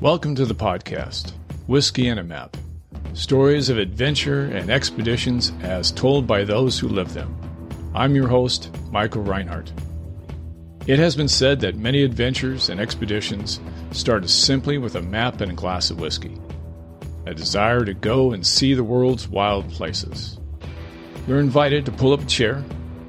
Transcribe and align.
Welcome 0.00 0.34
to 0.34 0.44
the 0.44 0.56
podcast, 0.56 1.32
Whiskey 1.68 2.08
and 2.08 2.18
a 2.18 2.24
Map. 2.24 2.56
Stories 3.14 3.68
of 3.68 3.78
adventure 3.78 4.42
and 4.46 4.68
expeditions 4.68 5.52
as 5.62 5.92
told 5.92 6.26
by 6.26 6.42
those 6.42 6.78
who 6.78 6.88
live 6.88 7.14
them. 7.14 7.34
I'm 7.94 8.16
your 8.16 8.26
host, 8.26 8.76
Michael 8.90 9.22
Reinhardt. 9.22 9.72
It 10.88 10.98
has 10.98 11.14
been 11.14 11.28
said 11.28 11.60
that 11.60 11.76
many 11.76 12.02
adventures 12.02 12.68
and 12.68 12.80
expeditions 12.80 13.60
start 13.92 14.28
simply 14.28 14.78
with 14.78 14.96
a 14.96 15.00
map 15.00 15.40
and 15.40 15.52
a 15.52 15.54
glass 15.54 15.90
of 15.90 16.00
whiskey, 16.00 16.38
a 17.24 17.32
desire 17.32 17.84
to 17.84 17.94
go 17.94 18.32
and 18.32 18.44
see 18.44 18.74
the 18.74 18.84
world's 18.84 19.28
wild 19.28 19.70
places. 19.70 20.38
You're 21.26 21.40
invited 21.40 21.86
to 21.86 21.92
pull 21.92 22.12
up 22.12 22.22
a 22.22 22.26
chair, 22.26 22.64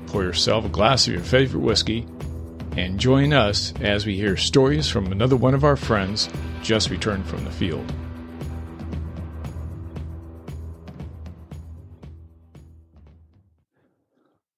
pour 0.07 0.23
yourself 0.23 0.65
a 0.65 0.69
glass 0.69 1.07
of 1.07 1.13
your 1.13 1.23
favorite 1.23 1.61
whiskey, 1.61 2.07
and 2.77 2.99
join 2.99 3.33
us 3.33 3.73
as 3.81 4.05
we 4.05 4.15
hear 4.15 4.37
stories 4.37 4.87
from 4.87 5.11
another 5.11 5.35
one 5.35 5.55
of 5.55 5.63
our 5.63 5.75
friends 5.75 6.29
just 6.65 6.89
returned 6.89 7.25
from 7.27 7.45
the 7.45 7.51
field. 7.51 7.85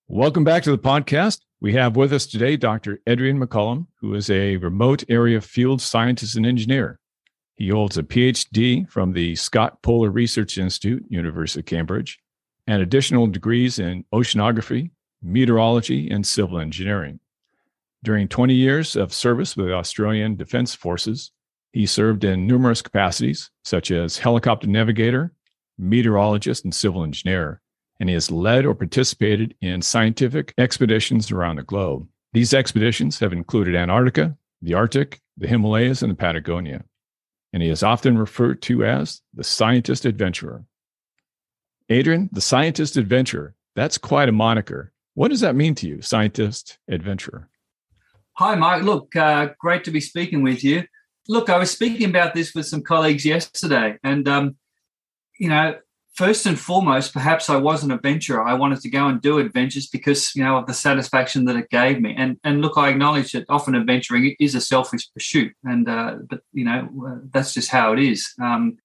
Welcome 0.08 0.46
back 0.46 0.64
to 0.64 0.72
the 0.72 0.78
podcast. 0.78 1.42
We 1.60 1.74
have 1.74 1.98
with 1.98 2.14
us 2.14 2.26
today 2.26 2.56
Dr. 2.56 3.02
Adrian 3.08 3.40
McCallum, 3.40 3.88
who 4.00 4.14
is 4.14 4.30
a 4.30 4.56
remote 4.56 5.04
area 5.10 5.42
field 5.42 5.82
scientist 5.82 6.38
and 6.38 6.46
engineer. 6.46 7.00
He 7.56 7.70
holds 7.70 7.98
a 7.98 8.04
PhD 8.04 8.90
from 8.90 9.12
the 9.12 9.36
Scott 9.36 9.82
Polar 9.82 10.10
Research 10.10 10.58
Institute, 10.58 11.04
University 11.10 11.60
of 11.60 11.66
Cambridge, 11.66 12.20
and 12.68 12.82
additional 12.82 13.28
degrees 13.28 13.80
in 13.80 14.06
oceanography, 14.14 14.92
meteorology, 15.22 16.10
and 16.10 16.26
civil 16.26 16.60
engineering. 16.60 17.20
During 18.04 18.30
20 18.30 18.54
years 18.54 18.96
of 18.96 19.14
service 19.14 19.58
with 19.58 19.68
the 19.68 19.74
Australian 19.74 20.36
Defence 20.38 20.74
Forces, 20.74 21.32
he 21.74 21.86
served 21.86 22.24
in 22.24 22.48
numerous 22.48 22.82
capacities, 22.82 23.52
such 23.64 23.92
as 23.92 24.18
helicopter 24.18 24.68
navigator, 24.68 25.34
meteorologist, 25.78 26.64
and 26.64 26.74
civil 26.74 27.04
engineer, 27.04 27.62
and 28.00 28.10
he 28.10 28.14
has 28.14 28.32
led 28.32 28.66
or 28.66 28.74
participated 28.74 29.56
in 29.62 29.82
scientific 29.82 30.54
expeditions 30.58 31.32
around 31.32 31.58
the 31.58 31.64
globe. 31.64 32.08
These 32.34 32.54
expeditions 32.54 33.20
have 33.20 33.34
included 33.34 33.76
Antarctica, 33.76 34.36
the 34.62 34.74
Arctic, 34.74 35.22
the 35.38 35.48
Himalayas, 35.48 36.02
and 36.02 36.12
the 36.12 36.16
Patagonia, 36.16 36.84
and 37.54 37.62
he 37.62 37.70
is 37.70 37.84
often 37.84 38.18
referred 38.18 38.62
to 38.64 38.84
as 38.84 39.22
the 39.34 39.44
scientist 39.44 40.06
adventurer. 40.06 40.66
Adrian, 41.90 42.30
the 42.32 42.42
scientist 42.42 42.98
adventurer, 42.98 43.56
that's 43.76 43.98
quite 43.98 44.30
a 44.30 44.34
moniker. 44.34 44.92
What 45.14 45.30
does 45.30 45.42
that 45.42 45.56
mean 45.56 45.76
to 45.76 45.88
you, 45.88 46.02
scientist 46.02 46.80
adventurer? 46.88 47.50
Hi, 48.34 48.56
Mike. 48.56 48.84
Look, 48.84 49.16
uh, 49.16 49.50
great 49.60 49.84
to 49.86 49.92
be 49.92 50.02
speaking 50.02 50.44
with 50.44 50.64
you. 50.64 50.84
Look, 51.30 51.50
I 51.50 51.58
was 51.58 51.72
speaking 51.72 52.10
about 52.10 52.34
this 52.34 52.54
with 52.54 52.66
some 52.66 52.82
colleagues 52.82 53.26
yesterday, 53.26 53.98
and 54.04 54.28
um, 54.28 54.56
you 55.40 55.50
know, 55.50 55.76
first 56.16 56.46
and 56.46 56.60
foremost, 56.60 57.14
perhaps 57.14 57.50
I 57.50 57.58
was 57.58 57.84
an 57.84 57.92
adventurer. 57.92 58.44
I 58.44 58.56
wanted 58.56 58.82
to 58.82 58.90
go 58.90 59.08
and 59.08 59.22
do 59.22 59.38
adventures 59.38 59.88
because 59.88 60.34
you 60.36 60.44
know 60.44 60.58
of 60.58 60.68
the 60.68 60.74
satisfaction 60.74 61.46
that 61.46 61.56
it 61.56 61.70
gave 61.70 62.02
me. 62.02 62.16
And 62.18 62.38
and 62.44 62.62
look, 62.62 62.78
I 62.78 62.90
acknowledge 62.90 63.34
that 63.34 63.46
often 63.50 63.76
adventuring 63.76 64.36
is 64.40 64.56
a 64.56 64.62
selfish 64.62 65.12
pursuit, 65.14 65.54
and 65.64 65.88
uh, 65.88 66.16
but 66.30 66.42
you 66.54 66.66
know 66.66 67.22
that's 67.32 67.54
just 67.54 67.70
how 67.70 67.94
it 67.94 68.00
is. 68.00 68.34
Um, 68.42 68.78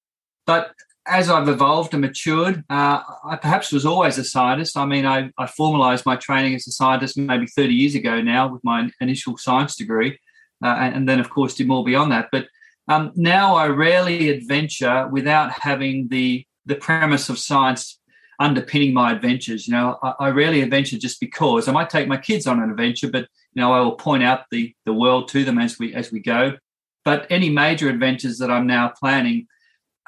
but 0.46 0.72
as 1.06 1.28
I've 1.28 1.48
evolved 1.48 1.94
and 1.94 2.00
matured, 2.00 2.64
uh, 2.70 3.02
I 3.24 3.36
perhaps 3.36 3.72
was 3.72 3.84
always 3.84 4.18
a 4.18 4.24
scientist. 4.24 4.76
I 4.76 4.84
mean, 4.84 5.04
I, 5.04 5.30
I, 5.36 5.46
formalized 5.46 6.06
my 6.06 6.14
training 6.14 6.54
as 6.54 6.66
a 6.68 6.70
scientist 6.70 7.18
maybe 7.18 7.46
30 7.46 7.74
years 7.74 7.96
ago 7.96 8.20
now 8.20 8.46
with 8.52 8.62
my 8.62 8.88
initial 9.00 9.36
science 9.36 9.74
degree, 9.74 10.16
uh, 10.62 10.76
and, 10.78 10.94
and, 10.94 11.08
then, 11.08 11.20
of 11.20 11.30
course, 11.30 11.54
do 11.54 11.66
more 11.66 11.84
beyond 11.84 12.12
that. 12.12 12.28
But 12.32 12.46
um, 12.88 13.12
now 13.14 13.54
I 13.54 13.68
rarely 13.68 14.30
adventure 14.30 15.08
without 15.10 15.52
having 15.52 16.08
the, 16.08 16.44
the 16.66 16.74
premise 16.74 17.28
of 17.28 17.38
science 17.38 17.98
underpinning 18.38 18.92
my 18.92 19.12
adventures. 19.12 19.66
You 19.66 19.74
know, 19.74 19.98
I, 20.02 20.14
I 20.20 20.28
rarely 20.30 20.62
adventure 20.62 20.98
just 20.98 21.20
because 21.20 21.68
I 21.68 21.72
might 21.72 21.90
take 21.90 22.08
my 22.08 22.16
kids 22.16 22.46
on 22.46 22.60
an 22.60 22.70
adventure, 22.70 23.10
but 23.10 23.28
you 23.54 23.60
know, 23.60 23.72
I 23.72 23.80
will 23.80 23.96
point 23.96 24.22
out 24.22 24.44
the 24.50 24.74
the 24.84 24.92
world 24.92 25.28
to 25.28 25.44
them 25.44 25.58
as 25.58 25.78
we 25.78 25.94
as 25.94 26.10
we 26.10 26.20
go. 26.20 26.56
But 27.04 27.26
any 27.30 27.50
major 27.50 27.88
adventures 27.88 28.38
that 28.38 28.50
I'm 28.50 28.66
now 28.66 28.92
planning, 28.98 29.46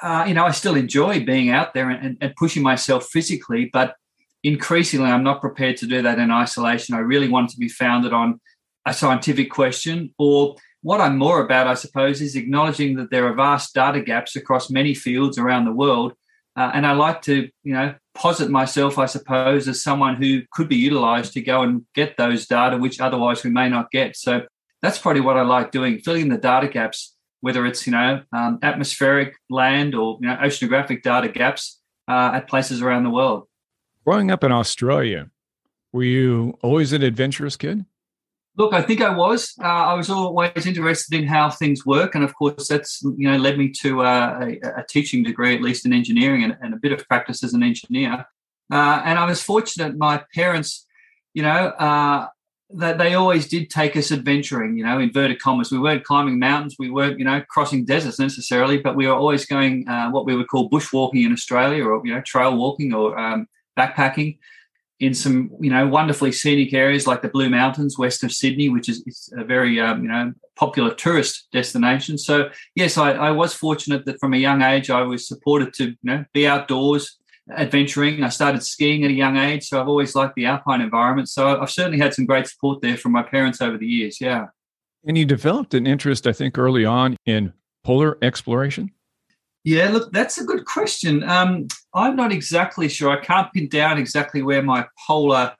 uh, 0.02 0.24
you 0.26 0.34
know, 0.34 0.44
I 0.44 0.52
still 0.52 0.76
enjoy 0.76 1.24
being 1.24 1.50
out 1.50 1.74
there 1.74 1.90
and, 1.90 2.16
and, 2.20 2.36
pushing 2.36 2.62
myself 2.62 3.06
physically, 3.06 3.68
but 3.72 3.96
increasingly 4.44 5.10
I'm 5.10 5.24
not 5.24 5.40
prepared 5.40 5.76
to 5.78 5.86
do 5.86 6.02
that 6.02 6.18
in 6.18 6.30
isolation. 6.30 6.94
I 6.94 6.98
really 6.98 7.28
want 7.28 7.50
to 7.50 7.58
be 7.58 7.68
founded 7.68 8.12
on 8.12 8.40
a 8.86 8.94
scientific 8.94 9.50
question, 9.50 10.14
or 10.18 10.56
what 10.82 11.00
I'm 11.00 11.16
more 11.16 11.42
about, 11.42 11.66
I 11.66 11.74
suppose, 11.74 12.20
is 12.20 12.36
acknowledging 12.36 12.96
that 12.96 13.10
there 13.10 13.26
are 13.26 13.34
vast 13.34 13.74
data 13.74 14.00
gaps 14.00 14.36
across 14.36 14.70
many 14.70 14.94
fields 14.94 15.38
around 15.38 15.64
the 15.64 15.72
world. 15.72 16.12
Uh, 16.56 16.70
and 16.72 16.86
I 16.86 16.92
like 16.92 17.22
to, 17.22 17.48
you 17.64 17.72
know, 17.72 17.94
posit 18.14 18.50
myself, 18.50 18.98
I 18.98 19.06
suppose, 19.06 19.66
as 19.66 19.82
someone 19.82 20.16
who 20.16 20.42
could 20.52 20.68
be 20.68 20.76
utilized 20.76 21.32
to 21.32 21.40
go 21.40 21.62
and 21.62 21.84
get 21.94 22.16
those 22.16 22.46
data, 22.46 22.76
which 22.76 23.00
otherwise 23.00 23.42
we 23.42 23.50
may 23.50 23.68
not 23.68 23.90
get. 23.90 24.16
So 24.16 24.42
that's 24.82 24.98
probably 24.98 25.22
what 25.22 25.36
I 25.36 25.42
like 25.42 25.72
doing, 25.72 25.98
filling 25.98 26.28
the 26.28 26.38
data 26.38 26.68
gaps 26.68 27.14
whether 27.44 27.66
it's 27.66 27.86
you 27.86 27.92
know 27.92 28.22
um, 28.32 28.58
atmospheric 28.62 29.36
land 29.50 29.94
or 29.94 30.16
you 30.22 30.26
know 30.26 30.36
oceanographic 30.36 31.02
data 31.02 31.28
gaps 31.28 31.78
uh, 32.08 32.30
at 32.32 32.48
places 32.48 32.80
around 32.80 33.04
the 33.04 33.10
world. 33.10 33.46
Growing 34.06 34.30
up 34.30 34.42
in 34.42 34.50
Australia, 34.50 35.28
were 35.92 36.04
you 36.04 36.56
always 36.62 36.94
an 36.94 37.02
adventurous 37.02 37.58
kid? 37.58 37.84
Look, 38.56 38.72
I 38.72 38.82
think 38.82 39.00
I 39.00 39.10
was. 39.10 39.52
Uh, 39.60 39.66
I 39.66 39.94
was 39.94 40.08
always 40.10 40.66
interested 40.66 41.18
in 41.18 41.26
how 41.26 41.50
things 41.50 41.84
work, 41.84 42.14
and 42.14 42.22
of 42.22 42.34
course, 42.36 42.68
that's 42.68 43.02
you 43.02 43.28
know 43.28 43.36
led 43.36 43.58
me 43.58 43.70
to 43.82 44.02
uh, 44.02 44.38
a, 44.40 44.80
a, 44.80 44.84
teaching 44.88 45.24
degree, 45.24 45.56
at 45.56 45.60
least 45.60 45.84
in 45.84 45.92
engineering, 45.92 46.44
and, 46.44 46.56
and, 46.60 46.72
a 46.72 46.76
bit 46.76 46.92
of 46.92 47.06
practice 47.08 47.42
as 47.42 47.52
an 47.52 47.64
engineer. 47.64 48.24
Uh, 48.72 49.02
and 49.04 49.18
I 49.18 49.26
was 49.26 49.42
fortunate; 49.42 49.96
my 49.96 50.22
parents, 50.34 50.86
you 51.32 51.42
know, 51.42 51.48
uh, 51.48 52.28
that 52.70 52.98
they 52.98 53.14
always 53.14 53.48
did 53.48 53.70
take 53.70 53.96
us 53.96 54.12
adventuring, 54.12 54.76
you 54.76 54.84
know, 54.84 55.00
inverted 55.00 55.40
commas. 55.40 55.72
We 55.72 55.78
weren't 55.78 56.04
climbing 56.04 56.38
mountains, 56.38 56.76
we 56.78 56.90
weren't, 56.90 57.18
you 57.18 57.24
know, 57.24 57.42
crossing 57.48 57.84
deserts 57.84 58.18
necessarily, 58.18 58.78
but 58.78 58.96
we 58.96 59.06
were 59.06 59.14
always 59.14 59.46
going 59.46 59.88
uh, 59.88 60.10
what 60.10 60.26
we 60.26 60.36
would 60.36 60.48
call 60.48 60.70
bushwalking 60.70 61.24
in 61.26 61.32
Australia 61.32 61.84
or, 61.84 62.00
you 62.04 62.14
know, 62.14 62.20
trail 62.22 62.56
walking 62.56 62.94
or 62.94 63.18
um, 63.18 63.46
backpacking 63.78 64.38
in 65.04 65.14
some, 65.14 65.50
you 65.60 65.70
know, 65.70 65.86
wonderfully 65.86 66.32
scenic 66.32 66.72
areas 66.72 67.06
like 67.06 67.22
the 67.22 67.28
Blue 67.28 67.50
Mountains 67.50 67.98
west 67.98 68.24
of 68.24 68.32
Sydney, 68.32 68.68
which 68.68 68.88
is, 68.88 69.32
a 69.36 69.44
very, 69.44 69.80
um, 69.80 70.02
you 70.02 70.08
know, 70.08 70.32
popular 70.56 70.94
tourist 70.94 71.48
destination. 71.52 72.16
So, 72.16 72.48
yes, 72.74 72.96
I, 72.96 73.12
I 73.12 73.30
was 73.30 73.52
fortunate 73.52 74.06
that 74.06 74.18
from 74.18 74.34
a 74.34 74.38
young 74.38 74.62
age 74.62 74.88
I 74.90 75.02
was 75.02 75.28
supported 75.28 75.74
to, 75.74 75.84
you 75.88 75.96
know, 76.02 76.24
be 76.32 76.46
outdoors, 76.46 77.18
adventuring. 77.50 78.22
I 78.22 78.30
started 78.30 78.62
skiing 78.62 79.04
at 79.04 79.10
a 79.10 79.14
young 79.14 79.36
age, 79.36 79.64
so 79.68 79.80
I've 79.80 79.88
always 79.88 80.14
liked 80.14 80.34
the 80.36 80.46
alpine 80.46 80.80
environment. 80.80 81.28
So 81.28 81.60
I've 81.60 81.70
certainly 81.70 81.98
had 81.98 82.14
some 82.14 82.24
great 82.24 82.46
support 82.46 82.80
there 82.80 82.96
from 82.96 83.12
my 83.12 83.22
parents 83.22 83.60
over 83.60 83.76
the 83.76 83.86
years. 83.86 84.20
Yeah. 84.20 84.46
And 85.06 85.18
you 85.18 85.26
developed 85.26 85.74
an 85.74 85.86
interest, 85.86 86.26
I 86.26 86.32
think, 86.32 86.56
early 86.56 86.86
on 86.86 87.18
in 87.26 87.52
polar 87.82 88.16
exploration. 88.22 88.90
Yeah, 89.64 89.88
look, 89.88 90.12
that's 90.12 90.38
a 90.38 90.44
good 90.44 90.66
question. 90.66 91.22
Um, 91.22 91.68
I'm 91.94 92.16
not 92.16 92.32
exactly 92.32 92.88
sure. 92.88 93.10
I 93.10 93.24
can't 93.24 93.50
pin 93.52 93.68
down 93.68 93.96
exactly 93.96 94.42
where 94.42 94.62
my 94.62 94.86
polar 95.06 95.54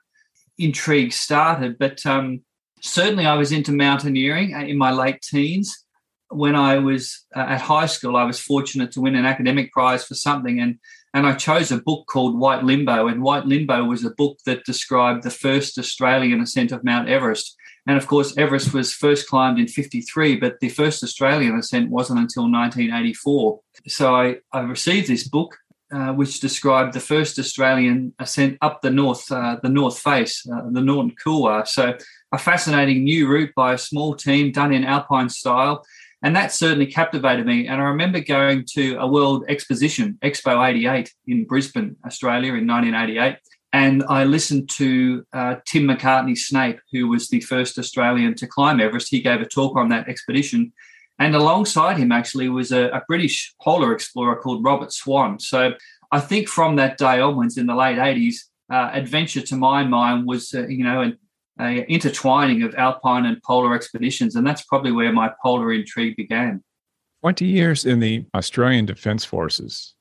intrigue 0.59 1.11
started, 1.11 1.77
but 1.79 2.05
um, 2.05 2.43
certainly 2.81 3.25
I 3.25 3.33
was 3.33 3.51
into 3.51 3.71
mountaineering 3.71 4.53
uh, 4.53 4.59
in 4.59 4.77
my 4.77 4.91
late 4.91 5.21
teens. 5.23 5.85
When 6.29 6.55
I 6.55 6.77
was 6.77 7.25
uh, 7.35 7.39
at 7.39 7.61
high 7.61 7.87
school, 7.87 8.15
I 8.15 8.25
was 8.25 8.39
fortunate 8.39 8.91
to 8.91 9.01
win 9.01 9.15
an 9.15 9.25
academic 9.25 9.71
prize 9.71 10.05
for 10.05 10.15
something, 10.15 10.59
and 10.59 10.79
and 11.13 11.25
I 11.25 11.33
chose 11.33 11.71
a 11.71 11.77
book 11.77 12.07
called 12.07 12.37
White 12.37 12.63
Limbo. 12.63 13.07
And 13.07 13.21
White 13.21 13.45
Limbo 13.45 13.85
was 13.85 14.03
a 14.03 14.09
book 14.09 14.37
that 14.45 14.65
described 14.65 15.23
the 15.23 15.29
first 15.29 15.77
Australian 15.77 16.41
ascent 16.41 16.71
of 16.73 16.83
Mount 16.83 17.07
Everest. 17.07 17.55
And 17.87 17.97
of 17.97 18.07
course, 18.07 18.35
Everest 18.37 18.73
was 18.73 18.93
first 18.93 19.27
climbed 19.27 19.59
in 19.59 19.67
53, 19.67 20.37
but 20.37 20.59
the 20.59 20.69
first 20.69 21.03
Australian 21.03 21.55
ascent 21.55 21.89
wasn't 21.89 22.19
until 22.19 22.43
1984. 22.43 23.59
So 23.87 24.15
I, 24.15 24.37
I 24.51 24.61
received 24.61 25.07
this 25.07 25.27
book, 25.27 25.55
uh, 25.91 26.13
which 26.13 26.39
described 26.39 26.93
the 26.93 26.99
first 26.99 27.37
Australian 27.37 28.13
ascent 28.19 28.57
up 28.61 28.81
the 28.81 28.89
north, 28.89 29.31
uh, 29.31 29.57
the 29.61 29.69
north 29.69 29.99
face, 29.99 30.43
uh, 30.51 30.63
the 30.71 30.81
Norton 30.81 31.15
Couloir. 31.23 31.65
So 31.65 31.95
a 32.31 32.37
fascinating 32.37 33.03
new 33.03 33.27
route 33.27 33.51
by 33.55 33.73
a 33.73 33.77
small 33.77 34.15
team 34.15 34.51
done 34.51 34.73
in 34.73 34.83
alpine 34.83 35.29
style 35.29 35.85
and 36.25 36.35
that 36.35 36.51
certainly 36.51 36.87
captivated 36.87 37.45
me. 37.45 37.67
And 37.67 37.79
I 37.79 37.85
remember 37.85 38.19
going 38.19 38.65
to 38.73 38.95
a 38.95 39.05
world 39.05 39.45
exposition, 39.47 40.17
Expo 40.23 40.67
88 40.67 41.13
in 41.27 41.45
Brisbane, 41.45 41.97
Australia 42.03 42.53
in 42.55 42.65
1988. 42.65 43.37
And 43.75 44.05
I 44.07 44.23
listened 44.23 44.69
to 44.77 45.25
uh, 45.33 45.55
Tim 45.65 45.83
Macartney 45.83 46.37
Snape, 46.37 46.79
who 46.93 47.09
was 47.09 47.27
the 47.27 47.41
first 47.41 47.77
Australian 47.77 48.33
to 48.35 48.47
climb 48.47 48.79
Everest. 48.79 49.09
He 49.09 49.19
gave 49.21 49.41
a 49.41 49.45
talk 49.45 49.75
on 49.75 49.89
that 49.89 50.07
expedition. 50.07 50.71
And 51.19 51.35
alongside 51.35 51.97
him, 51.97 52.13
actually, 52.13 52.47
was 52.47 52.71
a, 52.71 52.85
a 52.91 53.03
British 53.05 53.53
polar 53.61 53.91
explorer 53.91 54.37
called 54.37 54.63
Robert 54.63 54.93
Swan. 54.93 55.41
So 55.41 55.73
I 56.09 56.21
think 56.21 56.47
from 56.47 56.77
that 56.77 56.97
day 56.97 57.19
onwards 57.19 57.57
in 57.57 57.65
the 57.65 57.75
late 57.75 57.97
80s, 57.97 58.35
uh, 58.71 58.91
adventure 58.93 59.41
to 59.41 59.57
my 59.57 59.83
mind 59.83 60.25
was, 60.25 60.53
uh, 60.53 60.65
you 60.67 60.85
know, 60.85 61.01
an, 61.01 61.17
intertwining 61.89 62.63
of 62.63 62.75
alpine 62.75 63.25
and 63.25 63.43
polar 63.43 63.75
expeditions, 63.75 64.35
and 64.35 64.47
that's 64.47 64.61
probably 64.61 64.93
where 64.93 65.11
my 65.11 65.31
polar 65.43 65.73
intrigue 65.73 66.15
began. 66.15 66.63
20 67.23 67.45
years 67.45 67.83
in 67.83 67.99
the 67.99 68.25
Australian 68.33 68.85
Defence 68.85 69.25
Forces. 69.25 69.95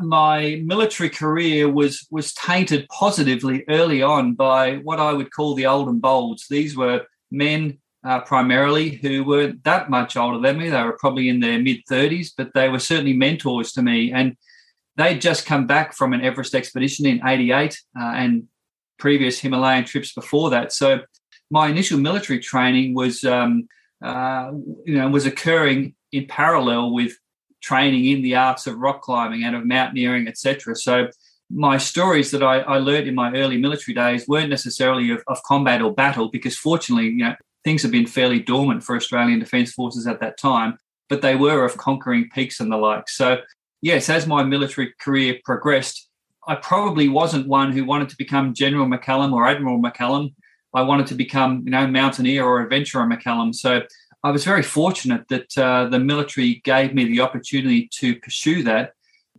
My 0.00 0.62
military 0.64 1.08
career 1.08 1.68
was 1.68 2.06
was 2.10 2.34
tainted 2.34 2.86
positively 2.88 3.64
early 3.68 4.02
on 4.02 4.34
by 4.34 4.76
what 4.76 5.00
I 5.00 5.12
would 5.12 5.32
call 5.32 5.54
the 5.54 5.66
old 5.66 5.88
and 5.88 6.00
bolds. 6.00 6.46
These 6.48 6.76
were 6.76 7.06
men 7.30 7.78
uh, 8.06 8.20
primarily 8.20 8.90
who 8.90 9.24
weren't 9.24 9.64
that 9.64 9.90
much 9.90 10.16
older 10.16 10.38
than 10.38 10.58
me. 10.58 10.70
They 10.70 10.82
were 10.82 10.96
probably 10.98 11.28
in 11.28 11.40
their 11.40 11.58
mid 11.58 11.80
30s, 11.90 12.30
but 12.36 12.52
they 12.54 12.68
were 12.68 12.78
certainly 12.78 13.14
mentors 13.14 13.72
to 13.72 13.82
me. 13.82 14.12
And 14.12 14.36
they'd 14.96 15.20
just 15.20 15.44
come 15.46 15.66
back 15.66 15.92
from 15.92 16.12
an 16.12 16.22
Everest 16.22 16.54
expedition 16.54 17.06
in 17.06 17.26
88 17.26 17.78
uh, 17.98 18.02
and 18.02 18.44
previous 18.98 19.40
Himalayan 19.40 19.84
trips 19.84 20.12
before 20.12 20.50
that. 20.50 20.72
So 20.72 21.00
my 21.50 21.68
initial 21.68 21.98
military 21.98 22.38
training 22.38 22.94
was, 22.94 23.24
um, 23.24 23.68
uh, 24.02 24.52
you 24.84 24.96
know, 24.96 25.08
was 25.08 25.26
occurring 25.26 25.94
in 26.12 26.26
parallel 26.26 26.92
with 26.92 27.12
training 27.66 28.04
in 28.04 28.22
the 28.22 28.36
arts 28.36 28.68
of 28.68 28.78
rock 28.78 29.02
climbing 29.02 29.42
and 29.42 29.56
of 29.56 29.66
mountaineering, 29.66 30.28
etc. 30.28 30.76
So 30.76 31.08
my 31.50 31.78
stories 31.78 32.30
that 32.30 32.42
I, 32.42 32.58
I, 32.60 32.78
learned 32.78 33.08
in 33.08 33.14
my 33.16 33.32
early 33.32 33.56
military 33.56 33.94
days 33.94 34.28
weren't 34.28 34.50
necessarily 34.50 35.10
of, 35.10 35.22
of, 35.26 35.42
combat 35.42 35.82
or 35.82 35.92
battle, 35.92 36.28
because 36.28 36.56
fortunately, 36.56 37.06
you 37.06 37.24
know, 37.24 37.34
things 37.64 37.82
have 37.82 37.90
been 37.90 38.06
fairly 38.06 38.38
dormant 38.38 38.84
for 38.84 38.94
Australian 38.94 39.40
Defence 39.40 39.72
Forces 39.72 40.06
at 40.06 40.20
that 40.20 40.38
time, 40.38 40.78
but 41.08 41.22
they 41.22 41.34
were 41.34 41.64
of 41.64 41.76
conquering 41.76 42.28
peaks 42.32 42.60
and 42.60 42.70
the 42.70 42.76
like. 42.76 43.08
So 43.08 43.38
yes, 43.82 44.08
as 44.08 44.26
my 44.28 44.44
military 44.44 44.94
career 45.00 45.38
progressed, 45.44 46.08
I 46.46 46.54
probably 46.54 47.08
wasn't 47.08 47.48
one 47.48 47.72
who 47.72 47.84
wanted 47.84 48.08
to 48.10 48.16
become 48.16 48.54
General 48.54 48.86
McCallum 48.86 49.32
or 49.32 49.46
Admiral 49.46 49.82
McCallum. 49.82 50.34
I 50.72 50.82
wanted 50.82 51.08
to 51.08 51.14
become, 51.14 51.62
you 51.64 51.70
know, 51.70 51.86
mountaineer 51.86 52.44
or 52.44 52.60
adventurer 52.60 53.06
McCallum. 53.06 53.52
So 53.54 53.82
I 54.22 54.30
was 54.30 54.44
very 54.44 54.62
fortunate 54.62 55.28
that 55.28 55.56
uh, 55.56 55.86
the 55.88 55.98
military 55.98 56.60
gave 56.64 56.94
me 56.94 57.04
the 57.04 57.20
opportunity 57.20 57.88
to 57.94 58.18
pursue 58.20 58.62
that. 58.64 58.92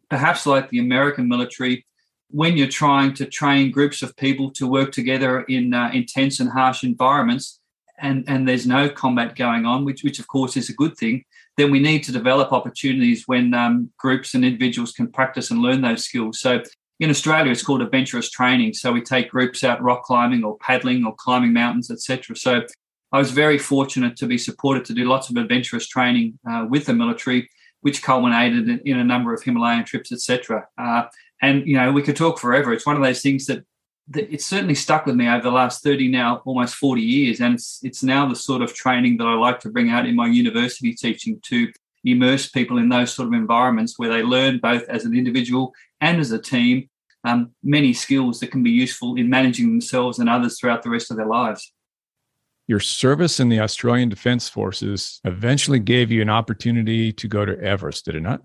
Perhaps 0.09 0.45
like 0.45 0.69
the 0.69 0.79
American 0.79 1.27
military, 1.27 1.85
when 2.29 2.56
you're 2.56 2.68
trying 2.68 3.13
to 3.15 3.25
train 3.25 3.71
groups 3.71 4.01
of 4.01 4.15
people 4.15 4.51
to 4.51 4.68
work 4.68 4.91
together 4.91 5.41
in 5.41 5.74
uh, 5.74 5.89
intense 5.94 6.39
and 6.39 6.50
harsh 6.50 6.83
environments, 6.83 7.59
and, 8.00 8.24
and 8.27 8.47
there's 8.47 8.68
no 8.68 8.89
combat 8.89 9.35
going 9.35 9.65
on, 9.65 9.83
which, 9.83 10.03
which 10.03 10.19
of 10.19 10.27
course 10.27 10.56
is 10.56 10.69
a 10.69 10.74
good 10.74 10.95
thing, 10.97 11.25
then 11.57 11.71
we 11.71 11.79
need 11.79 12.03
to 12.03 12.12
develop 12.12 12.53
opportunities 12.53 13.24
when 13.25 13.53
um, 13.53 13.91
groups 13.97 14.35
and 14.35 14.45
individuals 14.45 14.91
can 14.91 15.12
practice 15.12 15.50
and 15.50 15.62
learn 15.62 15.81
those 15.81 16.06
skills. 16.06 16.39
So 16.39 16.62
in 17.00 17.09
Australia, 17.09 17.51
it's 17.51 17.63
called 17.63 17.81
adventurous 17.81 18.29
training. 18.29 18.74
So 18.74 18.91
we 18.91 19.01
take 19.01 19.31
groups 19.31 19.63
out 19.63 19.81
rock 19.81 20.03
climbing 20.03 20.44
or 20.44 20.57
paddling 20.59 21.06
or 21.06 21.15
climbing 21.15 21.53
mountains, 21.53 21.89
etc. 21.89 22.35
So 22.35 22.62
I 23.12 23.19
was 23.19 23.31
very 23.31 23.57
fortunate 23.57 24.18
to 24.18 24.27
be 24.27 24.38
supported 24.38 24.86
to 24.86 24.94
do 24.94 25.06
lots 25.06 25.30
of 25.30 25.38
adventurous 25.38 25.88
training 25.88 26.39
uh, 26.50 26.65
with 26.69 26.86
the 26.86 26.94
military, 26.94 27.50
which 27.81 28.04
culminated 28.04 28.68
in, 28.68 28.80
in, 28.86 29.00
a 29.00 29.04
number 29.04 29.33
of 29.33 29.42
Himalayan 29.42 29.86
trips, 29.86 30.12
etc. 30.12 30.68
Uh, 30.77 31.04
and 31.42 31.65
you 31.68 31.77
know, 31.77 31.92
we 31.92 32.01
could 32.01 32.15
talk 32.15 32.39
forever. 32.39 32.74
It's 32.74 32.86
one 32.86 32.98
of 32.98 33.04
those 33.04 33.21
things 33.21 33.45
that 33.45 33.63
it's 34.13 34.45
certainly 34.45 34.75
stuck 34.75 35.06
with 35.06 35.15
me 35.15 35.27
over 35.27 35.44
the 35.44 35.51
last 35.51 35.83
30 35.83 36.07
now 36.07 36.42
almost 36.45 36.75
40 36.75 37.01
years 37.01 37.42
and 37.42 37.56
it's 37.56 37.81
it's 37.83 38.04
now 38.04 38.25
the 38.25 38.38
sort 38.38 38.62
of 38.62 38.74
training 38.74 39.18
that 39.18 39.27
I 39.27 39.33
like 39.33 39.60
to 39.60 39.69
bring 39.69 39.89
out 39.89 40.06
in 40.06 40.15
my 40.15 40.27
university 40.27 40.94
teaching 40.94 41.42
to 41.48 41.69
immerse 42.06 42.48
people 42.48 42.77
in 42.77 42.88
those 42.88 43.13
sort 43.13 43.27
of 43.27 43.33
environments 43.33 44.00
where 44.00 44.07
they 44.07 44.24
learn 44.24 44.60
both 44.60 44.83
as 44.83 45.03
an 45.03 45.13
individual 45.13 45.74
and 46.00 46.21
as 46.21 46.31
a 46.31 46.39
team 46.39 46.89
um, 47.25 47.51
many 47.63 47.94
skills 47.94 48.39
that 48.39 48.51
can 48.51 48.63
be 48.63 48.71
useful 48.71 49.15
in 49.15 49.30
managing 49.30 49.65
themselves 49.65 50.19
and 50.19 50.30
others 50.30 50.57
throughout 50.57 50.83
the 50.83 50.89
rest 50.89 51.12
of 51.12 51.18
their 51.18 51.25
lives. 51.25 51.74
Your 52.68 52.81
service 52.81 53.40
in 53.40 53.48
the 53.48 53.62
Australian 53.62 54.10
Defence 54.10 54.50
Forces 54.50 55.22
eventually 55.24 55.80
gave 55.80 56.12
you 56.12 56.22
an 56.22 56.30
opportunity 56.30 57.14
to 57.14 57.28
go 57.28 57.46
to 57.46 57.58
Everest, 57.62 58.06
did 58.06 58.16
it 58.16 58.22
not? 58.22 58.42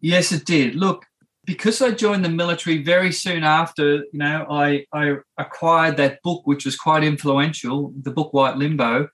Yes, 0.00 0.32
it 0.32 0.44
did. 0.44 0.74
Look, 0.74 1.06
because 1.44 1.80
I 1.80 1.92
joined 1.92 2.24
the 2.24 2.28
military 2.28 2.82
very 2.82 3.12
soon 3.12 3.44
after, 3.44 3.98
you 3.98 4.08
know, 4.14 4.46
I, 4.50 4.84
I 4.92 5.16
acquired 5.38 5.96
that 5.98 6.22
book, 6.22 6.42
which 6.44 6.64
was 6.64 6.76
quite 6.76 7.04
influential, 7.04 7.92
the 8.02 8.10
book 8.10 8.32
White 8.32 8.56
Limbo. 8.56 9.08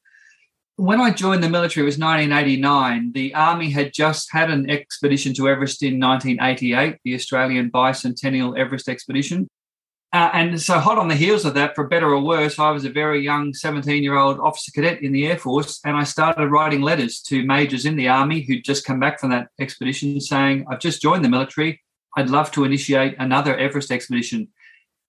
When 0.77 1.01
I 1.01 1.11
joined 1.11 1.43
the 1.43 1.49
military, 1.49 1.85
it 1.85 1.87
was 1.87 1.99
1989. 1.99 3.12
The 3.12 3.35
Army 3.35 3.71
had 3.71 3.93
just 3.93 4.33
had 4.33 4.51
an 4.51 4.69
expedition 4.71 5.35
to 5.35 5.49
Everest 5.49 5.83
in 5.83 6.01
1988, 6.01 6.99
the 7.05 7.15
Australian 7.15 7.71
Bicentennial 7.71 8.59
Everest 8.59 8.89
Expedition. 8.89 9.49
Uh, 10.17 10.31
and 10.33 10.63
so, 10.63 10.79
hot 10.79 10.97
on 10.97 11.09
the 11.09 11.15
heels 11.15 11.45
of 11.45 11.53
that, 11.53 11.75
for 11.75 11.87
better 11.87 12.09
or 12.09 12.23
worse, 12.23 12.59
I 12.59 12.71
was 12.71 12.87
a 12.87 12.91
very 12.91 13.21
young 13.23 13.53
17 13.53 14.03
year 14.03 14.17
old 14.17 14.41
officer 14.41 14.73
cadet 14.73 15.03
in 15.03 15.13
the 15.13 15.27
Air 15.27 15.37
Force. 15.37 15.79
And 15.85 15.95
I 15.95 16.05
started 16.05 16.49
writing 16.49 16.81
letters 16.81 17.21
to 17.25 17.45
majors 17.45 17.85
in 17.85 17.97
the 17.97 18.09
Army 18.09 18.41
who'd 18.41 18.65
just 18.65 18.87
come 18.87 18.99
back 18.99 19.21
from 19.21 19.29
that 19.29 19.49
expedition 19.61 20.19
saying, 20.23 20.65
I've 20.71 20.81
just 20.81 21.03
joined 21.03 21.23
the 21.23 21.29
military. 21.29 21.83
I'd 22.17 22.31
love 22.31 22.51
to 22.53 22.65
initiate 22.65 23.15
another 23.19 23.55
Everest 23.59 23.91
expedition. 23.91 24.49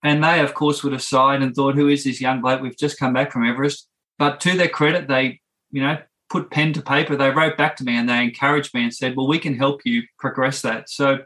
And 0.02 0.22
they, 0.22 0.40
of 0.40 0.52
course, 0.52 0.84
would 0.84 0.92
have 0.92 1.02
sighed 1.02 1.40
and 1.40 1.54
thought, 1.54 1.74
who 1.74 1.88
is 1.88 2.04
this 2.04 2.20
young 2.20 2.42
bloke? 2.42 2.60
We've 2.60 2.76
just 2.76 2.98
come 2.98 3.14
back 3.14 3.32
from 3.32 3.48
Everest. 3.48 3.88
But 4.18 4.40
to 4.40 4.58
their 4.58 4.68
credit, 4.68 5.08
they, 5.08 5.40
you 5.70 5.80
know, 5.80 5.96
put 6.28 6.50
pen 6.50 6.74
to 6.74 6.82
paper. 6.82 7.16
They 7.16 7.30
wrote 7.30 7.56
back 7.56 7.76
to 7.76 7.84
me 7.84 7.96
and 7.96 8.10
they 8.10 8.22
encouraged 8.22 8.74
me 8.74 8.82
and 8.82 8.94
said, 8.94 9.16
well, 9.16 9.26
we 9.26 9.38
can 9.38 9.56
help 9.56 9.80
you 9.86 10.02
progress 10.18 10.60
that. 10.60 10.90
So 10.90 11.20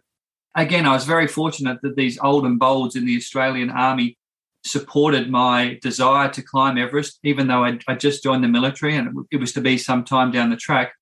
again, 0.54 0.86
I 0.86 0.92
was 0.92 1.04
very 1.04 1.26
fortunate 1.26 1.80
that 1.82 1.96
these 1.96 2.18
old 2.18 2.44
and 2.46 2.58
bolds 2.58 2.96
in 2.96 3.06
the 3.06 3.16
Australian 3.16 3.70
Army 3.70 4.18
supported 4.64 5.30
my 5.30 5.78
desire 5.82 6.28
to 6.30 6.42
climb 6.42 6.78
Everest, 6.78 7.18
even 7.24 7.48
though 7.48 7.64
I, 7.64 7.78
I 7.88 7.94
just 7.94 8.22
joined 8.22 8.44
the 8.44 8.48
military 8.48 8.96
and 8.96 9.26
it 9.30 9.38
was 9.38 9.52
to 9.52 9.60
be 9.60 9.76
some 9.76 10.04
time 10.04 10.30
down 10.30 10.50
the 10.50 10.56
track. 10.56 10.92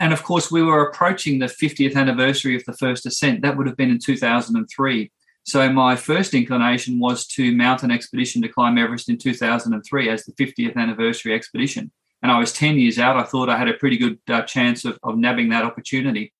And 0.00 0.12
of 0.12 0.22
course, 0.22 0.50
we 0.50 0.62
were 0.62 0.88
approaching 0.88 1.38
the 1.38 1.46
50th 1.46 1.96
anniversary 1.96 2.56
of 2.56 2.64
the 2.64 2.72
first 2.72 3.06
ascent. 3.06 3.42
That 3.42 3.56
would 3.56 3.66
have 3.66 3.76
been 3.76 3.90
in 3.90 3.98
2003. 3.98 5.12
So 5.44 5.72
my 5.72 5.96
first 5.96 6.34
inclination 6.34 7.00
was 7.00 7.26
to 7.28 7.54
mount 7.54 7.82
an 7.82 7.90
expedition 7.90 8.42
to 8.42 8.48
climb 8.48 8.78
Everest 8.78 9.08
in 9.08 9.18
2003 9.18 10.08
as 10.08 10.24
the 10.24 10.32
50th 10.32 10.76
anniversary 10.76 11.34
expedition. 11.34 11.90
And 12.22 12.30
I 12.30 12.38
was 12.38 12.52
10 12.52 12.78
years 12.78 12.98
out. 12.98 13.16
I 13.16 13.24
thought 13.24 13.48
I 13.48 13.58
had 13.58 13.68
a 13.68 13.74
pretty 13.74 13.98
good 13.98 14.18
uh, 14.28 14.42
chance 14.42 14.84
of, 14.84 14.98
of 15.02 15.18
nabbing 15.18 15.48
that 15.48 15.64
opportunity. 15.64 16.32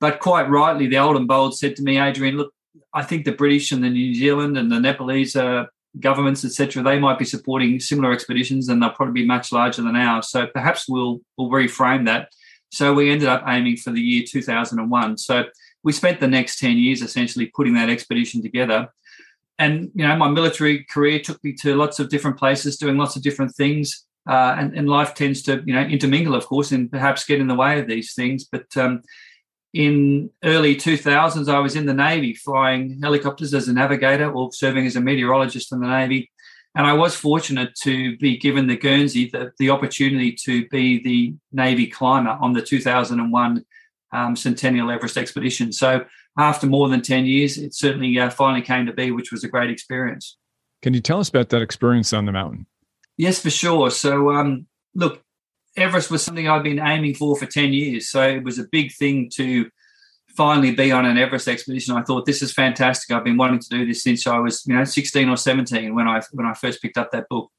But 0.00 0.20
quite 0.20 0.48
rightly, 0.48 0.86
the 0.86 0.98
old 0.98 1.16
and 1.16 1.26
bold 1.26 1.56
said 1.58 1.76
to 1.76 1.82
me, 1.82 1.98
Adrian, 1.98 2.36
look, 2.36 2.52
I 2.94 3.02
think 3.02 3.24
the 3.24 3.32
British 3.32 3.72
and 3.72 3.82
the 3.82 3.90
New 3.90 4.14
Zealand 4.14 4.56
and 4.56 4.70
the 4.70 4.80
Nepalese 4.80 5.34
uh, 5.34 5.64
governments, 5.98 6.44
etc., 6.44 6.82
they 6.82 6.98
might 6.98 7.18
be 7.18 7.24
supporting 7.24 7.80
similar 7.80 8.12
expeditions 8.12 8.68
and 8.68 8.80
they'll 8.80 8.90
probably 8.90 9.22
be 9.22 9.26
much 9.26 9.52
larger 9.52 9.82
than 9.82 9.96
ours. 9.96 10.30
So 10.30 10.46
perhaps 10.46 10.88
we'll, 10.88 11.20
we'll 11.36 11.50
reframe 11.50 12.06
that 12.06 12.28
so 12.70 12.92
we 12.92 13.10
ended 13.10 13.28
up 13.28 13.44
aiming 13.46 13.76
for 13.76 13.90
the 13.90 14.00
year 14.00 14.24
2001. 14.26 15.18
So 15.18 15.44
we 15.82 15.92
spent 15.92 16.20
the 16.20 16.28
next 16.28 16.58
10 16.58 16.76
years 16.76 17.02
essentially 17.02 17.46
putting 17.54 17.74
that 17.74 17.88
expedition 17.88 18.42
together. 18.42 18.88
And, 19.58 19.90
you 19.94 20.06
know, 20.06 20.16
my 20.16 20.28
military 20.28 20.84
career 20.84 21.18
took 21.18 21.42
me 21.42 21.52
to 21.62 21.74
lots 21.74 21.98
of 21.98 22.10
different 22.10 22.38
places, 22.38 22.76
doing 22.76 22.96
lots 22.96 23.16
of 23.16 23.22
different 23.22 23.54
things. 23.54 24.04
Uh, 24.28 24.54
and, 24.58 24.76
and, 24.76 24.88
life 24.88 25.14
tends 25.14 25.40
to, 25.42 25.62
you 25.64 25.72
know, 25.72 25.80
intermingle, 25.80 26.34
of 26.34 26.44
course, 26.44 26.70
and 26.70 26.90
perhaps 26.90 27.24
get 27.24 27.40
in 27.40 27.46
the 27.46 27.54
way 27.54 27.80
of 27.80 27.86
these 27.86 28.12
things. 28.12 28.44
But 28.44 28.66
um, 28.76 29.00
in 29.74 30.30
early 30.42 30.76
2000s, 30.76 31.48
I 31.48 31.58
was 31.58 31.76
in 31.76 31.86
the 31.86 31.94
Navy 31.94 32.34
flying 32.34 33.00
helicopters 33.02 33.52
as 33.54 33.68
a 33.68 33.72
navigator 33.72 34.30
or 34.30 34.52
serving 34.52 34.86
as 34.86 34.96
a 34.96 35.00
meteorologist 35.00 35.72
in 35.72 35.80
the 35.80 35.88
Navy. 35.88 36.30
And 36.74 36.86
I 36.86 36.92
was 36.92 37.14
fortunate 37.14 37.74
to 37.82 38.16
be 38.18 38.38
given 38.38 38.66
the 38.66 38.76
Guernsey 38.76 39.30
the, 39.30 39.52
the 39.58 39.70
opportunity 39.70 40.32
to 40.44 40.68
be 40.68 41.02
the 41.02 41.34
Navy 41.52 41.86
climber 41.86 42.38
on 42.40 42.52
the 42.52 42.62
2001 42.62 43.64
um, 44.12 44.36
Centennial 44.36 44.90
Everest 44.90 45.16
expedition. 45.16 45.72
So 45.72 46.04
after 46.38 46.66
more 46.66 46.88
than 46.88 47.02
10 47.02 47.26
years, 47.26 47.58
it 47.58 47.74
certainly 47.74 48.18
uh, 48.18 48.30
finally 48.30 48.62
came 48.62 48.86
to 48.86 48.92
be, 48.92 49.10
which 49.10 49.32
was 49.32 49.44
a 49.44 49.48
great 49.48 49.70
experience. 49.70 50.36
Can 50.80 50.94
you 50.94 51.00
tell 51.00 51.20
us 51.20 51.28
about 51.28 51.48
that 51.48 51.62
experience 51.62 52.12
on 52.12 52.24
the 52.24 52.32
mountain? 52.32 52.66
Yes, 53.16 53.40
for 53.40 53.50
sure. 53.50 53.90
So, 53.90 54.30
um, 54.30 54.66
look, 54.94 55.22
Everest 55.78 56.10
was 56.10 56.22
something 56.22 56.48
I've 56.48 56.62
been 56.62 56.80
aiming 56.80 57.14
for 57.14 57.36
for 57.36 57.46
10 57.46 57.72
years. 57.72 58.08
So 58.08 58.22
it 58.22 58.44
was 58.44 58.58
a 58.58 58.68
big 58.70 58.92
thing 58.92 59.30
to 59.34 59.70
finally 60.38 60.70
be 60.70 60.92
on 60.92 61.04
an 61.04 61.18
Everest 61.18 61.48
expedition, 61.48 61.96
I 61.96 62.02
thought 62.02 62.24
this 62.24 62.42
is 62.42 62.52
fantastic. 62.52 63.10
I've 63.10 63.24
been 63.24 63.36
wanting 63.36 63.58
to 63.58 63.68
do 63.68 63.84
this 63.84 64.04
since 64.04 64.24
I 64.24 64.38
was, 64.38 64.64
you 64.66 64.74
know, 64.74 64.84
16 64.84 65.28
or 65.28 65.36
17 65.36 65.94
when 65.96 66.06
I 66.06 66.22
when 66.32 66.46
I 66.46 66.54
first 66.54 66.80
picked 66.80 66.96
up 66.96 67.10
that 67.10 67.28
book. 67.28 67.50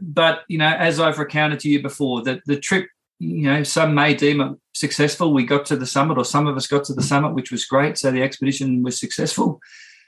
But 0.00 0.42
you 0.46 0.58
know, 0.58 0.68
as 0.68 1.00
I've 1.00 1.18
recounted 1.18 1.58
to 1.60 1.70
you 1.70 1.82
before, 1.82 2.22
that 2.24 2.42
the 2.44 2.60
trip, 2.60 2.86
you 3.18 3.44
know, 3.50 3.62
some 3.62 3.94
may 3.94 4.14
deem 4.14 4.42
it 4.42 4.52
successful. 4.74 5.32
We 5.32 5.44
got 5.44 5.64
to 5.66 5.76
the 5.76 5.86
summit, 5.86 6.18
or 6.18 6.24
some 6.24 6.46
of 6.46 6.56
us 6.56 6.66
got 6.66 6.84
to 6.84 6.94
the 6.94 7.02
summit, 7.02 7.34
which 7.34 7.50
was 7.50 7.64
great. 7.64 7.96
So 7.96 8.10
the 8.10 8.22
expedition 8.22 8.82
was 8.82 9.00
successful. 9.00 9.58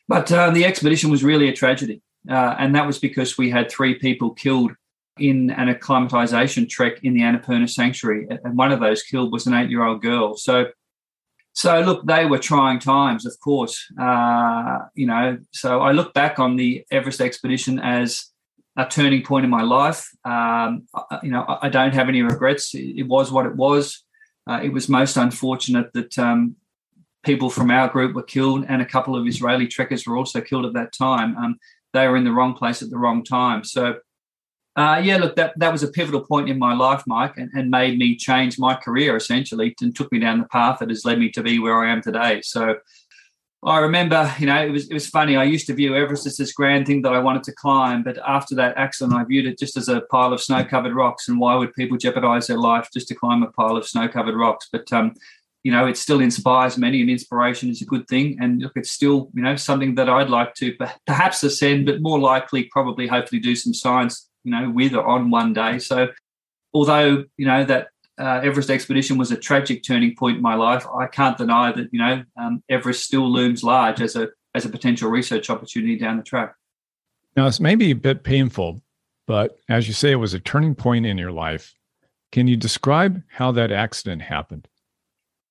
But 0.06 0.30
uh, 0.30 0.50
the 0.50 0.66
expedition 0.66 1.10
was 1.10 1.24
really 1.24 1.48
a 1.48 1.54
tragedy, 1.54 2.02
uh, 2.28 2.54
and 2.58 2.74
that 2.74 2.86
was 2.86 2.98
because 2.98 3.38
we 3.38 3.48
had 3.48 3.70
three 3.70 3.94
people 3.94 4.34
killed 4.34 4.72
in 5.20 5.50
an 5.50 5.68
acclimatization 5.68 6.68
trek 6.68 7.02
in 7.02 7.14
the 7.14 7.20
Annapurna 7.20 7.68
Sanctuary, 7.68 8.26
and 8.30 8.56
one 8.56 8.72
of 8.72 8.80
those 8.80 9.02
killed 9.02 9.32
was 9.32 9.46
an 9.46 9.54
eight-year-old 9.54 10.02
girl. 10.02 10.36
So 10.36 10.66
so 11.52 11.80
look, 11.80 12.06
they 12.06 12.26
were 12.26 12.38
trying 12.38 12.78
times, 12.78 13.26
of 13.26 13.38
course. 13.40 13.84
Uh, 14.00 14.78
you 14.94 15.06
know, 15.06 15.38
so 15.52 15.80
I 15.80 15.92
look 15.92 16.14
back 16.14 16.38
on 16.38 16.56
the 16.56 16.84
Everest 16.90 17.20
expedition 17.20 17.78
as 17.78 18.26
a 18.76 18.86
turning 18.86 19.22
point 19.22 19.44
in 19.44 19.50
my 19.50 19.62
life. 19.62 20.08
Um, 20.24 20.86
you 21.22 21.30
know, 21.30 21.44
I 21.60 21.68
don't 21.68 21.94
have 21.94 22.08
any 22.08 22.22
regrets. 22.22 22.70
It 22.74 23.06
was 23.06 23.32
what 23.32 23.46
it 23.46 23.56
was. 23.56 24.04
Uh, 24.48 24.60
it 24.62 24.72
was 24.72 24.88
most 24.88 25.16
unfortunate 25.16 25.92
that 25.92 26.18
um, 26.18 26.56
people 27.24 27.50
from 27.50 27.70
our 27.70 27.88
group 27.88 28.14
were 28.14 28.22
killed, 28.22 28.64
and 28.68 28.80
a 28.80 28.86
couple 28.86 29.16
of 29.16 29.26
Israeli 29.26 29.66
trekkers 29.66 30.06
were 30.06 30.16
also 30.16 30.40
killed 30.40 30.66
at 30.66 30.74
that 30.74 30.92
time. 30.92 31.36
Um, 31.36 31.58
they 31.92 32.06
were 32.06 32.16
in 32.16 32.24
the 32.24 32.32
wrong 32.32 32.54
place 32.54 32.80
at 32.82 32.90
the 32.90 32.98
wrong 32.98 33.24
time. 33.24 33.64
So, 33.64 33.96
uh, 34.80 34.96
yeah, 34.98 35.18
look, 35.18 35.36
that, 35.36 35.52
that 35.58 35.72
was 35.72 35.82
a 35.82 35.88
pivotal 35.88 36.24
point 36.32 36.48
in 36.48 36.58
my 36.58 36.74
life, 36.74 37.02
Mike, 37.06 37.36
and, 37.36 37.50
and 37.54 37.70
made 37.70 37.98
me 37.98 38.16
change 38.16 38.58
my 38.58 38.74
career 38.74 39.16
essentially 39.16 39.74
and 39.80 39.94
took 39.94 40.10
me 40.12 40.18
down 40.18 40.38
the 40.38 40.48
path 40.48 40.78
that 40.78 40.88
has 40.88 41.04
led 41.04 41.18
me 41.18 41.28
to 41.30 41.42
be 41.42 41.58
where 41.58 41.84
I 41.84 41.92
am 41.92 42.00
today. 42.02 42.40
So, 42.42 42.76
I 43.62 43.78
remember, 43.80 44.32
you 44.38 44.46
know, 44.46 44.64
it 44.64 44.70
was 44.70 44.88
it 44.88 44.94
was 44.94 45.06
funny. 45.06 45.36
I 45.36 45.44
used 45.44 45.66
to 45.66 45.74
view 45.74 45.94
Everest 45.94 46.26
as 46.26 46.38
this 46.38 46.52
grand 46.52 46.86
thing 46.86 47.02
that 47.02 47.12
I 47.12 47.18
wanted 47.18 47.44
to 47.44 47.52
climb, 47.52 48.02
but 48.02 48.18
after 48.26 48.54
that 48.54 48.76
accident, 48.78 49.18
I 49.18 49.24
viewed 49.24 49.46
it 49.46 49.58
just 49.58 49.76
as 49.76 49.88
a 49.88 50.00
pile 50.12 50.32
of 50.32 50.40
snow-covered 50.40 50.94
rocks. 50.94 51.28
And 51.28 51.38
why 51.38 51.54
would 51.56 51.74
people 51.74 51.98
jeopardize 51.98 52.46
their 52.46 52.56
life 52.56 52.88
just 52.90 53.08
to 53.08 53.14
climb 53.14 53.42
a 53.42 53.52
pile 53.52 53.76
of 53.76 53.86
snow-covered 53.86 54.34
rocks? 54.34 54.68
But 54.72 54.90
um, 54.94 55.12
you 55.62 55.72
know, 55.72 55.86
it 55.86 55.98
still 55.98 56.20
inspires 56.20 56.78
many, 56.78 57.02
and 57.02 57.10
inspiration 57.10 57.68
is 57.68 57.82
a 57.82 57.84
good 57.84 58.08
thing. 58.08 58.38
And 58.40 58.62
look, 58.62 58.72
it's 58.76 58.92
still, 58.92 59.30
you 59.34 59.42
know, 59.42 59.56
something 59.56 59.94
that 59.96 60.08
I'd 60.08 60.30
like 60.30 60.54
to 60.54 60.74
perhaps 61.06 61.42
ascend, 61.42 61.84
but 61.84 62.00
more 62.00 62.18
likely, 62.18 62.64
probably, 62.64 63.06
hopefully, 63.06 63.42
do 63.42 63.54
some 63.54 63.74
science, 63.74 64.29
you 64.44 64.52
know, 64.52 64.70
with 64.70 64.94
or 64.94 65.06
on 65.06 65.30
one 65.30 65.52
day. 65.52 65.78
So, 65.78 66.08
although 66.72 67.24
you 67.36 67.46
know 67.46 67.64
that 67.64 67.88
uh, 68.20 68.40
Everest 68.42 68.70
expedition 68.70 69.16
was 69.16 69.30
a 69.30 69.36
tragic 69.36 69.82
turning 69.82 70.14
point 70.14 70.36
in 70.36 70.42
my 70.42 70.54
life, 70.54 70.86
I 70.86 71.06
can't 71.06 71.38
deny 71.38 71.72
that, 71.72 71.88
you 71.90 71.98
know, 71.98 72.22
um, 72.36 72.62
Everest 72.68 73.04
still 73.04 73.30
looms 73.30 73.64
large 73.64 74.00
as 74.00 74.14
a 74.14 74.28
as 74.54 74.64
a 74.64 74.68
potential 74.68 75.10
research 75.10 75.48
opportunity 75.48 75.96
down 75.96 76.16
the 76.16 76.22
track. 76.22 76.54
Now, 77.36 77.46
it's 77.46 77.60
maybe 77.60 77.90
a 77.90 77.94
bit 77.94 78.24
painful, 78.24 78.82
but 79.26 79.56
as 79.68 79.86
you 79.86 79.94
say, 79.94 80.10
it 80.10 80.16
was 80.16 80.34
a 80.34 80.40
turning 80.40 80.74
point 80.74 81.06
in 81.06 81.16
your 81.16 81.30
life. 81.30 81.74
Can 82.32 82.48
you 82.48 82.56
describe 82.56 83.22
how 83.28 83.52
that 83.52 83.72
accident 83.72 84.22
happened? 84.22 84.68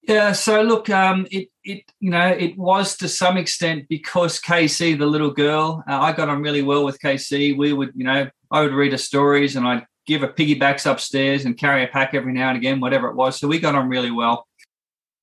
Yeah, 0.03 0.31
so 0.31 0.61
look, 0.61 0.89
um, 0.89 1.27
it 1.29 1.49
it 1.63 1.83
you 1.99 2.09
know 2.09 2.27
it 2.27 2.57
was 2.57 2.97
to 2.97 3.07
some 3.07 3.37
extent 3.37 3.87
because 3.89 4.39
KC, 4.39 4.97
the 4.97 5.05
little 5.05 5.31
girl, 5.31 5.83
uh, 5.87 5.99
I 5.99 6.13
got 6.13 6.29
on 6.29 6.41
really 6.41 6.61
well 6.61 6.85
with 6.85 6.99
KC. 6.99 7.57
We 7.57 7.73
would, 7.73 7.91
you 7.95 8.05
know, 8.05 8.29
I 8.49 8.61
would 8.61 8.73
read 8.73 8.93
her 8.93 8.97
stories 8.97 9.55
and 9.55 9.67
I'd 9.67 9.85
give 10.07 10.21
her 10.21 10.27
piggybacks 10.27 10.89
upstairs 10.89 11.45
and 11.45 11.57
carry 11.57 11.83
a 11.83 11.87
pack 11.87 12.13
every 12.13 12.33
now 12.33 12.49
and 12.49 12.57
again, 12.57 12.79
whatever 12.79 13.07
it 13.09 13.15
was. 13.15 13.39
So 13.39 13.47
we 13.47 13.59
got 13.59 13.75
on 13.75 13.89
really 13.89 14.09
well. 14.09 14.47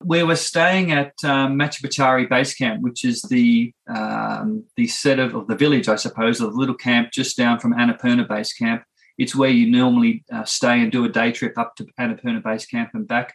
We 0.03 0.23
were 0.23 0.37
staying 0.37 0.91
at 0.91 1.13
um, 1.23 1.57
Base 1.57 2.53
Camp, 2.53 2.81
which 2.81 3.03
is 3.03 3.23
the 3.23 3.73
um, 3.89 4.63
the 4.75 4.87
set 4.87 5.19
of, 5.19 5.35
of 5.35 5.47
the 5.47 5.55
village, 5.55 5.89
I 5.89 5.95
suppose, 5.95 6.39
of 6.39 6.53
the 6.53 6.57
little 6.57 6.75
camp 6.75 7.11
just 7.11 7.35
down 7.35 7.59
from 7.59 7.73
Annapurna 7.73 8.27
Base 8.27 8.53
Camp. 8.53 8.83
It's 9.17 9.35
where 9.35 9.49
you 9.49 9.69
normally 9.71 10.23
uh, 10.31 10.45
stay 10.45 10.79
and 10.81 10.91
do 10.91 11.03
a 11.03 11.09
day 11.09 11.31
trip 11.31 11.57
up 11.57 11.75
to 11.77 11.87
Annapurna 11.99 12.43
Base 12.43 12.67
Camp 12.67 12.91
and 12.93 13.07
back. 13.07 13.33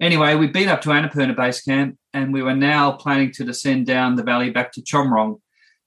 Anyway, 0.00 0.36
we'd 0.36 0.52
been 0.52 0.68
up 0.68 0.80
to 0.82 0.90
Annapurna 0.90 1.34
Base 1.34 1.60
Camp 1.60 1.98
and 2.12 2.32
we 2.32 2.42
were 2.42 2.54
now 2.54 2.92
planning 2.92 3.32
to 3.32 3.44
descend 3.44 3.86
down 3.86 4.14
the 4.14 4.22
valley 4.22 4.50
back 4.50 4.70
to 4.72 4.82
Chomrong. 4.82 5.40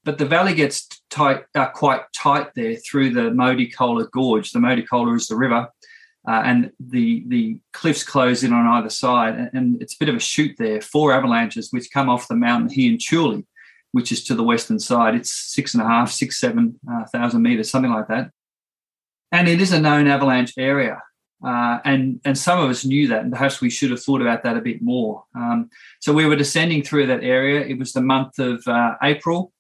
But 0.04 0.18
the 0.18 0.26
valley 0.26 0.54
gets 0.54 0.88
tight, 1.10 1.44
uh, 1.56 1.70
quite 1.70 2.02
tight 2.14 2.48
there 2.56 2.76
through 2.76 3.12
the 3.12 3.32
Modi 3.32 3.72
Khola 3.72 4.10
Gorge. 4.12 4.52
The 4.52 4.60
Modi 4.60 4.84
Khola 4.84 5.16
is 5.16 5.28
the 5.28 5.36
river, 5.36 5.70
uh, 6.28 6.42
and 6.44 6.72
the 6.80 7.24
the 7.28 7.60
cliffs 7.72 8.04
close 8.04 8.44
in 8.44 8.52
on 8.52 8.66
either 8.66 8.90
side, 8.90 9.36
and, 9.36 9.50
and, 9.54 9.82
it's 9.82 9.94
a 9.94 10.00
bit 10.00 10.10
of 10.10 10.16
a 10.16 10.20
shoot 10.20 10.56
there. 10.58 10.82
Four 10.82 11.14
avalanches 11.14 11.70
which 11.72 11.92
come 11.94 12.10
off 12.10 12.28
the 12.28 12.36
mountain 12.36 12.76
Hiunchuli, 12.76 13.46
which 13.92 14.12
is 14.12 14.24
to 14.24 14.36
the 14.36 14.44
western 14.44 14.80
side. 14.80 15.14
It's 15.14 15.32
six 15.32 15.76
and 15.76 15.84
a 15.84 15.88
half, 15.88 16.12
six, 16.12 16.40
seven 16.40 16.80
uh, 16.92 17.06
thousand 17.06 17.44
meters, 17.44 17.70
something 17.70 17.92
like 17.92 18.08
that, 18.08 18.32
and 19.32 19.48
it 19.48 19.62
is 19.62 19.72
a 19.72 19.80
known 19.80 20.08
avalanche 20.08 20.54
area. 20.58 21.00
Uh, 21.44 21.80
and 21.86 22.20
and 22.24 22.38
some 22.38 22.60
of 22.60 22.70
us 22.70 22.86
knew 22.86 23.08
that, 23.08 23.24
and 23.24 23.32
perhaps 23.32 23.62
we 23.62 23.70
should 23.70 23.90
have 23.90 24.02
thought 24.02 24.22
about 24.22 24.44
that 24.44 24.58
a 24.58 24.62
bit 24.62 24.82
more. 24.82 25.24
Um, 25.36 25.70
so 26.00 26.14
we 26.14 26.26
were 26.26 26.36
descending 26.36 26.84
through 26.84 27.08
that 27.08 27.24
area. 27.24 27.62
It 27.62 27.80
was 27.80 27.94
the 27.94 28.02
month 28.02 28.38
of 28.38 28.68
uh, 28.68 28.96
April, 29.02 29.52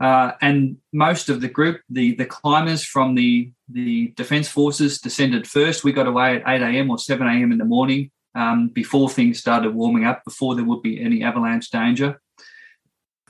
uh, 0.00 0.32
and 0.40 0.76
most 0.92 1.28
of 1.28 1.40
the 1.40 1.48
group, 1.48 1.80
the 1.90 2.14
the 2.14 2.24
climbers 2.24 2.84
from 2.84 3.16
the 3.16 3.50
the 3.68 4.08
defence 4.16 4.48
forces, 4.48 5.00
descended 5.00 5.48
first. 5.48 5.82
We 5.82 5.92
got 5.92 6.06
away 6.06 6.36
at 6.36 6.42
eight 6.46 6.62
a.m. 6.62 6.90
or 6.90 6.98
seven 6.98 7.26
a.m. 7.26 7.50
in 7.50 7.58
the 7.58 7.64
morning 7.64 8.12
um, 8.36 8.68
before 8.68 9.08
things 9.08 9.40
started 9.40 9.74
warming 9.74 10.04
up, 10.04 10.24
before 10.24 10.54
there 10.54 10.64
would 10.64 10.82
be 10.82 11.00
any 11.00 11.24
avalanche 11.24 11.70
danger. 11.70 12.20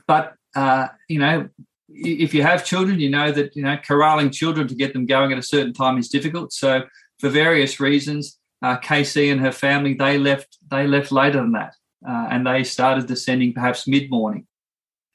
But 0.07 0.35
uh, 0.55 0.89
you 1.07 1.19
know, 1.19 1.49
if 1.89 2.33
you 2.33 2.41
have 2.43 2.65
children, 2.65 2.99
you 2.99 3.09
know 3.09 3.31
that 3.31 3.55
you 3.55 3.63
know 3.63 3.77
corralling 3.77 4.31
children 4.31 4.67
to 4.67 4.75
get 4.75 4.93
them 4.93 5.05
going 5.05 5.31
at 5.31 5.37
a 5.37 5.43
certain 5.43 5.73
time 5.73 5.97
is 5.97 6.09
difficult. 6.09 6.53
So 6.53 6.83
for 7.19 7.29
various 7.29 7.79
reasons, 7.79 8.39
uh, 8.61 8.77
Casey 8.77 9.29
and 9.29 9.41
her 9.41 9.51
family 9.51 9.93
they 9.93 10.17
left 10.17 10.57
they 10.69 10.87
left 10.87 11.11
later 11.11 11.41
than 11.41 11.53
that, 11.53 11.75
uh, 12.07 12.27
and 12.31 12.45
they 12.45 12.63
started 12.63 13.07
descending 13.07 13.53
perhaps 13.53 13.87
mid 13.87 14.09
morning, 14.09 14.47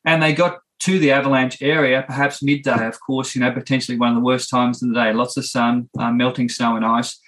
and 0.05 0.23
they 0.23 0.33
got 0.33 0.61
to 0.81 0.99
the 0.99 1.13
avalanche 1.13 1.61
area, 1.61 2.03
perhaps 2.07 2.43
midday. 2.43 2.87
Of 2.87 3.01
course, 3.01 3.35
you 3.35 3.41
know 3.41 3.53
potentially 3.53 3.99
one 3.99 4.11
of 4.11 4.15
the 4.17 4.25
worst 4.25 4.51
times 4.51 4.83
in 4.83 4.89
the 4.89 4.95
day. 4.95 5.13
Lots 5.13 5.37
of 5.37 5.45
sun, 5.45 5.89
uh, 5.99 6.13
melting 6.13 6.49
snow 6.49 6.77
and 6.77 6.85
ice, 6.85 7.19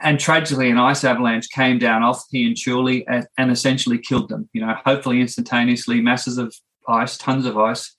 and 0.00 0.18
tragically, 0.18 0.70
an 0.70 0.78
ice 0.78 1.04
avalanche 1.04 1.48
came 1.50 1.78
down 1.78 2.02
off 2.02 2.24
Hiunchuli 2.32 3.04
and, 3.08 3.26
and 3.36 3.50
essentially 3.50 3.98
killed 3.98 4.28
them. 4.28 4.48
You 4.52 4.64
know, 4.64 4.74
hopefully 4.84 5.20
instantaneously, 5.20 6.00
masses 6.00 6.38
of 6.38 6.54
ice, 6.88 7.16
tons 7.16 7.46
of 7.46 7.58
ice. 7.58 7.94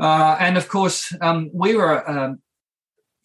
Uh, 0.00 0.36
and 0.40 0.56
of 0.56 0.68
course, 0.68 1.12
um, 1.20 1.50
we 1.52 1.74
were 1.74 2.08
um, 2.08 2.40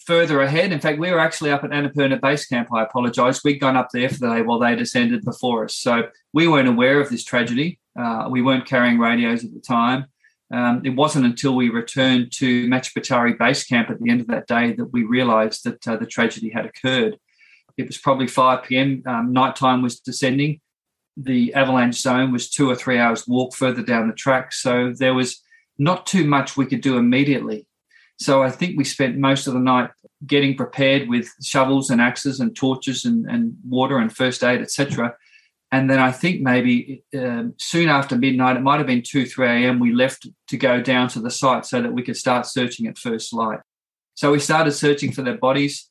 further 0.05 0.41
ahead. 0.41 0.71
In 0.71 0.79
fact, 0.79 0.99
we 0.99 1.11
were 1.11 1.19
actually 1.19 1.51
up 1.51 1.63
at 1.63 1.71
Annapurna 1.71 2.19
Base 2.21 2.45
Camp. 2.45 2.69
I 2.73 2.83
apologise. 2.83 3.43
We'd 3.43 3.59
gone 3.59 3.77
up 3.77 3.89
there 3.93 4.09
for 4.09 4.19
the 4.19 4.35
day 4.35 4.41
while 4.41 4.59
they 4.59 4.75
descended 4.75 5.23
before 5.23 5.65
us. 5.65 5.75
So 5.75 6.09
we 6.33 6.47
weren't 6.47 6.67
aware 6.67 6.99
of 6.99 7.09
this 7.09 7.23
tragedy. 7.23 7.79
Uh, 7.97 8.27
we 8.29 8.41
weren't 8.41 8.65
carrying 8.65 8.99
radios 8.99 9.43
at 9.43 9.53
the 9.53 9.59
time. 9.59 10.05
Um, 10.51 10.81
it 10.85 10.91
wasn't 10.91 11.25
until 11.25 11.55
we 11.55 11.69
returned 11.69 12.31
to 12.33 12.67
Picchu 12.67 13.37
Base 13.37 13.63
Camp 13.63 13.89
at 13.89 13.99
the 13.99 14.09
end 14.09 14.21
of 14.21 14.27
that 14.27 14.47
day 14.47 14.73
that 14.73 14.93
we 14.93 15.03
realised 15.03 15.63
that 15.63 15.87
uh, 15.87 15.97
the 15.97 16.05
tragedy 16.05 16.49
had 16.49 16.65
occurred. 16.65 17.17
It 17.77 17.87
was 17.87 17.97
probably 17.97 18.27
5 18.27 18.63
p.m. 18.63 19.01
Um, 19.05 19.33
nighttime 19.33 19.81
was 19.81 19.99
descending. 19.99 20.61
The 21.17 21.53
avalanche 21.53 22.01
zone 22.01 22.31
was 22.31 22.49
two 22.49 22.69
or 22.69 22.75
three 22.75 22.99
hours 22.99 23.27
walk 23.27 23.55
further 23.55 23.81
down 23.81 24.07
the 24.07 24.13
track. 24.13 24.53
So 24.53 24.93
there 24.95 25.13
was 25.13 25.41
not 25.77 26.05
too 26.05 26.25
much 26.25 26.55
we 26.55 26.67
could 26.67 26.81
do 26.81 26.97
immediately 26.97 27.65
so 28.19 28.43
I 28.43 28.49
think 28.51 28.77
we 28.77 28.83
spent 28.83 29.17
most 29.17 29.47
of 29.47 29.53
the 29.53 29.59
night 29.59 29.89
getting 30.25 30.55
prepared 30.55 31.09
with 31.09 31.29
shovels 31.41 31.89
and 31.89 32.01
axes 32.01 32.39
and 32.39 32.55
torches 32.55 33.05
and, 33.05 33.25
and 33.29 33.55
water 33.67 33.97
and 33.97 34.15
first 34.15 34.43
aid, 34.43 34.61
etc. 34.61 35.15
And 35.71 35.89
then 35.89 35.99
I 35.99 36.11
think 36.11 36.41
maybe 36.41 37.03
um, 37.17 37.55
soon 37.57 37.89
after 37.89 38.15
midnight, 38.15 38.57
it 38.57 38.61
might 38.61 38.77
have 38.77 38.87
been 38.87 39.01
2, 39.01 39.25
3 39.25 39.47
a.m., 39.47 39.79
we 39.79 39.91
left 39.91 40.27
to 40.47 40.57
go 40.57 40.79
down 40.81 41.07
to 41.09 41.19
the 41.19 41.31
site 41.31 41.65
so 41.65 41.81
that 41.81 41.91
we 41.91 42.03
could 42.03 42.15
start 42.15 42.45
searching 42.45 42.87
at 42.87 42.97
first 42.97 43.33
light. 43.33 43.59
So 44.13 44.31
we 44.31 44.39
started 44.39 44.71
searching 44.71 45.11
for 45.11 45.23
their 45.23 45.37
bodies 45.37 45.89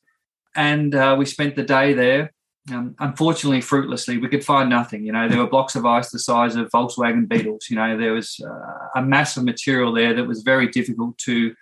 and 0.55 0.95
uh, 0.95 1.15
we 1.19 1.25
spent 1.25 1.55
the 1.55 1.63
day 1.63 1.93
there. 1.93 2.33
Um, 2.71 2.95
unfortunately, 2.99 3.59
fruitlessly, 3.59 4.17
we 4.19 4.29
could 4.29 4.45
find 4.45 4.69
nothing. 4.69 5.05
You 5.05 5.11
know, 5.11 5.27
there 5.27 5.39
were 5.39 5.49
blocks 5.49 5.75
of 5.75 5.85
ice 5.85 6.11
the 6.11 6.19
size 6.19 6.55
of 6.55 6.69
Volkswagen 6.69 7.27
Beetles. 7.27 7.67
You 7.69 7.75
know, 7.75 7.97
there 7.97 8.13
was 8.13 8.39
uh, 8.39 8.99
a 8.99 9.01
mass 9.01 9.35
of 9.35 9.43
material 9.43 9.91
there 9.91 10.13
that 10.13 10.23
was 10.25 10.43
very 10.43 10.69
difficult 10.69 11.17
to 11.19 11.53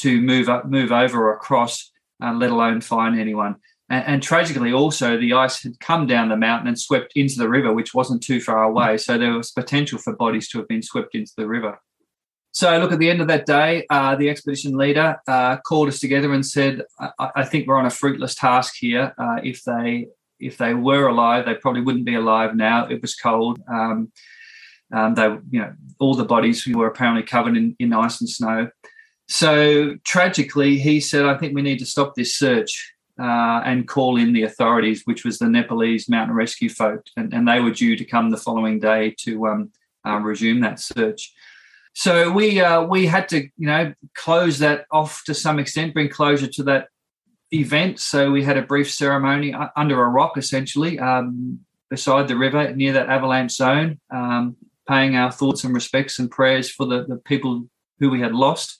to 0.00 0.20
move 0.20 0.48
up, 0.48 0.66
move 0.66 0.92
over 0.92 1.28
or 1.28 1.34
across, 1.34 1.90
uh, 2.22 2.32
let 2.32 2.50
alone 2.50 2.80
find 2.80 3.18
anyone. 3.18 3.56
And, 3.90 4.04
and, 4.06 4.22
tragically, 4.22 4.72
also 4.72 5.16
the 5.16 5.32
ice 5.32 5.62
had 5.62 5.80
come 5.80 6.06
down 6.06 6.28
the 6.28 6.36
mountain 6.36 6.68
and 6.68 6.78
swept 6.78 7.12
into 7.14 7.38
the 7.38 7.48
river, 7.48 7.72
which 7.72 7.94
wasn't 7.94 8.22
too 8.22 8.40
far 8.40 8.64
away. 8.64 8.98
So 8.98 9.16
there 9.16 9.32
was 9.32 9.50
potential 9.50 9.98
for 9.98 10.14
bodies 10.14 10.48
to 10.50 10.58
have 10.58 10.68
been 10.68 10.82
swept 10.82 11.14
into 11.14 11.32
the 11.36 11.46
river. 11.46 11.78
So, 12.52 12.76
look, 12.78 12.92
at 12.92 12.98
the 12.98 13.10
end 13.10 13.20
of 13.20 13.28
that 13.28 13.46
day, 13.46 13.86
uh, 13.90 14.16
the 14.16 14.30
expedition 14.30 14.76
leader 14.76 15.20
uh, 15.28 15.58
called 15.58 15.88
us 15.88 16.00
together 16.00 16.32
and 16.32 16.44
said, 16.44 16.82
I, 16.98 17.30
I, 17.36 17.44
think 17.44 17.68
we're 17.68 17.78
on 17.78 17.86
a 17.86 17.90
fruitless 17.90 18.34
task 18.34 18.74
here. 18.78 19.14
Uh, 19.18 19.36
if 19.44 19.62
they 19.64 20.08
if 20.40 20.56
they 20.56 20.74
were 20.74 21.08
alive, 21.08 21.44
they 21.44 21.54
probably 21.54 21.82
wouldn't 21.82 22.04
be 22.04 22.14
alive 22.14 22.54
now. 22.54 22.86
It 22.86 23.00
was 23.02 23.14
cold. 23.14 23.60
Um, 23.68 24.12
um, 24.92 25.14
they, 25.14 25.26
you 25.50 25.60
know, 25.60 25.72
all 25.98 26.14
the 26.14 26.24
bodies 26.24 26.66
were 26.66 26.86
apparently 26.86 27.22
covered 27.22 27.56
in, 27.56 27.76
in 27.78 27.92
ice 27.92 28.20
and 28.20 28.28
snow. 28.28 28.70
So 29.28 29.96
tragically, 30.04 30.78
he 30.78 31.00
said, 31.00 31.26
I 31.26 31.36
think 31.36 31.54
we 31.54 31.62
need 31.62 31.78
to 31.80 31.86
stop 31.86 32.14
this 32.14 32.36
search 32.36 32.94
uh, 33.20 33.60
and 33.64 33.86
call 33.86 34.16
in 34.16 34.32
the 34.32 34.44
authorities, 34.44 35.02
which 35.04 35.24
was 35.24 35.38
the 35.38 35.48
Nepalese 35.48 36.08
mountain 36.08 36.34
rescue 36.34 36.70
folk. 36.70 37.04
And, 37.16 37.34
and 37.34 37.46
they 37.46 37.60
were 37.60 37.70
due 37.70 37.96
to 37.96 38.04
come 38.04 38.30
the 38.30 38.36
following 38.36 38.80
day 38.80 39.14
to 39.20 39.46
um, 39.46 39.70
uh, 40.06 40.18
resume 40.18 40.60
that 40.60 40.80
search. 40.80 41.34
So 41.94 42.30
we 42.30 42.60
uh, 42.60 42.84
we 42.84 43.06
had 43.06 43.28
to, 43.30 43.42
you 43.56 43.66
know, 43.66 43.92
close 44.14 44.58
that 44.60 44.86
off 44.92 45.22
to 45.26 45.34
some 45.34 45.58
extent, 45.58 45.94
bring 45.94 46.08
closure 46.08 46.46
to 46.46 46.62
that 46.64 46.88
event. 47.52 47.98
So 47.98 48.30
we 48.30 48.44
had 48.44 48.56
a 48.56 48.62
brief 48.62 48.90
ceremony 48.90 49.52
under 49.76 50.02
a 50.02 50.08
rock, 50.08 50.38
essentially, 50.38 50.98
um, 51.00 51.58
beside 51.90 52.28
the 52.28 52.36
river 52.36 52.72
near 52.74 52.92
that 52.92 53.08
avalanche 53.08 53.52
zone, 53.52 53.98
um, 54.10 54.56
paying 54.86 55.16
our 55.16 55.32
thoughts 55.32 55.64
and 55.64 55.74
respects 55.74 56.18
and 56.18 56.30
prayers 56.30 56.70
for 56.70 56.86
the, 56.86 57.04
the 57.04 57.16
people 57.16 57.66
who 57.98 58.10
we 58.10 58.20
had 58.20 58.34
lost. 58.34 58.78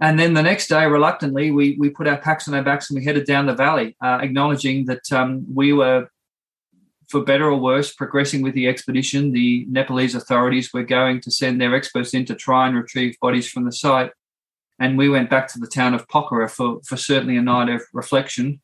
And 0.00 0.18
then 0.18 0.34
the 0.34 0.42
next 0.42 0.68
day, 0.68 0.86
reluctantly, 0.86 1.50
we, 1.50 1.76
we 1.78 1.88
put 1.88 2.08
our 2.08 2.18
packs 2.18 2.48
on 2.48 2.54
our 2.54 2.62
backs 2.62 2.90
and 2.90 2.98
we 2.98 3.04
headed 3.04 3.26
down 3.26 3.46
the 3.46 3.54
valley, 3.54 3.96
uh, 4.02 4.18
acknowledging 4.20 4.86
that 4.86 5.10
um, 5.12 5.46
we 5.52 5.72
were 5.72 6.08
for 7.08 7.22
better 7.22 7.46
or 7.46 7.56
worse, 7.56 7.92
progressing 7.92 8.42
with 8.42 8.54
the 8.54 8.66
expedition. 8.66 9.32
The 9.32 9.66
Nepalese 9.68 10.14
authorities 10.14 10.72
were 10.72 10.82
going 10.82 11.20
to 11.20 11.30
send 11.30 11.60
their 11.60 11.74
experts 11.74 12.12
in 12.12 12.24
to 12.26 12.34
try 12.34 12.66
and 12.66 12.76
retrieve 12.76 13.16
bodies 13.20 13.48
from 13.48 13.64
the 13.64 13.72
site. 13.72 14.10
And 14.80 14.98
we 14.98 15.08
went 15.08 15.30
back 15.30 15.46
to 15.48 15.60
the 15.60 15.68
town 15.68 15.94
of 15.94 16.08
Pokhara 16.08 16.50
for, 16.50 16.80
for 16.84 16.96
certainly 16.96 17.36
a 17.36 17.42
night 17.42 17.68
of 17.68 17.82
reflection. 17.92 18.60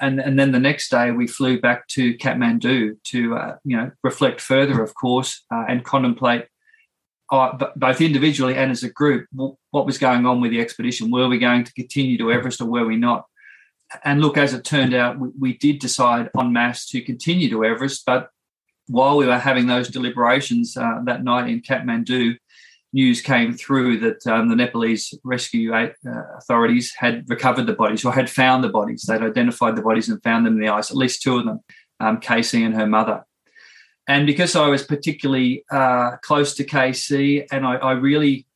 And, 0.00 0.20
and 0.20 0.38
then 0.38 0.52
the 0.52 0.60
next 0.60 0.90
day 0.90 1.10
we 1.10 1.26
flew 1.26 1.60
back 1.60 1.88
to 1.88 2.14
Kathmandu 2.18 2.98
to 3.04 3.36
uh, 3.36 3.56
you 3.64 3.76
know 3.76 3.90
reflect 4.02 4.40
further, 4.40 4.82
of 4.82 4.94
course, 4.94 5.44
uh, 5.50 5.64
and 5.68 5.84
contemplate 5.84 6.46
both 7.30 8.00
individually 8.00 8.54
and 8.54 8.70
as 8.70 8.82
a 8.82 8.90
group 8.90 9.26
what 9.32 9.86
was 9.86 9.98
going 9.98 10.24
on 10.26 10.40
with 10.40 10.50
the 10.50 10.60
expedition. 10.60 11.10
Were 11.10 11.28
we 11.28 11.38
going 11.38 11.64
to 11.64 11.72
continue 11.74 12.16
to 12.18 12.32
Everest 12.32 12.60
or 12.60 12.66
were 12.66 12.86
we 12.86 12.96
not? 12.96 13.26
and 14.04 14.20
look, 14.20 14.36
as 14.36 14.54
it 14.54 14.64
turned 14.64 14.94
out, 14.94 15.18
we, 15.18 15.28
we 15.38 15.56
did 15.56 15.78
decide 15.78 16.30
en 16.38 16.52
masse 16.52 16.86
to 16.86 17.00
continue 17.00 17.48
to 17.50 17.64
Everest. 17.64 18.04
But 18.04 18.28
while 18.86 19.16
we 19.16 19.26
were 19.26 19.38
having 19.38 19.66
those 19.66 19.88
deliberations 19.88 20.76
uh, 20.76 21.00
that 21.04 21.24
night 21.24 21.48
in 21.48 21.62
Kathmandu, 21.62 22.36
news 22.92 23.20
came 23.20 23.52
through 23.52 23.98
that 24.00 24.26
um, 24.26 24.48
the 24.48 24.56
Nepalese 24.56 25.14
rescue 25.24 25.74
uh, 25.74 25.88
authorities 26.38 26.94
had 26.96 27.28
recovered 27.28 27.66
the 27.66 27.74
bodies 27.74 28.04
or 28.04 28.12
had 28.12 28.30
found 28.30 28.64
the 28.64 28.68
bodies. 28.68 29.02
They'd 29.02 29.22
identified 29.22 29.76
the 29.76 29.82
bodies 29.82 30.08
and 30.08 30.22
found 30.22 30.46
them 30.46 30.54
in 30.54 30.60
the 30.60 30.68
ice, 30.68 30.90
at 30.90 30.96
least 30.96 31.22
two 31.22 31.38
of 31.38 31.44
them, 31.44 31.60
um, 32.00 32.20
Casey 32.20 32.64
and 32.64 32.74
her 32.74 32.86
mother. 32.86 33.24
And 34.08 34.26
because 34.26 34.56
I 34.56 34.68
was 34.68 34.82
particularly 34.82 35.64
uh, 35.70 36.16
close 36.22 36.54
to 36.54 36.64
KC, 36.64 37.46
and 37.52 37.66
I, 37.66 37.74
I 37.76 37.92
really 37.92 38.46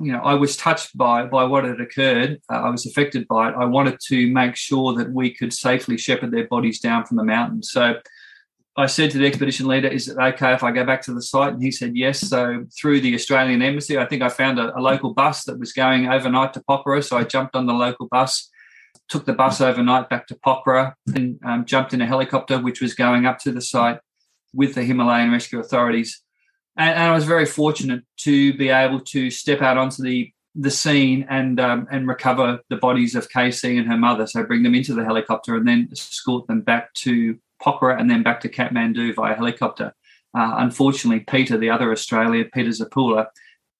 you 0.00 0.10
know, 0.10 0.18
I 0.18 0.34
was 0.34 0.56
touched 0.56 0.96
by 0.98 1.24
by 1.24 1.44
what 1.44 1.64
had 1.64 1.80
occurred. 1.80 2.40
Uh, 2.50 2.62
I 2.62 2.70
was 2.70 2.84
affected 2.84 3.28
by 3.28 3.50
it. 3.50 3.54
I 3.56 3.64
wanted 3.64 4.00
to 4.08 4.26
make 4.32 4.56
sure 4.56 4.92
that 4.94 5.12
we 5.12 5.32
could 5.32 5.52
safely 5.52 5.96
shepherd 5.96 6.32
their 6.32 6.48
bodies 6.48 6.80
down 6.80 7.04
from 7.04 7.16
the 7.16 7.22
mountain. 7.24 7.62
So 7.62 7.94
I 8.76 8.86
said 8.86 9.12
to 9.12 9.18
the 9.18 9.26
expedition 9.26 9.68
leader, 9.68 9.86
"Is 9.86 10.08
it 10.08 10.18
okay 10.18 10.52
if 10.52 10.64
I 10.64 10.72
go 10.72 10.84
back 10.84 11.02
to 11.02 11.14
the 11.14 11.22
site?" 11.22 11.52
And 11.52 11.62
he 11.62 11.70
said, 11.70 11.96
"Yes." 11.96 12.20
So 12.20 12.66
through 12.76 13.00
the 13.02 13.14
Australian 13.14 13.62
embassy, 13.62 13.98
I 13.98 14.04
think 14.04 14.22
I 14.22 14.28
found 14.28 14.58
a, 14.58 14.76
a 14.76 14.80
local 14.80 15.14
bus 15.14 15.44
that 15.44 15.60
was 15.60 15.72
going 15.72 16.08
overnight 16.08 16.54
to 16.54 16.60
Pokhara. 16.68 17.04
So 17.04 17.16
I 17.16 17.22
jumped 17.22 17.54
on 17.54 17.66
the 17.66 17.72
local 17.72 18.08
bus, 18.08 18.50
took 19.08 19.26
the 19.26 19.32
bus 19.32 19.60
overnight 19.60 20.08
back 20.08 20.26
to 20.26 20.34
Pokhara, 20.34 20.94
and 21.14 21.38
um, 21.44 21.64
jumped 21.64 21.94
in 21.94 22.00
a 22.00 22.06
helicopter 22.06 22.58
which 22.58 22.80
was 22.80 22.94
going 22.94 23.26
up 23.26 23.38
to 23.40 23.52
the 23.52 23.62
site 23.62 24.00
with 24.54 24.74
the 24.74 24.82
Himalayan 24.82 25.30
rescue 25.30 25.60
authorities 25.60 26.22
and, 26.78 26.90
and, 26.90 27.02
I 27.02 27.14
was 27.14 27.24
very 27.24 27.44
fortunate 27.44 28.04
to 28.18 28.54
be 28.54 28.68
able 28.68 29.00
to 29.00 29.30
step 29.30 29.60
out 29.60 29.76
onto 29.76 30.02
the 30.02 30.32
the 30.54 30.70
scene 30.70 31.26
and 31.28 31.60
um, 31.60 31.86
and 31.90 32.08
recover 32.08 32.60
the 32.70 32.76
bodies 32.76 33.14
of 33.14 33.28
Casey 33.28 33.76
and 33.76 33.86
her 33.88 33.98
mother. 33.98 34.26
So 34.26 34.44
bring 34.44 34.62
them 34.62 34.74
into 34.74 34.94
the 34.94 35.04
helicopter 35.04 35.56
and 35.56 35.68
then 35.68 35.88
escort 35.92 36.46
them 36.46 36.62
back 36.62 36.94
to 36.94 37.38
Pokhara 37.62 38.00
and 38.00 38.10
then 38.10 38.22
back 38.22 38.40
to 38.40 38.48
Kathmandu 38.48 39.14
via 39.14 39.34
helicopter. 39.34 39.94
Uh, 40.36 40.54
unfortunately, 40.58 41.20
Peter, 41.20 41.56
the 41.56 41.70
other 41.70 41.90
Australian, 41.90 42.50
Peter 42.52 42.70
Zapula, 42.70 43.26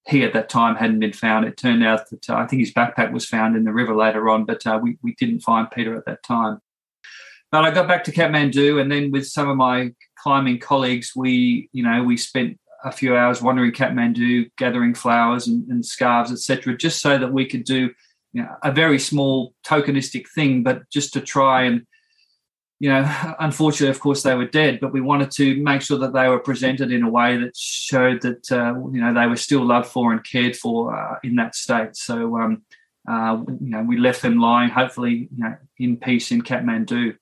he 0.07 0.25
at 0.25 0.33
that 0.33 0.49
time 0.49 0.77
hadn't 0.77 1.01
been 1.01 1.13
found. 1.13 1.47
It 1.47 1.57
turned 1.57 1.85
out 1.85 2.09
that 2.11 2.31
uh, 2.31 2.37
I 2.37 2.47
think 2.47 2.61
his 2.61 2.73
backpack 2.73 3.13
was 3.13 3.27
found 3.27 3.57
in 3.57 3.65
the 3.65 3.73
river 3.73 3.95
later 3.95 4.29
on, 4.29 4.45
but 4.45 4.67
uh, 4.67 4.79
we, 4.83 4.99
we 5.03 5.15
didn't 5.19 5.41
find 5.41 5.71
Peter 5.71 5.97
at 5.97 6.07
that 6.07 6.23
time. 6.23 6.61
But 7.51 7.65
I 7.65 7.71
got 7.71 7.89
back 7.89 8.05
to 8.05 8.13
Kathmandu, 8.13 8.81
and 8.81 8.93
then 8.93 9.11
with 9.11 9.27
some 9.27 9.49
of 9.49 9.57
my 9.57 9.93
climbing 10.17 10.59
colleagues, 10.59 11.13
we, 11.17 11.71
you 11.73 11.83
know, 11.83 12.03
we 12.03 12.17
spent 12.17 12.59
a 12.85 12.93
few 12.93 13.17
hours 13.17 13.43
wandering 13.43 13.73
Kathmandu, 13.73 14.51
gathering 14.57 14.95
flowers 14.95 15.49
and, 15.49 15.67
and 15.69 15.85
scarves, 15.85 16.31
etc., 16.31 16.77
just 16.77 17.01
so 17.01 17.17
that 17.19 17.33
we 17.33 17.47
could 17.47 17.65
do 17.65 17.91
you 18.33 18.43
know, 18.43 18.49
a 18.63 18.73
very 18.73 18.99
small 18.99 19.55
tokenistic 19.67 20.27
thing, 20.35 20.63
but 20.63 20.89
just 20.91 21.15
to 21.15 21.21
try 21.21 21.63
and, 21.63 21.87
you 22.79 22.91
know, 22.91 23.35
unfortunately, 23.41 23.89
of 23.89 24.01
course, 24.01 24.23
they 24.23 24.35
were 24.35 24.47
dead, 24.47 24.79
but 24.81 24.93
we 24.93 25.01
wanted 25.01 25.31
to 25.33 25.61
make 25.63 25.83
sure 25.83 25.99
that 25.99 26.13
they 26.13 26.29
were 26.29 26.39
presented 26.39 26.93
in 26.93 27.03
a 27.03 27.11
way 27.11 27.37
that 27.39 27.57
showed 27.57 28.21
that, 28.23 28.53
uh, 28.53 28.75
you 28.93 29.01
know, 29.01 29.15
they 29.15 29.27
were 29.27 29.37
still 29.37 29.65
loved 29.65 29.89
for 29.89 30.13
and 30.13 30.23
cared 30.25 30.57
for 30.57 30.97
uh, 30.97 31.17
in 31.25 31.37
that 31.37 31.55
state. 31.55 31.97
So, 31.97 32.39
um, 32.39 32.63
uh, 33.09 33.43
you 33.49 33.71
know, 33.71 33.83
we 33.83 33.97
left 33.97 34.23
them 34.23 34.39
lying, 34.39 34.71
hopefully, 34.71 35.29
you 35.35 35.45
know, 35.45 35.57
in 35.79 35.97
peace 35.97 36.31
in 36.31 36.43
Kathmandu. 36.43 37.17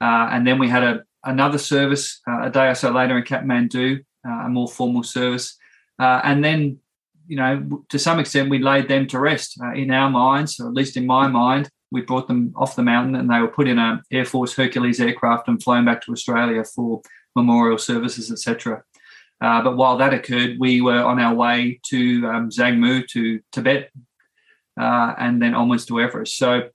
Uh, 0.00 0.28
and 0.30 0.46
then 0.46 0.58
we 0.58 0.68
had 0.68 0.82
a, 0.82 1.02
another 1.24 1.58
service 1.58 2.20
uh, 2.28 2.42
a 2.44 2.50
day 2.50 2.68
or 2.68 2.74
so 2.74 2.90
later 2.90 3.16
in 3.16 3.24
Kathmandu 3.24 4.04
uh, 4.26 4.46
a 4.46 4.48
more 4.48 4.68
formal 4.68 5.02
service. 5.02 5.56
Uh, 5.98 6.20
and 6.24 6.44
then, 6.44 6.78
you 7.26 7.36
know, 7.36 7.84
to 7.88 7.98
some 7.98 8.18
extent, 8.18 8.50
we 8.50 8.58
laid 8.58 8.88
them 8.88 9.06
to 9.08 9.18
rest 9.18 9.58
in 9.74 9.90
our 9.90 10.10
minds, 10.10 10.60
or 10.60 10.68
at 10.68 10.74
least 10.74 10.96
in 10.96 11.06
my 11.06 11.26
mind. 11.28 11.68
We 11.90 12.02
brought 12.02 12.26
them 12.26 12.52
off 12.56 12.76
the 12.76 12.82
mountain 12.82 13.14
and 13.14 13.30
they 13.30 13.40
were 13.40 13.48
put 13.48 13.68
in 13.68 13.78
an 13.78 14.02
Air 14.10 14.24
Force 14.24 14.54
Hercules 14.54 15.00
aircraft 15.00 15.48
and 15.48 15.62
flown 15.62 15.84
back 15.84 16.02
to 16.02 16.12
Australia 16.12 16.64
for 16.64 17.00
memorial 17.36 17.78
services, 17.78 18.30
etc. 18.30 18.82
Uh, 19.40 19.62
but 19.62 19.76
while 19.76 19.96
that 19.98 20.12
occurred, 20.12 20.56
we 20.58 20.80
were 20.80 21.02
on 21.02 21.20
our 21.20 21.34
way 21.34 21.78
to 21.86 22.26
um, 22.26 22.50
Zhangmu, 22.50 23.06
to 23.08 23.40
Tibet, 23.52 23.90
uh, 24.78 25.14
and 25.18 25.40
then 25.40 25.54
onwards 25.54 25.86
to 25.86 26.00
Everest. 26.00 26.36
So, 26.36 26.68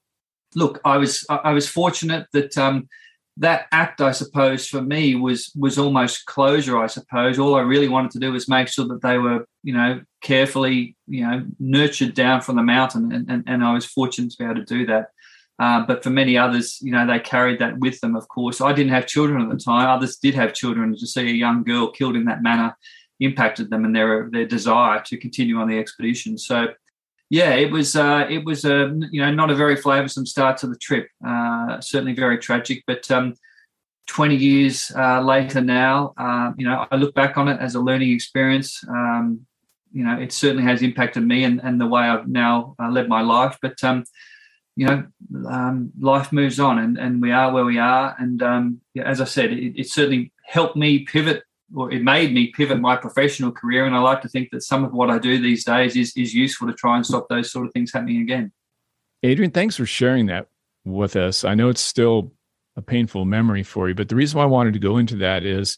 look, 0.56 0.80
I 0.86 0.98
was 0.98 1.26
I 1.30 1.52
was 1.52 1.68
fortunate 1.68 2.28
that 2.34 2.58
um, 2.58 2.88
that 3.38 3.68
act, 3.72 4.02
I 4.02 4.12
suppose, 4.12 4.68
for 4.68 4.82
me 4.82 5.16
was 5.16 5.52
was 5.56 5.78
almost 5.78 6.26
closure. 6.26 6.78
I 6.78 6.88
suppose 6.88 7.40
all 7.40 7.56
I 7.56 7.62
really 7.62 7.88
wanted 7.88 8.12
to 8.12 8.20
do 8.20 8.32
was 8.32 8.50
make 8.50 8.68
sure 8.68 8.88
that 8.88 9.02
they 9.02 9.18
were, 9.18 9.46
you 9.64 9.74
know, 9.74 10.02
carefully, 10.22 10.96
you 11.08 11.26
know, 11.26 11.46
nurtured 11.60 12.14
down 12.14 12.42
from 12.42 12.58
the 12.58 12.64
mountain, 12.64 13.12
and 13.12 13.30
and, 13.30 13.44
and 13.48 13.64
I 13.64 13.74
was 13.74 13.86
fortunate 13.86 14.32
to 14.32 14.38
be 14.38 14.46
able 14.46 14.56
to 14.56 14.66
do 14.66 14.86
that. 14.88 15.10
Uh, 15.60 15.86
but 15.86 16.04
for 16.04 16.10
many 16.10 16.38
others, 16.38 16.80
you 16.82 16.92
know, 16.92 17.06
they 17.06 17.20
carried 17.20 17.60
that 17.60 17.78
with 17.78 18.00
them. 18.02 18.16
Of 18.16 18.28
course, 18.28 18.62
I 18.62 18.74
didn't 18.74 18.94
have 18.94 19.06
children 19.06 19.42
at 19.42 19.50
the 19.50 19.64
time. 19.64 19.88
Others 19.88 20.18
did 20.18 20.34
have 20.36 20.54
children. 20.54 20.96
To 20.96 21.08
see 21.08 21.30
a 21.30 21.34
young 21.34 21.64
girl 21.64 21.92
killed 21.92 22.16
in 22.16 22.26
that 22.26 22.44
manner 22.44 22.76
impacted 23.22 23.70
them 23.70 23.86
and 23.86 23.96
their 23.96 24.30
their 24.30 24.46
desire 24.46 25.02
to 25.06 25.18
continue 25.18 25.58
on 25.58 25.70
the 25.70 25.80
expedition. 25.80 26.38
So 26.38 26.68
yeah, 27.32 27.54
it 27.54 27.72
was 27.72 27.96
uh, 27.96 28.28
it 28.30 28.44
was 28.44 28.66
a 28.66 28.94
you 29.10 29.22
know 29.22 29.32
not 29.32 29.50
a 29.50 29.56
very 29.56 29.78
flavoursome 29.78 30.28
start 30.28 30.58
to 30.58 30.68
the 30.68 30.76
trip. 30.76 31.08
Uh, 31.26 31.80
certainly 31.80 32.14
very 32.14 32.38
tragic, 32.38 32.84
but 32.86 33.10
um, 33.10 33.36
20 34.08 34.36
years 34.36 34.92
uh, 34.98 35.22
later 35.22 35.62
now, 35.62 36.14
uh, 36.18 36.52
you 36.58 36.68
know 36.68 36.86
I 36.92 36.98
look 36.98 37.16
back 37.16 37.38
on 37.38 37.48
it 37.48 37.58
as 37.62 37.76
a 37.76 37.80
learning 37.80 38.12
experience. 38.12 38.84
Um, 38.86 39.46
you 39.94 40.04
know 40.04 40.20
it 40.20 40.34
certainly 40.34 40.64
has 40.64 40.82
impacted 40.82 41.26
me 41.26 41.46
and, 41.46 41.62
and 41.64 41.80
the 41.80 41.88
way 41.88 42.02
I've 42.02 42.28
now 42.28 42.76
uh, 42.78 42.90
led 42.90 43.08
my 43.08 43.22
life. 43.22 43.58
But 43.62 43.82
um, 43.82 44.04
you 44.76 44.88
know 44.88 45.08
um, 45.48 45.94
life 46.02 46.34
moves 46.34 46.60
on, 46.60 46.80
and, 46.80 46.98
and 46.98 47.22
we 47.22 47.32
are 47.32 47.54
where 47.54 47.64
we 47.64 47.80
are. 47.80 48.14
And 48.20 48.44
um, 48.44 48.82
yeah, 48.94 49.04
as 49.04 49.22
I 49.22 49.26
said, 49.26 49.54
it, 49.54 49.80
it 49.80 49.88
certainly 49.88 50.34
helped 50.44 50.76
me 50.76 51.06
pivot 51.06 51.44
or 51.76 51.92
it 51.92 52.04
made 52.04 52.34
me 52.34 52.48
pivot 52.48 52.80
my 52.80 52.96
professional 52.96 53.52
career. 53.52 53.86
And 53.86 53.96
I 53.96 54.00
like 54.00 54.22
to 54.22 54.30
think 54.30 54.50
that 54.52 54.64
some 54.64 54.84
of 54.84 54.94
what 54.94 55.10
I 55.10 55.20
do 55.20 55.40
these 55.40 55.64
days 55.64 55.96
is, 55.96 56.14
is 56.16 56.34
useful 56.34 56.68
to 56.68 56.74
try 56.74 56.96
and 56.96 57.06
stop 57.06 57.28
those 57.30 57.52
sort 57.52 57.66
of 57.66 57.74
things 57.74 57.92
happening 57.94 58.22
again. 58.22 58.52
Adrian, 59.24 59.52
thanks 59.52 59.78
for 59.78 59.86
sharing 59.86 60.26
that 60.28 60.48
with 60.84 61.16
us. 61.16 61.44
I 61.44 61.54
know 61.54 61.70
it's 61.70 61.82
still 61.82 62.34
a 62.76 62.82
painful 62.82 63.26
memory 63.26 63.64
for 63.64 63.88
you, 63.88 63.96
but 63.96 64.10
the 64.10 64.16
reason 64.16 64.38
why 64.38 64.44
I 64.44 64.48
wanted 64.48 64.74
to 64.74 64.80
go 64.80 64.98
into 64.98 65.18
that 65.18 65.44
is 65.44 65.78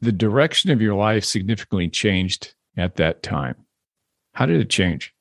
the 0.00 0.12
direction 0.12 0.70
of 0.70 0.80
your 0.80 0.94
life 0.94 1.24
significantly 1.24 1.88
changed 1.88 2.54
at 2.76 2.96
that 2.96 3.22
time. 3.22 3.56
How 4.34 4.46
did 4.46 4.60
it 4.60 4.70
change? 4.70 5.12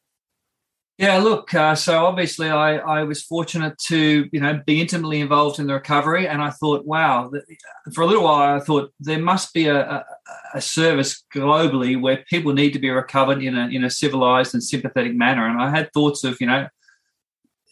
Yeah, 0.97 1.19
look. 1.19 1.53
Uh, 1.53 1.75
so 1.75 2.05
obviously, 2.05 2.49
I, 2.49 2.77
I 2.77 3.03
was 3.03 3.21
fortunate 3.21 3.77
to 3.88 4.27
you 4.31 4.39
know 4.39 4.60
be 4.65 4.81
intimately 4.81 5.19
involved 5.19 5.60
in 5.60 5.67
the 5.67 5.75
recovery, 5.75 6.27
and 6.27 6.41
I 6.41 6.49
thought, 6.49 6.86
wow. 6.86 7.31
For 7.93 8.01
a 8.01 8.07
little 8.07 8.23
while, 8.23 8.55
I 8.55 8.60
thought 8.60 8.91
there 8.99 9.19
must 9.19 9.53
be 9.53 9.67
a, 9.67 9.79
a, 9.79 10.05
a, 10.55 10.62
service 10.62 11.23
globally 11.33 12.01
where 12.01 12.25
people 12.29 12.51
need 12.51 12.73
to 12.73 12.79
be 12.79 12.89
recovered 12.89 13.43
in 13.43 13.55
a 13.55 13.67
in 13.67 13.83
a 13.83 13.91
civilized 13.91 14.55
and 14.55 14.63
sympathetic 14.63 15.13
manner. 15.13 15.45
And 15.47 15.62
I 15.62 15.69
had 15.69 15.93
thoughts 15.93 16.23
of 16.23 16.41
you 16.41 16.47
know 16.47 16.67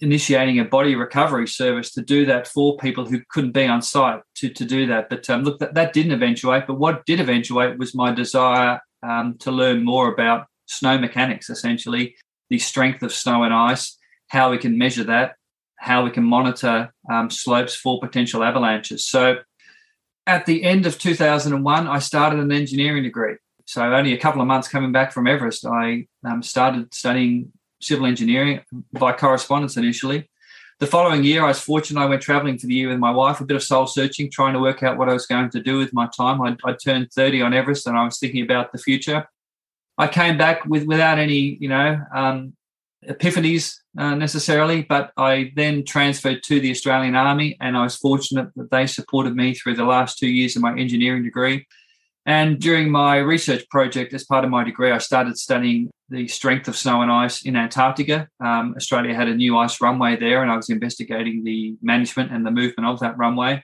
initiating 0.01 0.59
a 0.59 0.65
body 0.65 0.93
recovery 0.93 1.47
service 1.47 1.91
to 1.93 2.01
do 2.01 2.27
that 2.27 2.47
for 2.47 2.77
people 2.77 3.07
who 3.07 3.21
couldn't 3.29 3.53
be 3.53 3.65
on 3.65 3.81
site 3.81 4.21
to 4.35 4.49
to 4.49 4.65
do 4.65 4.85
that. 4.85 5.09
But 5.09 5.27
um, 5.31 5.41
look, 5.41 5.57
that, 5.59 5.73
that 5.73 5.93
didn't 5.93 6.11
eventuate. 6.11 6.67
But 6.67 6.77
what 6.77 7.03
did 7.07 7.19
eventuate 7.19 7.79
was 7.79 7.95
my 7.95 8.11
desire 8.11 8.79
um, 9.01 9.35
to 9.39 9.49
learn 9.49 9.83
more 9.83 10.13
about 10.13 10.45
snow 10.67 10.99
mechanics, 10.99 11.49
essentially 11.49 12.15
the 12.49 12.59
strength 12.59 13.03
of 13.03 13.13
snow 13.13 13.43
and 13.43 13.53
ice, 13.53 13.97
how 14.27 14.51
we 14.51 14.57
can 14.57 14.77
measure 14.77 15.03
that, 15.03 15.35
how 15.77 16.03
we 16.03 16.11
can 16.11 16.23
monitor 16.23 16.93
um, 17.11 17.29
slopes 17.29 17.75
for 17.75 17.99
potential 17.99 18.43
avalanches. 18.43 19.05
So 19.05 19.37
at 20.27 20.45
the 20.45 20.63
end 20.63 20.85
of 20.85 20.97
2001, 20.97 21.87
I 21.87 21.99
started 21.99 22.39
an 22.39 22.51
engineering 22.51 23.03
degree. 23.03 23.35
So 23.65 23.81
only 23.93 24.13
a 24.13 24.17
couple 24.17 24.41
of 24.41 24.47
months 24.47 24.67
coming 24.67 24.91
back 24.91 25.11
from 25.11 25.27
Everest, 25.27 25.65
I 25.65 26.07
um, 26.23 26.43
started 26.43 26.93
studying 26.93 27.51
civil 27.81 28.05
engineering 28.05 28.61
by 28.93 29.13
correspondence 29.13 29.77
initially. 29.77 30.29
The 30.79 30.87
following 30.87 31.23
year, 31.23 31.43
I 31.43 31.47
was 31.47 31.59
fortunate. 31.59 32.01
I 32.01 32.05
went 32.05 32.21
traveling 32.21 32.57
for 32.57 32.67
the 32.67 32.73
year 32.73 32.89
with 32.89 32.99
my 32.99 33.11
wife, 33.11 33.39
a 33.39 33.45
bit 33.45 33.55
of 33.55 33.63
soul 33.63 33.87
searching, 33.87 34.29
trying 34.29 34.53
to 34.53 34.59
work 34.59 34.83
out 34.83 34.97
what 34.97 35.07
I 35.07 35.13
was 35.13 35.25
going 35.25 35.49
to 35.51 35.61
do 35.61 35.77
with 35.77 35.93
my 35.93 36.09
time. 36.15 36.41
I, 36.41 36.57
I 36.65 36.73
turned 36.73 37.11
30 37.13 37.41
on 37.41 37.53
Everest 37.53 37.87
and 37.87 37.97
I 37.97 38.03
was 38.03 38.19
thinking 38.19 38.43
about 38.43 38.71
the 38.71 38.77
future. 38.77 39.25
I 39.97 40.07
came 40.07 40.37
back 40.37 40.65
with 40.65 40.85
without 40.85 41.17
any, 41.19 41.57
you 41.59 41.69
know, 41.69 41.99
um, 42.13 42.53
epiphanies 43.07 43.75
uh, 43.97 44.15
necessarily, 44.15 44.81
but 44.81 45.11
I 45.15 45.51
then 45.55 45.85
transferred 45.85 46.43
to 46.43 46.59
the 46.59 46.71
Australian 46.71 47.15
Army, 47.15 47.55
and 47.61 47.77
I 47.77 47.83
was 47.83 47.95
fortunate 47.95 48.49
that 48.55 48.71
they 48.71 48.87
supported 48.87 49.35
me 49.35 49.53
through 49.53 49.75
the 49.75 49.85
last 49.85 50.17
two 50.17 50.27
years 50.27 50.55
of 50.55 50.61
my 50.61 50.77
engineering 50.77 51.23
degree. 51.23 51.65
And 52.25 52.59
during 52.59 52.89
my 52.89 53.17
research 53.17 53.69
project, 53.69 54.13
as 54.13 54.25
part 54.25 54.43
of 54.43 54.49
my 54.49 54.63
degree, 54.63 54.91
I 54.91 54.97
started 54.97 55.37
studying 55.37 55.91
the 56.09 56.27
strength 56.27 56.67
of 56.67 56.75
snow 56.75 57.01
and 57.03 57.11
ice 57.11 57.43
in 57.43 57.55
Antarctica. 57.55 58.27
Um, 58.43 58.73
Australia 58.75 59.13
had 59.13 59.27
a 59.27 59.35
new 59.35 59.57
ice 59.57 59.79
runway 59.79 60.15
there, 60.15 60.41
and 60.41 60.51
I 60.51 60.55
was 60.55 60.69
investigating 60.69 61.43
the 61.43 61.75
management 61.81 62.31
and 62.31 62.45
the 62.45 62.51
movement 62.51 62.89
of 62.89 62.99
that 63.01 63.17
runway. 63.17 63.63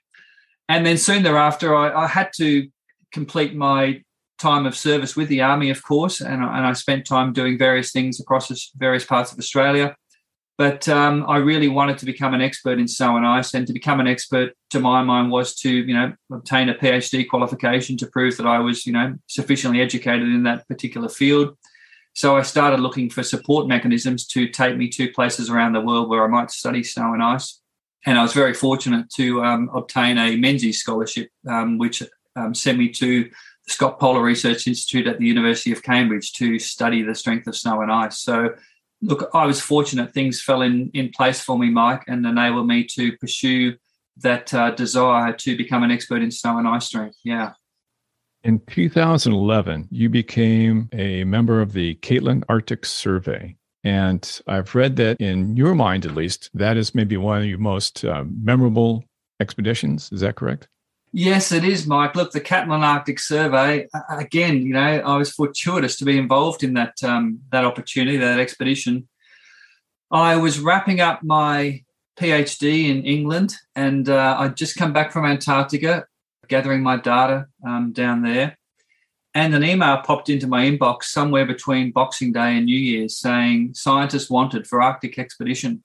And 0.69 0.85
then 0.85 0.97
soon 0.97 1.23
thereafter, 1.23 1.75
I, 1.75 2.03
I 2.03 2.07
had 2.07 2.29
to 2.37 2.69
complete 3.11 3.55
my 3.55 4.03
time 4.41 4.65
of 4.65 4.75
service 4.75 5.15
with 5.15 5.29
the 5.29 5.41
army, 5.41 5.69
of 5.69 5.83
course, 5.83 6.19
and, 6.19 6.43
and 6.43 6.65
I 6.65 6.73
spent 6.73 7.05
time 7.05 7.31
doing 7.31 7.57
various 7.57 7.91
things 7.91 8.19
across 8.19 8.71
various 8.75 9.05
parts 9.05 9.31
of 9.31 9.39
Australia. 9.39 9.95
But 10.57 10.87
um, 10.89 11.25
I 11.27 11.37
really 11.37 11.69
wanted 11.69 11.97
to 11.99 12.05
become 12.05 12.33
an 12.33 12.41
expert 12.41 12.77
in 12.77 12.87
snow 12.87 13.17
and 13.17 13.25
ice, 13.25 13.53
and 13.53 13.65
to 13.67 13.73
become 13.73 13.99
an 13.99 14.07
expert, 14.07 14.53
to 14.71 14.79
my 14.79 15.01
mind, 15.01 15.31
was 15.31 15.55
to 15.55 15.71
you 15.71 15.93
know 15.93 16.13
obtain 16.31 16.69
a 16.69 16.75
PhD 16.75 17.27
qualification 17.27 17.97
to 17.97 18.07
prove 18.07 18.37
that 18.37 18.45
I 18.45 18.59
was 18.59 18.85
you 18.85 18.93
know 18.93 19.15
sufficiently 19.27 19.81
educated 19.81 20.27
in 20.27 20.43
that 20.43 20.67
particular 20.67 21.09
field. 21.09 21.57
So 22.13 22.35
I 22.35 22.41
started 22.41 22.79
looking 22.79 23.09
for 23.09 23.23
support 23.23 23.67
mechanisms 23.67 24.27
to 24.27 24.49
take 24.49 24.75
me 24.77 24.89
to 24.89 25.11
places 25.11 25.49
around 25.49 25.73
the 25.73 25.81
world 25.81 26.09
where 26.09 26.23
I 26.25 26.27
might 26.27 26.51
study 26.51 26.83
snow 26.83 27.13
and 27.13 27.23
ice. 27.23 27.61
And 28.05 28.17
I 28.17 28.23
was 28.23 28.33
very 28.33 28.53
fortunate 28.53 29.09
to 29.11 29.43
um, 29.43 29.69
obtain 29.73 30.17
a 30.17 30.35
Menzies 30.35 30.79
scholarship, 30.79 31.29
um, 31.47 31.77
which 31.77 32.03
um, 32.35 32.53
sent 32.53 32.77
me 32.77 32.89
to 32.89 33.29
Scott 33.71 33.99
Polar 33.99 34.21
Research 34.21 34.67
Institute 34.67 35.07
at 35.07 35.17
the 35.17 35.25
University 35.25 35.71
of 35.71 35.81
Cambridge 35.81 36.33
to 36.33 36.59
study 36.59 37.01
the 37.01 37.15
strength 37.15 37.47
of 37.47 37.55
snow 37.55 37.81
and 37.81 37.91
ice. 37.91 38.19
So 38.19 38.55
look, 39.01 39.29
I 39.33 39.45
was 39.45 39.59
fortunate 39.61 40.13
things 40.13 40.41
fell 40.41 40.61
in, 40.61 40.91
in 40.93 41.09
place 41.09 41.41
for 41.41 41.57
me, 41.57 41.69
Mike, 41.69 42.03
and 42.07 42.25
enabled 42.25 42.67
me 42.67 42.83
to 42.95 43.17
pursue 43.17 43.75
that 44.17 44.53
uh, 44.53 44.71
desire 44.71 45.33
to 45.33 45.57
become 45.57 45.83
an 45.83 45.91
expert 45.91 46.21
in 46.21 46.31
snow 46.31 46.57
and 46.57 46.67
ice 46.67 46.87
strength. 46.87 47.17
Yeah. 47.23 47.53
In 48.43 48.59
2011, 48.67 49.87
you 49.91 50.09
became 50.09 50.89
a 50.93 51.23
member 51.23 51.61
of 51.61 51.73
the 51.73 51.95
Catlin 51.95 52.43
Arctic 52.49 52.85
Survey. 52.85 53.55
And 53.83 54.41
I've 54.47 54.75
read 54.75 54.95
that 54.97 55.17
in 55.19 55.55
your 55.55 55.75
mind, 55.75 56.05
at 56.05 56.15
least, 56.15 56.49
that 56.53 56.77
is 56.77 56.93
maybe 56.93 57.17
one 57.17 57.41
of 57.41 57.45
your 57.45 57.57
most 57.57 58.03
uh, 58.05 58.23
memorable 58.25 59.03
expeditions. 59.39 60.11
Is 60.11 60.21
that 60.21 60.35
correct? 60.35 60.67
Yes, 61.13 61.51
it 61.51 61.65
is, 61.65 61.85
Mike. 61.85 62.15
Look, 62.15 62.31
the 62.31 62.39
Catlin 62.39 62.83
Arctic 62.83 63.19
Survey. 63.19 63.87
Again, 64.09 64.65
you 64.65 64.73
know, 64.73 64.79
I 64.79 65.17
was 65.17 65.31
fortuitous 65.31 65.97
to 65.97 66.05
be 66.05 66.17
involved 66.17 66.63
in 66.63 66.73
that 66.75 67.03
um, 67.03 67.41
that 67.51 67.65
opportunity, 67.65 68.17
that 68.17 68.39
expedition. 68.39 69.09
I 70.09 70.37
was 70.37 70.59
wrapping 70.59 71.01
up 71.01 71.21
my 71.21 71.83
PhD 72.17 72.89
in 72.89 73.03
England, 73.03 73.55
and 73.75 74.07
uh, 74.07 74.37
I'd 74.39 74.55
just 74.55 74.77
come 74.77 74.93
back 74.93 75.11
from 75.11 75.25
Antarctica, 75.25 76.05
gathering 76.47 76.81
my 76.81 76.95
data 76.95 77.47
um, 77.67 77.91
down 77.91 78.21
there, 78.21 78.57
and 79.33 79.53
an 79.53 79.65
email 79.65 79.97
popped 79.97 80.29
into 80.29 80.47
my 80.47 80.65
inbox 80.65 81.03
somewhere 81.05 81.45
between 81.45 81.91
Boxing 81.91 82.31
Day 82.31 82.55
and 82.55 82.65
New 82.65 82.77
Year's 82.77 83.17
saying 83.17 83.73
scientists 83.73 84.29
wanted 84.29 84.65
for 84.65 84.81
Arctic 84.81 85.19
expedition. 85.19 85.83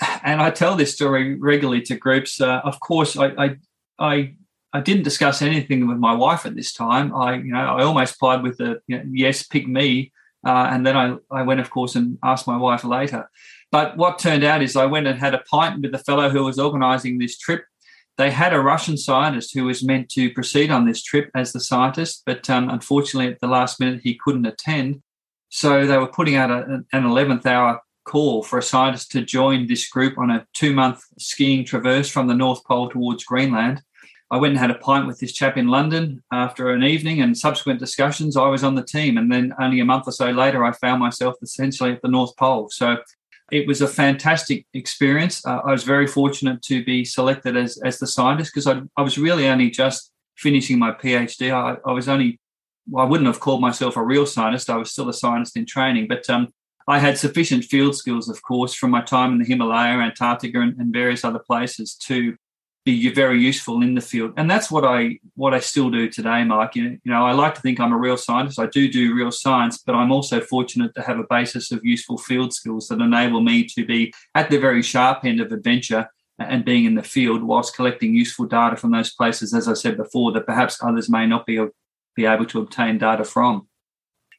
And 0.22 0.40
I 0.40 0.50
tell 0.50 0.76
this 0.76 0.94
story 0.94 1.34
regularly 1.34 1.82
to 1.82 1.94
groups. 1.94 2.40
Uh, 2.40 2.60
of 2.64 2.80
course, 2.80 3.18
I, 3.18 3.26
I 3.36 3.56
I 4.00 4.34
I 4.72 4.80
didn't 4.80 5.02
discuss 5.02 5.42
anything 5.42 5.88
with 5.88 5.98
my 5.98 6.14
wife 6.14 6.46
at 6.46 6.54
this 6.54 6.72
time. 6.72 7.14
I 7.14 7.36
you 7.36 7.52
know 7.52 7.60
I 7.60 7.82
almost 7.84 8.18
plied 8.18 8.42
with 8.42 8.58
the 8.58 8.80
you 8.86 8.98
know, 8.98 9.04
yes, 9.12 9.42
pick 9.42 9.68
me, 9.68 10.12
uh, 10.46 10.68
and 10.70 10.86
then 10.86 10.96
I 10.96 11.16
I 11.30 11.42
went 11.42 11.60
of 11.60 11.70
course 11.70 11.94
and 11.94 12.18
asked 12.22 12.46
my 12.46 12.56
wife 12.56 12.84
later. 12.84 13.30
But 13.70 13.96
what 13.96 14.18
turned 14.18 14.42
out 14.42 14.62
is 14.62 14.74
I 14.74 14.86
went 14.86 15.06
and 15.06 15.18
had 15.18 15.34
a 15.34 15.44
pint 15.50 15.80
with 15.82 15.92
the 15.92 15.98
fellow 15.98 16.28
who 16.30 16.44
was 16.44 16.58
organising 16.58 17.18
this 17.18 17.38
trip. 17.38 17.64
They 18.18 18.30
had 18.30 18.52
a 18.52 18.60
Russian 18.60 18.96
scientist 18.96 19.54
who 19.54 19.64
was 19.64 19.84
meant 19.84 20.08
to 20.10 20.32
proceed 20.34 20.70
on 20.70 20.86
this 20.86 21.02
trip 21.02 21.30
as 21.34 21.52
the 21.52 21.60
scientist, 21.60 22.22
but 22.26 22.50
um, 22.50 22.68
unfortunately 22.68 23.32
at 23.32 23.40
the 23.40 23.46
last 23.46 23.80
minute 23.80 24.00
he 24.02 24.18
couldn't 24.22 24.46
attend. 24.46 25.02
So 25.48 25.86
they 25.86 25.96
were 25.96 26.08
putting 26.08 26.36
out 26.36 26.50
a, 26.50 26.84
an 26.92 27.04
11th 27.04 27.46
hour 27.46 27.80
call 28.04 28.42
for 28.42 28.58
a 28.58 28.62
scientist 28.62 29.12
to 29.12 29.22
join 29.22 29.66
this 29.66 29.88
group 29.88 30.18
on 30.18 30.30
a 30.30 30.46
two 30.52 30.74
month 30.74 31.04
skiing 31.18 31.64
traverse 31.64 32.10
from 32.10 32.26
the 32.26 32.34
North 32.34 32.64
Pole 32.64 32.90
towards 32.90 33.24
Greenland. 33.24 33.82
I 34.32 34.36
went 34.36 34.52
and 34.52 34.60
had 34.60 34.70
a 34.70 34.78
pint 34.78 35.08
with 35.08 35.18
this 35.18 35.32
chap 35.32 35.56
in 35.56 35.66
London 35.66 36.22
after 36.32 36.70
an 36.70 36.84
evening 36.84 37.20
and 37.20 37.36
subsequent 37.36 37.80
discussions. 37.80 38.36
I 38.36 38.46
was 38.46 38.62
on 38.62 38.76
the 38.76 38.84
team. 38.84 39.18
And 39.18 39.30
then 39.30 39.52
only 39.60 39.80
a 39.80 39.84
month 39.84 40.06
or 40.06 40.12
so 40.12 40.30
later, 40.30 40.64
I 40.64 40.72
found 40.72 41.00
myself 41.00 41.34
essentially 41.42 41.92
at 41.92 42.02
the 42.02 42.08
North 42.08 42.36
Pole. 42.36 42.68
So 42.70 42.98
it 43.50 43.66
was 43.66 43.80
a 43.80 43.88
fantastic 43.88 44.66
experience. 44.72 45.44
Uh, 45.44 45.60
I 45.64 45.72
was 45.72 45.82
very 45.82 46.06
fortunate 46.06 46.62
to 46.62 46.84
be 46.84 47.04
selected 47.04 47.56
as, 47.56 47.78
as 47.78 47.98
the 47.98 48.06
scientist 48.06 48.52
because 48.54 48.68
I, 48.68 48.82
I 48.96 49.02
was 49.02 49.18
really 49.18 49.48
only 49.48 49.68
just 49.68 50.12
finishing 50.36 50.78
my 50.78 50.92
PhD. 50.92 51.52
I, 51.52 51.76
I 51.84 51.92
was 51.92 52.08
only, 52.08 52.38
well, 52.88 53.04
I 53.04 53.08
wouldn't 53.08 53.26
have 53.26 53.40
called 53.40 53.60
myself 53.60 53.96
a 53.96 54.02
real 54.02 54.26
scientist. 54.26 54.70
I 54.70 54.76
was 54.76 54.92
still 54.92 55.08
a 55.08 55.12
scientist 55.12 55.56
in 55.56 55.66
training, 55.66 56.06
but 56.06 56.30
um, 56.30 56.52
I 56.86 57.00
had 57.00 57.18
sufficient 57.18 57.64
field 57.64 57.96
skills, 57.96 58.28
of 58.28 58.40
course, 58.42 58.74
from 58.74 58.92
my 58.92 59.02
time 59.02 59.32
in 59.32 59.38
the 59.38 59.44
Himalaya, 59.44 59.98
Antarctica, 59.98 60.60
and, 60.60 60.78
and 60.78 60.92
various 60.92 61.24
other 61.24 61.40
places 61.40 61.96
to 62.06 62.36
be 62.84 63.12
very 63.12 63.38
useful 63.40 63.82
in 63.82 63.94
the 63.94 64.00
field. 64.00 64.32
And 64.36 64.50
that's 64.50 64.70
what 64.70 64.84
I 64.84 65.18
what 65.34 65.52
I 65.52 65.60
still 65.60 65.90
do 65.90 66.08
today, 66.08 66.44
Mike. 66.44 66.76
You 66.76 66.98
know, 67.04 67.26
I 67.26 67.32
like 67.32 67.54
to 67.54 67.60
think 67.60 67.78
I'm 67.78 67.92
a 67.92 67.98
real 67.98 68.16
scientist. 68.16 68.58
I 68.58 68.66
do 68.66 68.90
do 68.90 69.14
real 69.14 69.30
science, 69.30 69.78
but 69.78 69.94
I'm 69.94 70.10
also 70.10 70.40
fortunate 70.40 70.94
to 70.94 71.02
have 71.02 71.18
a 71.18 71.26
basis 71.28 71.72
of 71.72 71.84
useful 71.84 72.16
field 72.16 72.54
skills 72.54 72.88
that 72.88 73.00
enable 73.00 73.42
me 73.42 73.64
to 73.64 73.84
be 73.84 74.12
at 74.34 74.50
the 74.50 74.58
very 74.58 74.82
sharp 74.82 75.24
end 75.24 75.40
of 75.40 75.52
adventure 75.52 76.08
and 76.38 76.64
being 76.64 76.86
in 76.86 76.94
the 76.94 77.02
field 77.02 77.42
whilst 77.42 77.76
collecting 77.76 78.14
useful 78.14 78.46
data 78.46 78.76
from 78.76 78.92
those 78.92 79.12
places, 79.12 79.52
as 79.52 79.68
I 79.68 79.74
said 79.74 79.98
before, 79.98 80.32
that 80.32 80.46
perhaps 80.46 80.82
others 80.82 81.10
may 81.10 81.26
not 81.26 81.44
be, 81.44 81.62
be 82.16 82.24
able 82.24 82.46
to 82.46 82.60
obtain 82.60 82.96
data 82.96 83.24
from. 83.24 83.68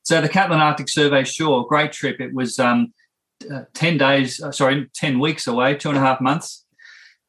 So 0.02 0.20
the 0.20 0.30
Catlin 0.30 0.60
Arctic 0.60 0.90
Survey, 0.90 1.24
sure, 1.24 1.64
great 1.70 1.92
trip. 1.92 2.20
It 2.20 2.34
was 2.34 2.58
um, 2.58 2.92
uh, 3.54 3.66
10 3.76 4.00
days, 4.00 4.42
uh, 4.42 4.52
sorry, 4.52 4.90
10 4.96 5.20
weeks 5.20 5.46
away, 5.46 5.76
two 5.76 5.90
and 5.90 5.98
a 5.98 6.02
half 6.02 6.20
months 6.20 6.66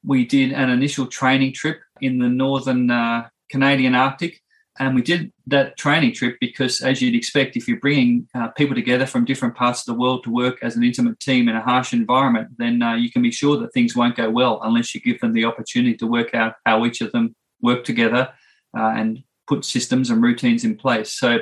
we 0.05 0.25
did 0.25 0.53
an 0.53 0.71
initial 0.71 1.07
training 1.07 1.53
trip 1.53 1.81
in 2.01 2.19
the 2.19 2.29
northern 2.29 2.91
uh, 2.91 3.29
Canadian 3.51 3.95
Arctic. 3.95 4.41
And 4.79 4.95
we 4.95 5.03
did 5.03 5.31
that 5.49 5.77
training 5.77 6.15
trip 6.15 6.39
because, 6.41 6.81
as 6.81 7.03
you'd 7.03 7.15
expect, 7.15 7.57
if 7.57 7.69
you're 7.69 7.79
bringing 7.79 8.27
uh, 8.35 8.49
people 8.49 8.75
together 8.75 9.07
from 9.07 9.27
different 9.27 9.55
parts 9.55 9.81
of 9.81 9.87
the 9.87 10.01
world 10.01 10.25
to 10.25 10.31
work 10.31 10.59
as 10.63 10.77
an 10.77 10.83
intimate 10.83 11.21
team 11.21 11.49
in 11.49 11.57
a 11.57 11.61
harsh 11.61 11.93
environment, 11.93 12.49
then 12.57 12.81
uh, 12.81 12.95
you 12.95 13.13
can 13.13 13.21
be 13.21 13.31
sure 13.31 13.59
that 13.59 13.73
things 13.75 13.95
won't 13.95 14.17
go 14.17 14.31
well 14.31 14.61
unless 14.63 14.95
you 14.95 15.01
give 15.03 15.21
them 15.21 15.35
the 15.35 15.45
opportunity 15.45 15.95
to 15.99 16.07
work 16.07 16.35
out 16.35 16.55
how 16.65 16.87
each 16.87 17.03
of 17.03 17.13
them 17.13 17.37
work 17.61 17.85
together 17.85 18.33
uh, 18.77 18.95
and 18.97 19.23
put 19.47 19.65
systems 19.65 20.09
and 20.09 20.23
routines 20.23 20.65
in 20.65 20.75
place. 20.75 21.13
So 21.13 21.41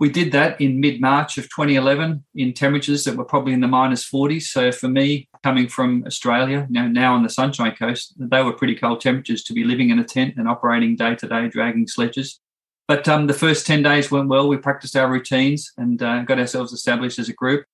we 0.00 0.10
did 0.10 0.32
that 0.32 0.60
in 0.60 0.80
mid 0.80 1.00
March 1.00 1.38
of 1.38 1.44
2011 1.44 2.24
in 2.34 2.52
temperatures 2.52 3.04
that 3.04 3.16
were 3.16 3.24
probably 3.24 3.52
in 3.52 3.60
the 3.60 3.68
minus 3.68 4.08
40s. 4.08 4.42
So 4.42 4.72
for 4.72 4.88
me, 4.88 5.28
coming 5.42 5.68
from 5.68 6.04
Australia, 6.06 6.66
know, 6.68 6.88
now 6.88 7.14
on 7.14 7.22
the 7.22 7.28
Sunshine 7.28 7.76
Coast, 7.76 8.14
they 8.18 8.42
were 8.42 8.52
pretty 8.52 8.74
cold 8.74 9.00
temperatures 9.00 9.44
to 9.44 9.52
be 9.52 9.62
living 9.62 9.90
in 9.90 9.98
a 10.00 10.04
tent 10.04 10.34
and 10.36 10.48
operating 10.48 10.96
day 10.96 11.14
to 11.14 11.28
day, 11.28 11.48
dragging 11.48 11.86
sledges. 11.86 12.40
But 12.88 13.08
um, 13.08 13.28
the 13.28 13.34
first 13.34 13.66
10 13.66 13.82
days 13.82 14.10
went 14.10 14.28
well. 14.28 14.48
We 14.48 14.56
practiced 14.56 14.96
our 14.96 15.10
routines 15.10 15.72
and 15.78 16.02
uh, 16.02 16.22
got 16.24 16.40
ourselves 16.40 16.72
established 16.72 17.18
as 17.18 17.28
a 17.28 17.32
group. 17.32 17.64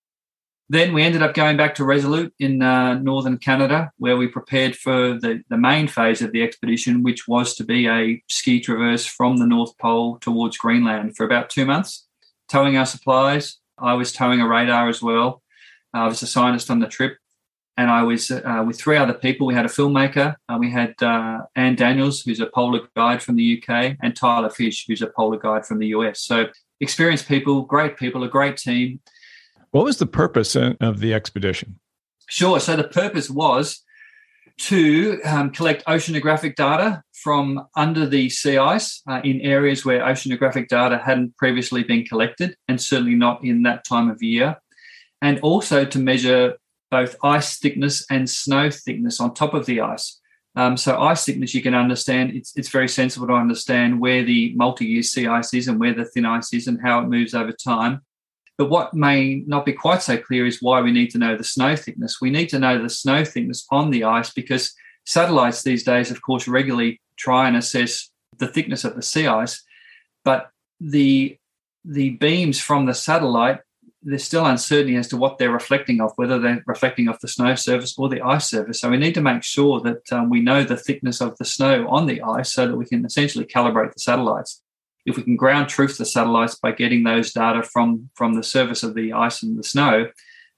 Then 0.69 0.93
we 0.93 1.03
ended 1.03 1.23
up 1.23 1.35
going 1.35 1.57
back 1.57 1.75
to 1.77 1.85
Resolute 1.85 2.33
in 2.39 2.63
uh, 2.63 2.95
northern 2.95 3.39
Canada, 3.39 3.91
where 3.99 4.17
we 4.17 4.29
prepared 4.29 4.77
for 4.77 5.15
the, 5.15 5.43
the 5.49 5.57
main 5.57 5.89
phase 5.89 6.23
of 6.23 6.31
the 6.31 6.45
expedition, 6.45 7.03
which 7.03 7.27
was 7.27 7.57
to 7.57 7.65
be 7.65 7.89
a 7.89 8.23
ski 8.29 8.61
traverse 8.61 9.05
from 9.05 9.39
the 9.39 9.47
North 9.47 9.77
Pole 9.79 10.19
towards 10.21 10.59
Greenland 10.59 11.17
for 11.17 11.25
about 11.25 11.51
two 11.51 11.67
months 11.67 12.07
towing 12.51 12.77
our 12.77 12.87
supplies. 12.87 13.57
I 13.79 13.95
was 13.95 14.13
towing 14.13 14.41
a 14.41 14.49
radar 14.49 14.89
as 14.89 15.01
well. 15.01 15.43
I 15.95 16.07
was 16.07 16.23
a 16.23 16.27
scientist 16.27 16.71
on 16.71 16.81
the 16.81 16.87
trip. 16.87 17.17
And 17.77 17.91
I 17.91 18.03
was 18.03 18.31
uh, 18.31 18.63
with 18.67 18.79
three 18.79 18.99
other 18.99 19.15
people. 19.15 19.47
We 19.47 19.55
had 19.55 19.65
a 19.65 19.69
filmmaker. 19.69 20.35
Uh, 20.49 20.59
we 20.61 20.71
had 20.71 20.95
uh, 21.03 21.39
Ann 21.57 21.77
Daniels, 21.77 22.21
who's 22.21 22.41
a 22.41 22.47
polar 22.47 22.81
guide 22.95 23.23
from 23.23 23.37
the 23.37 23.63
UK, 23.63 23.97
and 24.03 24.15
Tyler 24.15 24.51
Fish, 24.51 24.85
who's 24.87 25.01
a 25.01 25.07
polar 25.07 25.39
guide 25.39 25.65
from 25.65 25.79
the 25.79 25.87
US. 25.89 26.21
So 26.21 26.49
experienced 26.81 27.27
people, 27.27 27.63
great 27.63 27.97
people, 27.97 28.23
a 28.23 28.29
great 28.29 28.59
team. 28.59 29.01
What 29.71 29.85
was 29.85 29.97
the 29.97 30.07
purpose 30.07 30.57
of 30.57 31.01
the 31.01 31.15
expedition? 31.15 31.79
Sure. 32.29 32.61
So 32.61 32.77
the 32.77 32.85
purpose 32.85 33.31
was 33.31 33.83
to 34.61 35.21
um, 35.25 35.51
collect 35.51 35.85
oceanographic 35.87 36.55
data 36.55 37.03
from 37.15 37.67
under 37.77 38.07
the 38.07 38.29
sea 38.29 38.59
ice 38.59 39.03
uh, 39.09 39.21
in 39.25 39.41
areas 39.41 39.85
where 39.85 40.01
oceanographic 40.01 40.69
data 40.69 40.99
hadn't 40.99 41.37
previously 41.37 41.83
been 41.83 42.05
collected, 42.05 42.57
and 42.69 42.81
certainly 42.81 43.15
not 43.15 43.43
in 43.43 43.63
that 43.63 43.85
time 43.85 44.11
of 44.11 44.23
year, 44.23 44.57
and 45.23 45.41
also 45.41 45.85
to 45.85 45.99
measure 45.99 46.57
both 46.91 47.17
ice 47.23 47.59
thickness 47.59 48.05
and 48.11 48.29
snow 48.29 48.71
thickness 48.71 49.21
on 49.21 49.33
top 49.33 49.55
of 49.55 49.67
the 49.67 49.81
ice. 49.81 50.21
Um, 50.57 50.77
so 50.77 51.01
ice 51.01 51.25
thickness, 51.25 51.55
you 51.55 51.63
can 51.63 51.75
understand, 51.75 52.33
it's, 52.33 52.53
it's 52.57 52.69
very 52.69 52.89
sensible 52.89 53.29
to 53.29 53.35
understand 53.35 54.01
where 54.01 54.25
the 54.25 54.53
multi-year 54.57 55.03
sea 55.03 55.27
ice 55.27 55.55
is 55.55 55.69
and 55.69 55.79
where 55.79 55.95
the 55.95 56.05
thin 56.05 56.27
ice 56.27 56.53
is 56.53 56.67
and 56.67 56.81
how 56.83 57.01
it 57.01 57.09
moves 57.09 57.35
over 57.35 57.53
time. 57.53 58.03
But 58.61 58.69
what 58.69 58.93
may 58.93 59.43
not 59.47 59.65
be 59.65 59.73
quite 59.73 60.03
so 60.03 60.19
clear 60.19 60.45
is 60.45 60.61
why 60.61 60.83
we 60.83 60.93
need 60.93 61.09
to 61.13 61.19
know 61.19 61.35
the 61.35 61.43
snow 61.43 61.75
thickness. 61.75 62.21
We 62.21 62.29
need 62.29 62.51
to 62.51 62.59
know 62.59 62.77
the 62.77 62.91
snow 62.91 63.25
thickness 63.25 63.67
on 63.71 63.89
the 63.89 64.05
ice 64.05 64.35
because 64.35 64.75
satellites 65.07 65.63
these 65.63 65.83
days, 65.83 66.11
of 66.11 66.21
course, 66.21 66.47
regularly 66.47 67.01
try 67.17 67.49
and 67.49 67.57
assess 67.57 68.11
the 68.37 68.49
thickness 68.49 68.85
of 68.85 68.97
the 68.97 69.03
sea 69.03 69.27
ice, 69.27 69.65
but 70.27 70.51
the 70.79 71.39
the 71.87 72.11
beams 72.11 72.61
from 72.61 72.85
the 72.85 72.93
satellite 72.93 73.61
there's 74.03 74.25
still 74.25 74.45
uncertainty 74.45 74.97
as 74.97 75.09
to 75.09 75.17
what 75.17 75.39
they're 75.39 75.51
reflecting 75.51 76.03
off, 76.03 76.13
whether 76.17 76.39
they're 76.39 76.63
reflecting 76.67 77.09
off 77.09 77.21
the 77.21 77.29
snow 77.29 77.55
surface 77.55 77.95
or 77.97 78.11
the 78.11 78.21
ice 78.21 78.51
surface. 78.51 78.81
So 78.81 78.91
we 78.91 78.99
need 78.99 79.15
to 79.15 79.23
make 79.23 79.43
sure 79.43 79.81
that 79.81 80.13
um, 80.13 80.29
we 80.29 80.43
know 80.43 80.65
the 80.65 80.77
thickness 80.77 81.23
of 81.23 81.35
the 81.39 81.47
snow 81.47 81.89
on 81.89 82.05
the 82.05 82.21
ice 82.21 82.53
so 82.53 82.67
that 82.67 82.77
we 82.77 82.85
can 82.85 83.07
essentially 83.07 83.47
calibrate 83.47 83.95
the 83.95 84.01
satellites. 84.01 84.63
If 85.07 85.17
we 85.17 85.23
can 85.23 85.37
ground 85.37 85.69
truth 85.69 85.99
the 85.99 86.05
satellites 86.05 86.57
by 86.57 86.73
getting 86.73 87.05
those 87.05 87.33
data 87.33 87.63
from, 87.63 88.11
from 88.15 88.35
the 88.35 88.43
surface 88.43 88.83
of 88.83 88.95
the 88.95 89.13
ice 89.13 89.43
and 89.43 89.59
the 89.59 89.63
snow, 89.63 90.09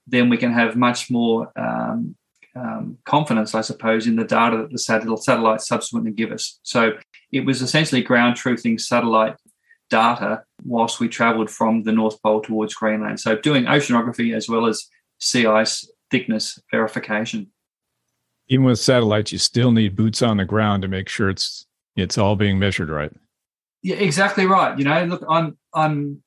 then 0.05 0.29
we 0.29 0.37
can 0.37 0.51
have 0.51 0.75
much 0.75 1.09
more 1.09 1.51
um, 1.55 2.15
um, 2.55 2.97
confidence, 3.05 3.55
I 3.55 3.61
suppose, 3.61 4.05
in 4.05 4.15
the 4.15 4.25
data 4.25 4.57
that 4.57 4.71
the 4.71 4.77
satellites 4.77 5.67
subsequently 5.67 6.11
give 6.11 6.31
us. 6.31 6.59
So 6.63 6.93
it 7.31 7.45
was 7.45 7.61
essentially 7.61 8.03
ground 8.03 8.35
truthing 8.35 8.79
satellite 8.79 9.35
data 9.89 10.43
whilst 10.65 10.99
we 10.99 11.07
travelled 11.07 11.49
from 11.49 11.83
the 11.83 11.91
North 11.91 12.21
Pole 12.21 12.41
towards 12.41 12.73
Greenland. 12.73 13.19
So 13.19 13.35
doing 13.35 13.65
oceanography 13.65 14.35
as 14.35 14.49
well 14.49 14.65
as 14.65 14.87
sea 15.19 15.45
ice 15.45 15.89
thickness 16.11 16.59
verification. 16.71 17.51
Even 18.49 18.65
with 18.65 18.79
satellites, 18.79 19.31
you 19.31 19.37
still 19.37 19.71
need 19.71 19.95
boots 19.95 20.21
on 20.21 20.37
the 20.37 20.45
ground 20.45 20.81
to 20.81 20.87
make 20.87 21.09
sure 21.09 21.29
it's 21.29 21.65
it's 21.95 22.17
all 22.17 22.35
being 22.35 22.59
measured 22.59 22.89
right. 22.89 23.11
Yeah, 23.83 23.95
exactly 23.95 24.45
right. 24.45 24.77
You 24.77 24.85
know, 24.85 25.03
look, 25.05 25.23
I'm 25.29 25.57
I'm 25.73 26.23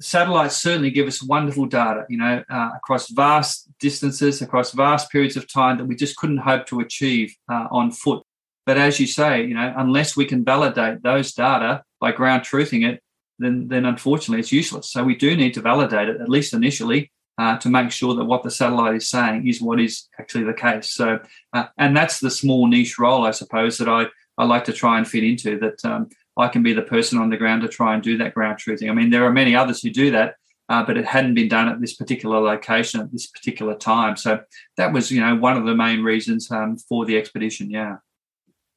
satellites 0.00 0.56
certainly 0.56 0.90
give 0.90 1.06
us 1.06 1.22
wonderful 1.22 1.66
data, 1.66 2.06
you 2.08 2.16
know, 2.16 2.42
uh, 2.50 2.70
across 2.76 3.10
vast 3.10 3.68
distances, 3.78 4.40
across 4.40 4.72
vast 4.72 5.10
periods 5.12 5.36
of 5.36 5.46
time 5.52 5.76
that 5.78 5.84
we 5.84 5.94
just 5.94 6.16
couldn't 6.16 6.38
hope 6.38 6.66
to 6.66 6.80
achieve 6.80 7.36
uh, 7.50 7.68
on 7.70 7.90
foot. 7.90 8.24
But 8.64 8.78
as 8.78 8.98
you 8.98 9.06
say, 9.06 9.44
you 9.44 9.54
know, 9.54 9.72
unless 9.76 10.16
we 10.16 10.24
can 10.24 10.44
validate 10.44 11.02
those 11.02 11.34
data 11.34 11.82
by 12.00 12.12
ground 12.12 12.42
truthing 12.42 12.88
it, 12.88 13.02
then 13.38 13.68
then 13.68 13.84
unfortunately 13.84 14.40
it's 14.40 14.52
useless. 14.52 14.90
So 14.90 15.04
we 15.04 15.14
do 15.14 15.36
need 15.36 15.54
to 15.54 15.60
validate 15.60 16.08
it 16.08 16.20
at 16.22 16.28
least 16.30 16.54
initially 16.54 17.10
uh, 17.36 17.58
to 17.58 17.68
make 17.68 17.90
sure 17.90 18.14
that 18.14 18.24
what 18.24 18.44
the 18.44 18.50
satellite 18.50 18.94
is 18.94 19.10
saying 19.10 19.46
is 19.46 19.60
what 19.60 19.78
is 19.80 20.08
actually 20.18 20.44
the 20.44 20.54
case. 20.54 20.90
So 20.90 21.18
uh, 21.52 21.66
and 21.76 21.94
that's 21.94 22.20
the 22.20 22.30
small 22.30 22.66
niche 22.66 22.98
role, 22.98 23.26
I 23.26 23.32
suppose, 23.32 23.76
that 23.76 23.90
I 23.90 24.06
I 24.38 24.44
like 24.44 24.64
to 24.64 24.72
try 24.72 24.96
and 24.96 25.06
fit 25.06 25.24
into. 25.24 25.58
That 25.58 25.84
um, 25.84 26.08
I 26.36 26.48
can 26.48 26.62
be 26.62 26.72
the 26.72 26.82
person 26.82 27.18
on 27.18 27.30
the 27.30 27.36
ground 27.36 27.62
to 27.62 27.68
try 27.68 27.94
and 27.94 28.02
do 28.02 28.16
that 28.18 28.34
ground 28.34 28.58
truthing. 28.58 28.90
I 28.90 28.94
mean, 28.94 29.10
there 29.10 29.24
are 29.24 29.32
many 29.32 29.54
others 29.54 29.82
who 29.82 29.90
do 29.90 30.10
that, 30.12 30.36
uh, 30.68 30.84
but 30.84 30.96
it 30.96 31.04
hadn't 31.04 31.34
been 31.34 31.48
done 31.48 31.68
at 31.68 31.80
this 31.80 31.94
particular 31.94 32.40
location 32.40 33.00
at 33.00 33.12
this 33.12 33.26
particular 33.26 33.74
time. 33.74 34.16
So 34.16 34.40
that 34.76 34.92
was, 34.92 35.10
you 35.10 35.20
know, 35.20 35.36
one 35.36 35.56
of 35.56 35.66
the 35.66 35.74
main 35.74 36.02
reasons 36.02 36.50
um, 36.50 36.78
for 36.78 37.04
the 37.04 37.18
expedition. 37.18 37.70
Yeah. 37.70 37.96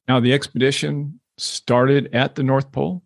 Now, 0.06 0.20
the 0.20 0.34
expedition 0.34 1.20
started 1.38 2.14
at 2.14 2.34
the 2.34 2.42
North 2.42 2.72
Pole? 2.72 3.02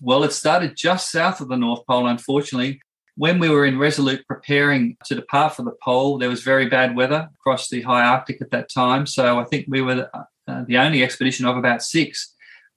Well, 0.00 0.24
it 0.24 0.32
started 0.32 0.76
just 0.76 1.10
south 1.10 1.40
of 1.40 1.48
the 1.48 1.56
North 1.56 1.86
Pole, 1.86 2.06
unfortunately. 2.06 2.80
When 3.16 3.38
we 3.38 3.48
were 3.48 3.64
in 3.64 3.78
Resolute 3.78 4.26
preparing 4.28 4.98
to 5.06 5.14
depart 5.14 5.56
for 5.56 5.62
the 5.62 5.74
pole, 5.82 6.18
there 6.18 6.28
was 6.28 6.42
very 6.42 6.68
bad 6.68 6.94
weather 6.94 7.30
across 7.40 7.70
the 7.70 7.80
high 7.80 8.04
Arctic 8.04 8.42
at 8.42 8.50
that 8.50 8.68
time. 8.68 9.06
So 9.06 9.38
I 9.38 9.44
think 9.44 9.64
we 9.68 9.80
were 9.80 10.10
uh, 10.12 10.64
the 10.66 10.76
only 10.76 11.02
expedition 11.02 11.46
of 11.46 11.56
about 11.56 11.82
six 11.82 12.34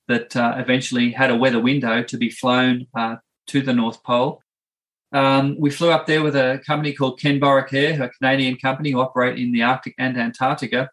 that 0.10 0.36
uh, 0.36 0.56
eventually 0.58 1.12
had 1.12 1.32
a 1.32 1.36
weather 1.36 1.62
window 1.62 2.04
to 2.04 2.18
be 2.18 2.30
flown 2.30 2.88
uh, 2.98 3.16
to 3.48 3.62
the 3.62 3.74
North 3.74 4.04
Pole. 4.04 4.42
Um, 5.12 5.56
we 5.58 5.70
flew 5.70 5.92
up 5.92 6.08
there 6.08 6.24
with 6.24 6.36
a 6.36 6.62
company 6.66 6.94
called 6.94 7.20
Kenn 7.20 7.40
Borek 7.40 7.72
Air, 7.74 8.04
a 8.04 8.10
Canadian 8.10 8.58
company 8.58 8.92
who 8.92 9.00
operate 9.00 9.40
in 9.40 9.52
the 9.52 9.64
Arctic 9.64 9.96
and 9.98 10.18
Antarctica. 10.18 10.90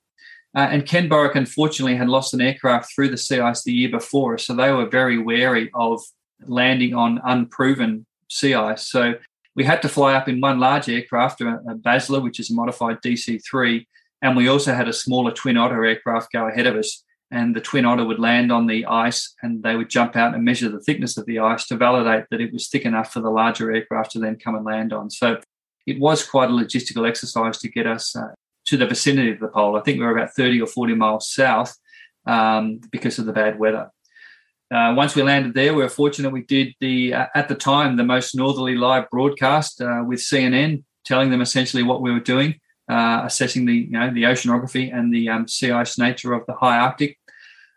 Uh, 0.54 0.68
and 0.70 0.86
Kenn 0.86 1.08
Borek, 1.08 1.34
unfortunately, 1.34 1.96
had 1.96 2.08
lost 2.08 2.34
an 2.34 2.40
aircraft 2.40 2.94
through 2.94 3.08
the 3.08 3.16
sea 3.16 3.40
ice 3.40 3.62
the 3.62 3.72
year 3.72 3.90
before, 3.90 4.38
so 4.38 4.54
they 4.54 4.70
were 4.70 4.88
very 4.88 5.18
wary 5.18 5.70
of 5.74 6.00
landing 6.46 6.94
on 6.94 7.20
unproven 7.24 8.06
sea 8.30 8.54
ice. 8.54 8.88
So 8.88 9.14
we 9.54 9.64
had 9.64 9.82
to 9.82 9.88
fly 9.88 10.14
up 10.14 10.28
in 10.28 10.40
one 10.40 10.60
large 10.60 10.88
aircraft, 10.88 11.40
a, 11.40 11.60
a 11.68 11.74
Basler, 11.74 12.22
which 12.22 12.38
is 12.38 12.50
a 12.50 12.54
modified 12.54 13.02
DC 13.02 13.42
3, 13.50 13.86
and 14.22 14.36
we 14.36 14.48
also 14.48 14.74
had 14.74 14.88
a 14.88 14.92
smaller 14.92 15.30
Twin 15.30 15.56
Otter 15.56 15.84
aircraft 15.84 16.32
go 16.32 16.48
ahead 16.48 16.66
of 16.66 16.76
us. 16.76 17.02
And 17.30 17.56
the 17.56 17.60
Twin 17.60 17.84
Otter 17.84 18.04
would 18.04 18.20
land 18.20 18.52
on 18.52 18.66
the 18.66 18.86
ice 18.86 19.34
and 19.42 19.62
they 19.62 19.74
would 19.74 19.90
jump 19.90 20.14
out 20.14 20.34
and 20.34 20.44
measure 20.44 20.68
the 20.68 20.80
thickness 20.80 21.16
of 21.16 21.26
the 21.26 21.40
ice 21.40 21.66
to 21.66 21.76
validate 21.76 22.26
that 22.30 22.40
it 22.40 22.52
was 22.52 22.68
thick 22.68 22.84
enough 22.84 23.12
for 23.12 23.20
the 23.20 23.30
larger 23.30 23.72
aircraft 23.72 24.12
to 24.12 24.20
then 24.20 24.36
come 24.36 24.54
and 24.54 24.64
land 24.64 24.92
on. 24.92 25.10
So 25.10 25.40
it 25.86 25.98
was 25.98 26.24
quite 26.24 26.50
a 26.50 26.52
logistical 26.52 27.08
exercise 27.08 27.58
to 27.58 27.68
get 27.68 27.86
us 27.86 28.14
uh, 28.14 28.32
to 28.66 28.76
the 28.76 28.86
vicinity 28.86 29.32
of 29.32 29.40
the 29.40 29.48
pole. 29.48 29.76
I 29.76 29.80
think 29.80 29.98
we 29.98 30.04
were 30.04 30.16
about 30.16 30.34
30 30.34 30.60
or 30.60 30.66
40 30.66 30.94
miles 30.94 31.32
south 31.32 31.76
um, 32.26 32.80
because 32.90 33.18
of 33.18 33.26
the 33.26 33.32
bad 33.32 33.58
weather. 33.58 33.90
Uh, 34.72 34.94
once 34.96 35.14
we 35.14 35.22
landed 35.22 35.54
there, 35.54 35.74
we 35.74 35.82
were 35.82 35.88
fortunate 35.88 36.32
we 36.32 36.42
did 36.42 36.74
the, 36.80 37.14
uh, 37.14 37.26
at 37.36 37.48
the 37.48 37.54
time, 37.54 37.96
the 37.96 38.04
most 38.04 38.34
northerly 38.34 38.74
live 38.74 39.08
broadcast 39.10 39.80
uh, 39.80 40.02
with 40.04 40.18
CNN, 40.18 40.82
telling 41.04 41.30
them 41.30 41.40
essentially 41.40 41.84
what 41.84 42.02
we 42.02 42.10
were 42.10 42.20
doing, 42.20 42.58
uh, 42.88 43.22
assessing 43.24 43.64
the, 43.64 43.74
you 43.74 43.90
know, 43.90 44.12
the 44.12 44.24
oceanography 44.24 44.94
and 44.94 45.12
the 45.12 45.28
um, 45.28 45.48
sea 45.48 45.70
ice 45.70 45.98
nature 45.98 46.32
of 46.32 46.46
the 46.46 46.54
high 46.54 46.78
Arctic. 46.78 47.18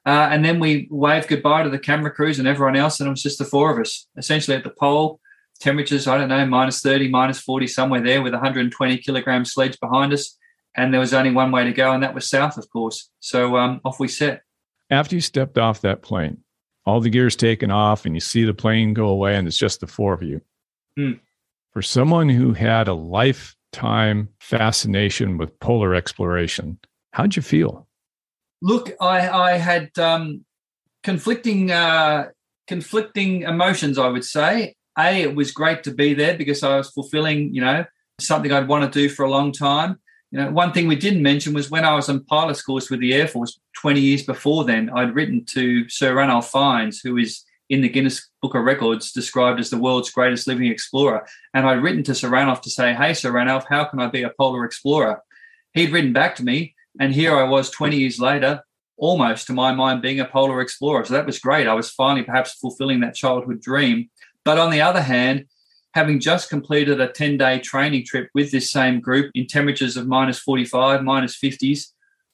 Uh, 0.05 0.29
and 0.31 0.43
then 0.43 0.59
we 0.59 0.87
waved 0.89 1.27
goodbye 1.27 1.63
to 1.63 1.69
the 1.69 1.79
camera 1.79 2.11
crews 2.11 2.39
and 2.39 2.47
everyone 2.47 2.75
else, 2.75 2.99
and 2.99 3.07
it 3.07 3.11
was 3.11 3.21
just 3.21 3.37
the 3.37 3.45
four 3.45 3.71
of 3.71 3.79
us, 3.79 4.07
essentially 4.17 4.55
at 4.55 4.63
the 4.63 4.69
pole. 4.69 5.19
Temperatures, 5.59 6.07
I 6.07 6.17
don't 6.17 6.29
know, 6.29 6.45
minus 6.45 6.81
30, 6.81 7.09
minus 7.09 7.39
40, 7.41 7.67
somewhere 7.67 8.01
there 8.01 8.21
with 8.21 8.33
120 8.33 8.97
kilogram 8.99 9.43
sledge 9.43 9.77
behind 9.79 10.13
us 10.13 10.37
and 10.75 10.93
there 10.93 10.99
was 10.99 11.13
only 11.13 11.31
one 11.31 11.51
way 11.51 11.65
to 11.65 11.73
go, 11.73 11.91
and 11.91 12.03
that 12.03 12.13
was 12.13 12.29
south, 12.29 12.57
of 12.57 12.69
course. 12.69 13.09
So 13.19 13.57
um, 13.57 13.81
off 13.83 13.99
we 13.99 14.07
set. 14.07 14.43
After 14.89 15.15
you 15.15 15.21
stepped 15.21 15.57
off 15.57 15.81
that 15.81 16.01
plane, 16.01 16.37
all 16.85 17.01
the 17.01 17.09
gear's 17.09 17.35
taken 17.35 17.71
off, 17.71 18.05
and 18.05 18.15
you 18.15 18.21
see 18.21 18.43
the 18.43 18.53
plane 18.53 18.93
go 18.93 19.07
away, 19.07 19.35
and 19.35 19.47
it's 19.47 19.57
just 19.57 19.81
the 19.81 19.87
four 19.87 20.13
of 20.13 20.23
you. 20.23 20.41
Hmm. 20.95 21.13
For 21.71 21.81
someone 21.81 22.29
who 22.29 22.53
had 22.53 22.87
a 22.87 22.93
lifetime 23.73 24.29
fascination 24.39 25.37
with 25.37 25.59
polar 25.59 25.95
exploration, 25.95 26.79
how'd 27.11 27.35
you 27.35 27.41
feel? 27.41 27.87
Look, 28.61 28.91
I, 28.99 29.29
I 29.29 29.57
had 29.57 29.97
um, 29.97 30.45
conflicting 31.03 31.71
uh, 31.71 32.29
conflicting 32.67 33.43
emotions. 33.43 33.97
I 33.97 34.07
would 34.07 34.25
say, 34.25 34.75
a, 34.97 35.21
it 35.21 35.35
was 35.35 35.51
great 35.51 35.83
to 35.83 35.91
be 35.91 36.13
there 36.13 36.37
because 36.37 36.63
I 36.63 36.77
was 36.77 36.89
fulfilling, 36.89 37.53
you 37.53 37.61
know, 37.61 37.85
something 38.19 38.51
I'd 38.51 38.67
want 38.67 38.91
to 38.91 38.99
do 38.99 39.09
for 39.09 39.23
a 39.23 39.29
long 39.29 39.51
time 39.51 39.99
you 40.31 40.37
know, 40.37 40.51
one 40.51 40.71
thing 40.73 40.87
we 40.87 40.95
didn't 40.95 41.23
mention 41.23 41.55
was 41.55 41.71
when 41.71 41.85
I 41.85 41.95
was 41.95 42.07
on 42.07 42.23
pilot's 42.25 42.61
course 42.61 42.91
with 42.91 42.99
the 42.99 43.15
Air 43.15 43.27
Force 43.27 43.59
20 43.81 43.99
years 43.99 44.23
before 44.23 44.63
then, 44.63 44.89
I'd 44.91 45.15
written 45.15 45.43
to 45.45 45.89
Sir 45.89 46.13
Ranulph 46.13 46.51
Fiennes, 46.51 46.99
who 46.99 47.17
is 47.17 47.43
in 47.69 47.81
the 47.81 47.89
Guinness 47.89 48.29
Book 48.41 48.55
of 48.55 48.63
Records 48.63 49.11
described 49.11 49.59
as 49.59 49.69
the 49.69 49.77
world's 49.77 50.09
greatest 50.09 50.47
living 50.47 50.67
explorer. 50.67 51.27
And 51.53 51.67
I'd 51.67 51.83
written 51.83 52.03
to 52.03 52.15
Sir 52.15 52.29
Ranulph 52.29 52.61
to 52.61 52.69
say, 52.69 52.93
Hey, 52.93 53.13
Sir 53.13 53.31
Ranulph, 53.31 53.65
how 53.69 53.85
can 53.85 53.99
I 53.99 54.07
be 54.07 54.23
a 54.23 54.33
polar 54.37 54.65
explorer? 54.65 55.21
He'd 55.73 55.91
written 55.91 56.13
back 56.13 56.35
to 56.37 56.43
me, 56.43 56.75
and 56.99 57.13
here 57.13 57.35
I 57.35 57.43
was 57.43 57.69
20 57.69 57.97
years 57.97 58.19
later, 58.19 58.63
almost 58.97 59.47
to 59.47 59.53
my 59.53 59.71
mind, 59.71 60.01
being 60.01 60.19
a 60.19 60.25
polar 60.25 60.61
explorer. 60.61 61.05
So 61.05 61.13
that 61.13 61.25
was 61.25 61.39
great. 61.39 61.67
I 61.67 61.73
was 61.73 61.91
finally 61.91 62.23
perhaps 62.23 62.53
fulfilling 62.53 62.99
that 63.01 63.15
childhood 63.15 63.61
dream. 63.61 64.09
But 64.43 64.57
on 64.57 64.71
the 64.71 64.81
other 64.81 65.01
hand, 65.01 65.45
having 65.93 66.19
just 66.19 66.49
completed 66.49 66.99
a 66.99 67.07
10 67.07 67.37
day 67.37 67.59
training 67.59 68.05
trip 68.05 68.29
with 68.33 68.51
this 68.51 68.71
same 68.71 68.99
group 68.99 69.31
in 69.35 69.47
temperatures 69.47 69.95
of 69.95 70.07
minus 70.07 70.39
45, 70.39 71.03
minus 71.03 71.37
50s, 71.37 71.87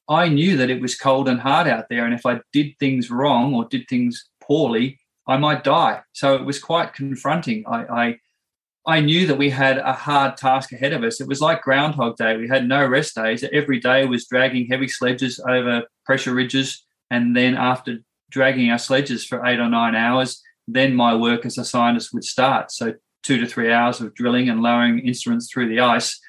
I 0.07 0.29
knew 0.29 0.55
that 0.57 0.69
it 0.69 0.81
was 0.81 0.97
cold 0.97 1.27
and 1.27 1.39
hard 1.39 1.67
out 1.67 1.85
there. 1.89 2.05
And 2.05 2.13
if 2.13 2.25
I 2.25 2.39
did 2.53 2.77
things 2.79 3.09
wrong 3.09 3.53
or 3.53 3.65
did 3.65 3.87
things 3.87 4.29
poorly, 4.41 4.99
I 5.27 5.37
might 5.37 5.63
die. 5.63 6.01
So 6.13 6.35
it 6.35 6.45
was 6.45 6.59
quite 6.59 6.93
confronting. 6.93 7.63
I, 7.67 7.85
I, 7.85 8.19
I 8.87 8.99
knew 8.99 9.25
that 9.27 9.37
we 9.37 9.49
had 9.49 9.79
a 9.79 9.93
hard 9.93 10.37
task 10.37 10.71
ahead 10.71 10.93
of 10.93 11.03
us. 11.03 11.19
It 11.19 11.27
was 11.27 11.41
like 11.41 11.63
Groundhog 11.63 12.17
Day. 12.17 12.37
We 12.37 12.47
had 12.47 12.67
no 12.67 12.85
rest 12.85 13.15
days. 13.15 13.43
Every 13.51 13.79
day 13.79 14.05
was 14.05 14.27
dragging 14.27 14.67
heavy 14.67 14.87
sledges 14.87 15.39
over 15.47 15.83
pressure 16.05 16.33
ridges. 16.33 16.85
And 17.09 17.35
then 17.35 17.55
after 17.55 17.99
dragging 18.29 18.69
our 18.69 18.77
sledges 18.77 19.25
for 19.25 19.45
eight 19.45 19.59
or 19.59 19.69
nine 19.69 19.95
hours, 19.95 20.41
then 20.67 20.95
my 20.95 21.15
work 21.15 21.45
as 21.45 21.57
a 21.57 21.65
scientist 21.65 22.13
would 22.13 22.23
start. 22.23 22.71
So 22.71 22.93
two 23.23 23.37
to 23.39 23.47
three 23.47 23.71
hours 23.71 24.01
of 24.01 24.13
drilling 24.13 24.49
and 24.49 24.61
lowering 24.61 24.99
instruments 24.99 25.49
through 25.51 25.69
the 25.69 25.79
ice 25.79 26.19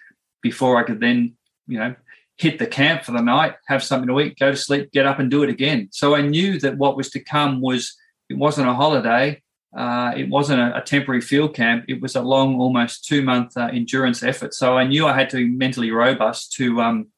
before 0.42 0.78
I 0.78 0.84
could 0.84 1.00
then, 1.00 1.34
you 1.66 1.78
know, 1.78 1.94
hit 2.38 2.58
the 2.58 2.66
camp 2.66 3.02
for 3.02 3.12
the 3.12 3.22
night, 3.22 3.54
have 3.66 3.82
something 3.82 4.08
to 4.08 4.20
eat, 4.20 4.38
go 4.38 4.50
to 4.50 4.56
sleep, 4.56 4.92
get 4.92 5.06
up 5.06 5.18
and 5.18 5.30
do 5.30 5.42
it 5.42 5.50
again. 5.50 5.88
So 5.90 6.14
I 6.14 6.22
knew 6.22 6.58
that 6.60 6.76
what 6.76 6.96
was 6.96 7.10
to 7.10 7.20
come 7.20 7.60
was 7.60 7.94
it 8.28 8.36
wasn't 8.36 8.68
a 8.68 8.74
holiday, 8.74 9.42
uh, 9.76 10.12
it 10.16 10.28
wasn't 10.28 10.60
a, 10.60 10.78
a, 10.78 10.82
temporary 10.82 11.20
field 11.20 11.54
camp. 11.54 11.84
It 11.88 12.00
was 12.00 12.16
a 12.16 12.22
long, 12.22 12.58
almost 12.60 13.04
two 13.04 13.22
month 13.22 13.56
uh, 13.56 13.68
endurance 13.72 14.22
effort. 14.22 14.54
So 14.54 14.78
I 14.78 14.84
knew 14.84 15.06
I 15.06 15.12
had 15.12 15.28
to 15.30 15.36
be 15.36 15.48
mentally 15.48 15.90
robust 15.90 16.52
to 16.54 16.80
um 16.80 17.08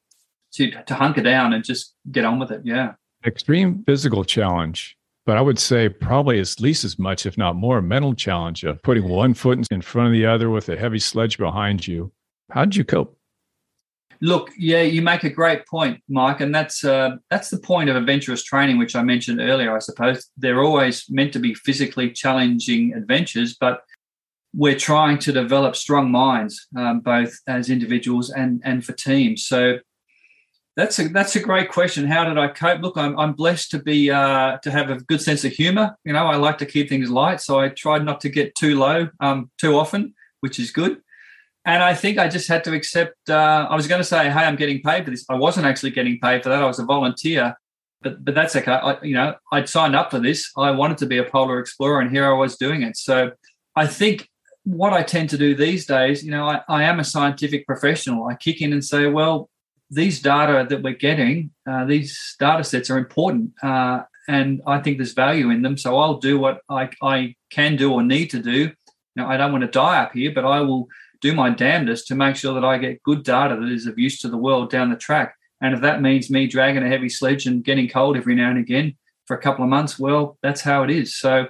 to 0.55 0.71
to 0.71 0.95
hunker 0.95 1.23
down 1.23 1.53
and 1.53 1.65
just 1.65 1.95
get 2.11 2.25
on 2.25 2.39
with 2.39 2.51
it. 2.51 2.63
Yeah, 2.65 2.95
extreme 3.25 3.85
physical 3.87 4.25
challenge 4.25 4.99
but 5.29 5.37
I 5.37 5.43
would 5.43 5.59
say 5.59 5.91
probably 5.91 6.41
at 6.41 6.59
least 6.59 6.85
as 6.85 6.99
much, 6.99 7.27
if 7.27 7.37
not 7.37 7.55
more, 7.55 7.83
mental 7.83 8.15
challenge 8.15 8.65
of 8.65 8.83
putting 8.83 9.07
one 9.07 9.35
foot 9.35 9.69
in 9.71 9.83
front 9.83 10.07
of 10.07 10.15
the 10.15 10.25
other 10.25 10.49
with 10.49 10.71
a 10.71 10.77
heavy 10.79 10.99
sledge 10.99 11.37
behind 11.37 11.87
you. 11.87 12.11
How 12.51 12.65
did 12.65 12.77
you 12.77 12.85
cope? 12.85 13.18
Look, 14.21 14.51
yeah, 14.59 14.83
you 14.83 15.01
make 15.01 15.23
a 15.23 15.31
great 15.31 15.67
point, 15.67 16.03
Mike, 16.09 16.41
and 16.41 16.53
that's 16.53 16.83
uh, 16.83 17.17
that's 17.31 17.51
the 17.51 17.59
point 17.59 17.89
of 17.89 17.97
adventurous 17.97 18.43
training, 18.43 18.79
which 18.79 18.97
I 18.97 19.03
mentioned 19.03 19.41
earlier. 19.41 19.77
I 19.77 19.79
suppose 19.79 20.29
they're 20.37 20.63
always 20.63 21.05
meant 21.09 21.33
to 21.35 21.39
be 21.39 21.55
physically 21.55 22.11
challenging 22.11 22.95
adventures, 22.95 23.57
but 23.61 23.83
we're 24.55 24.79
trying 24.79 25.19
to 25.19 25.33
develop 25.33 25.77
strong 25.77 26.11
minds, 26.11 26.67
um, 26.77 27.01
both 27.01 27.39
as 27.47 27.71
individuals 27.71 28.31
and 28.31 28.61
and 28.65 28.85
for 28.85 28.93
teams. 28.93 29.47
So 29.47 29.79
that's 30.79 30.99
a 30.99 31.09
that's 31.09 31.37
a 31.37 31.41
great 31.41 31.71
question. 31.71 32.07
How 32.07 32.25
did 32.25 32.39
I 32.39 32.49
cope? 32.49 32.81
Look, 32.83 32.97
I'm 32.97 33.19
I'm 33.19 33.35
blessed 33.35 33.71
to 33.73 33.79
be 33.81 34.11
uh, 34.11 34.59
to 34.59 34.71
have 34.71 34.91
a 34.91 34.97
good 34.97 35.21
sense 35.21 35.45
of 35.45 35.53
humor. 35.53 35.97
You 36.05 36.13
know, 36.13 36.27
I 36.27 36.37
like 36.37 36.59
to 36.59 36.67
keep 36.67 36.89
things 36.89 37.11
light, 37.11 37.41
so 37.41 37.61
I 37.61 37.69
tried 37.69 38.05
not 38.05 38.21
to 38.23 38.29
get 38.29 38.55
too 38.55 38.79
low 38.79 39.09
um, 39.21 39.51
too 39.59 39.77
often, 39.77 40.15
which 40.41 40.59
is 40.59 40.71
good. 40.71 41.03
And 41.69 41.83
I 41.83 41.93
think 41.93 42.17
I 42.17 42.29
just 42.29 42.49
had 42.49 42.65
to 42.65 42.73
accept. 42.73 43.29
Uh, 43.29 43.67
I 43.69 43.77
was 43.77 43.87
going 43.87 44.01
to 44.01 44.11
say, 44.15 44.31
"Hey, 44.31 44.45
I'm 44.49 44.57
getting 44.57 44.81
paid 44.81 45.05
for 45.05 45.11
this." 45.11 45.27
I 45.29 45.35
wasn't 45.35 45.67
actually 45.67 45.91
getting 45.91 46.19
paid 46.19 46.43
for 46.43 46.49
that. 46.49 46.63
I 46.63 46.67
was 46.67 46.79
a 46.79 46.85
volunteer, 46.87 47.55
but 48.01 48.25
but 48.25 48.35
that's 48.35 48.57
okay. 48.57 48.73
I, 48.73 48.97
you 49.03 49.13
know, 49.13 49.35
I'd 49.53 49.69
signed 49.69 49.95
up 49.95 50.11
for 50.11 50.19
this. 50.19 50.51
I 50.57 50.71
wanted 50.71 50.97
to 50.99 51.07
be 51.07 51.19
a 51.19 51.25
polar 51.25 51.59
explorer, 51.59 52.01
and 52.01 52.11
here 52.11 52.27
I 52.27 52.33
was 52.33 52.57
doing 52.57 52.81
it. 52.83 52.97
So 52.97 53.33
I 53.77 53.87
think 53.87 54.27
what 54.65 54.95
I 54.95 55.03
tend 55.03 55.29
to 55.31 55.37
do 55.37 55.55
these 55.55 55.85
days, 55.85 56.25
you 56.25 56.31
know, 56.31 56.49
I, 56.49 56.63
I 56.71 56.85
am 56.85 57.01
a 57.01 57.05
scientific 57.05 57.67
professional. 57.67 58.27
I 58.29 58.35
kick 58.35 58.63
in 58.63 58.73
and 58.73 58.83
say, 58.83 59.07
well, 59.07 59.51
these 59.91 60.23
data 60.23 60.67
that 60.71 60.83
we're 60.83 60.95
getting, 60.95 61.51
uh, 61.71 61.85
these 61.85 62.35
data 62.41 62.65
sets 62.65 62.89
are 62.89 62.97
important. 62.97 63.53
Uh, 63.63 64.05
and 64.27 64.63
I 64.67 64.79
think 64.81 64.97
there's 64.97 65.13
value 65.13 65.51
in 65.51 65.61
them. 65.61 65.77
So 65.77 65.99
I'll 65.99 66.19
do 66.19 66.39
what 66.39 66.61
I, 66.69 66.91
I 67.03 67.35
can 67.51 67.77
do 67.77 67.93
or 67.93 68.03
need 68.03 68.31
to 68.31 68.41
do. 68.41 68.73
Now, 69.17 69.29
I 69.29 69.37
don't 69.37 69.53
want 69.53 69.63
to 69.65 69.71
die 69.71 70.03
up 70.03 70.13
here, 70.13 70.33
but 70.35 70.45
I 70.45 70.61
will 70.61 70.89
do 71.21 71.35
my 71.35 71.51
damnedest 71.51 72.07
to 72.09 72.15
make 72.15 72.37
sure 72.37 72.55
that 72.55 72.65
I 72.65 72.79
get 72.79 73.03
good 73.03 73.23
data 73.25 73.57
that 73.57 73.69
is 73.69 73.87
of 73.87 73.99
use 73.99 74.21
to 74.21 74.29
the 74.29 74.37
world 74.37 74.71
down 74.71 74.91
the 74.91 74.97
track. 74.97 75.35
And 75.61 75.75
if 75.75 75.81
that 75.81 76.03
means 76.03 76.31
me 76.31 76.47
dragging 76.47 76.83
a 76.83 76.89
heavy 76.89 77.09
sledge 77.09 77.47
and 77.47 77.65
getting 77.65 77.89
cold 77.89 78.17
every 78.17 78.35
now 78.35 78.51
and 78.51 78.59
again 78.59 78.97
for 79.27 79.37
a 79.37 79.41
couple 79.41 79.65
of 79.65 79.71
months, 79.71 79.99
well, 79.99 80.39
that's 80.43 80.61
how 80.61 80.85
it 80.85 80.91
is. 80.91 81.17
So 81.17 81.49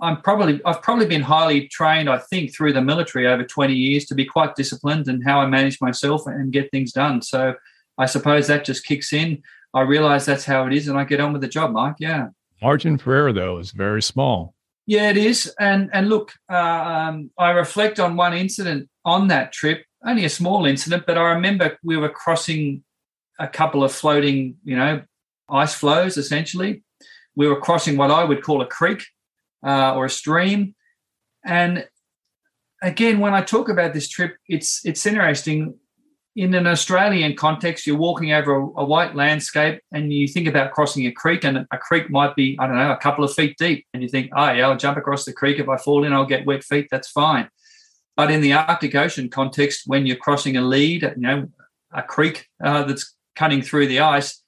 I'm 0.00 0.20
probably 0.22 0.60
I've 0.64 0.82
probably 0.82 1.06
been 1.06 1.22
highly 1.22 1.68
trained, 1.68 2.08
I 2.08 2.18
think, 2.18 2.54
through 2.54 2.72
the 2.72 2.80
military 2.80 3.26
over 3.26 3.44
20 3.44 3.74
years 3.74 4.06
to 4.06 4.14
be 4.14 4.24
quite 4.24 4.54
disciplined 4.54 5.08
in 5.08 5.22
how 5.22 5.40
I 5.40 5.46
manage 5.46 5.80
myself 5.80 6.26
and 6.26 6.52
get 6.52 6.70
things 6.70 6.92
done. 6.92 7.20
So 7.20 7.54
I 7.98 8.06
suppose 8.06 8.46
that 8.46 8.64
just 8.64 8.86
kicks 8.86 9.12
in. 9.12 9.42
I 9.74 9.82
realize 9.82 10.24
that's 10.24 10.44
how 10.44 10.66
it 10.66 10.72
is, 10.72 10.88
and 10.88 10.98
I 10.98 11.04
get 11.04 11.20
on 11.20 11.32
with 11.32 11.42
the 11.42 11.48
job, 11.48 11.72
Mike. 11.72 11.96
Yeah. 11.98 12.28
Margin 12.62 12.96
for 12.96 13.14
error, 13.14 13.32
though, 13.32 13.58
is 13.58 13.72
very 13.72 14.02
small. 14.02 14.54
Yeah, 14.88 15.10
it 15.10 15.18
is. 15.18 15.54
And 15.60 15.90
and 15.92 16.08
look, 16.08 16.32
um, 16.48 17.30
I 17.38 17.50
reflect 17.50 18.00
on 18.00 18.16
one 18.16 18.32
incident 18.32 18.88
on 19.04 19.28
that 19.28 19.52
trip, 19.52 19.84
only 20.02 20.24
a 20.24 20.30
small 20.30 20.64
incident, 20.64 21.04
but 21.06 21.18
I 21.18 21.32
remember 21.32 21.76
we 21.84 21.98
were 21.98 22.08
crossing 22.08 22.82
a 23.38 23.46
couple 23.46 23.84
of 23.84 23.92
floating, 23.92 24.56
you 24.64 24.76
know, 24.76 25.02
ice 25.50 25.74
floes. 25.74 26.16
Essentially, 26.16 26.82
we 27.36 27.46
were 27.46 27.60
crossing 27.60 27.98
what 27.98 28.10
I 28.10 28.24
would 28.24 28.42
call 28.42 28.62
a 28.62 28.66
creek 28.66 29.04
uh, 29.62 29.94
or 29.94 30.06
a 30.06 30.10
stream. 30.10 30.74
And 31.44 31.86
again, 32.80 33.20
when 33.20 33.34
I 33.34 33.42
talk 33.42 33.68
about 33.68 33.92
this 33.92 34.08
trip, 34.08 34.38
it's 34.48 34.80
it's 34.86 35.04
interesting. 35.04 35.74
In 36.36 36.54
an 36.54 36.66
Australian 36.66 37.34
context, 37.34 37.86
you're 37.86 37.96
walking 37.96 38.32
over 38.32 38.54
a, 38.54 38.62
a, 38.62 38.84
white 38.84 39.16
landscape 39.16 39.80
and 39.92 40.12
you 40.12 40.28
think 40.28 40.46
about 40.46 40.70
crossing 40.70 41.06
a 41.06 41.12
creek, 41.12 41.42
and 41.42 41.66
a 41.72 41.78
creek 41.78 42.10
might 42.10 42.36
be, 42.36 42.56
I 42.60 42.66
don't 42.66 42.76
know, 42.76 42.92
a 42.92 42.96
couple 42.96 43.24
of 43.24 43.34
feet 43.34 43.56
deep. 43.58 43.86
And 43.92 44.02
you 44.02 44.08
think, 44.08 44.30
oh, 44.36 44.52
yeah, 44.52 44.68
I'll 44.68 44.76
jump 44.76 44.98
across 44.98 45.24
the 45.24 45.32
creek. 45.32 45.58
If 45.58 45.68
I 45.68 45.76
fall 45.76 46.04
in, 46.04 46.12
I'll 46.12 46.26
get 46.26 46.46
wet 46.46 46.62
feet. 46.62 46.88
That's 46.90 47.10
fine. 47.10 47.48
But 48.16 48.30
in 48.30 48.40
the 48.40 48.52
Arctic 48.52 48.94
Ocean 48.94 49.28
context, 49.28 49.82
when 49.86 50.06
you're 50.06 50.16
crossing 50.16 50.56
a 50.56 50.62
lead, 50.62 51.02
you 51.02 51.12
know, 51.16 51.48
a 51.92 52.02
creek 52.02 52.46
uh, 52.62 52.84
that's 52.84 53.14
cutting 53.34 53.62
through 53.62 53.86
the 53.86 54.00
ice, 54.00 54.42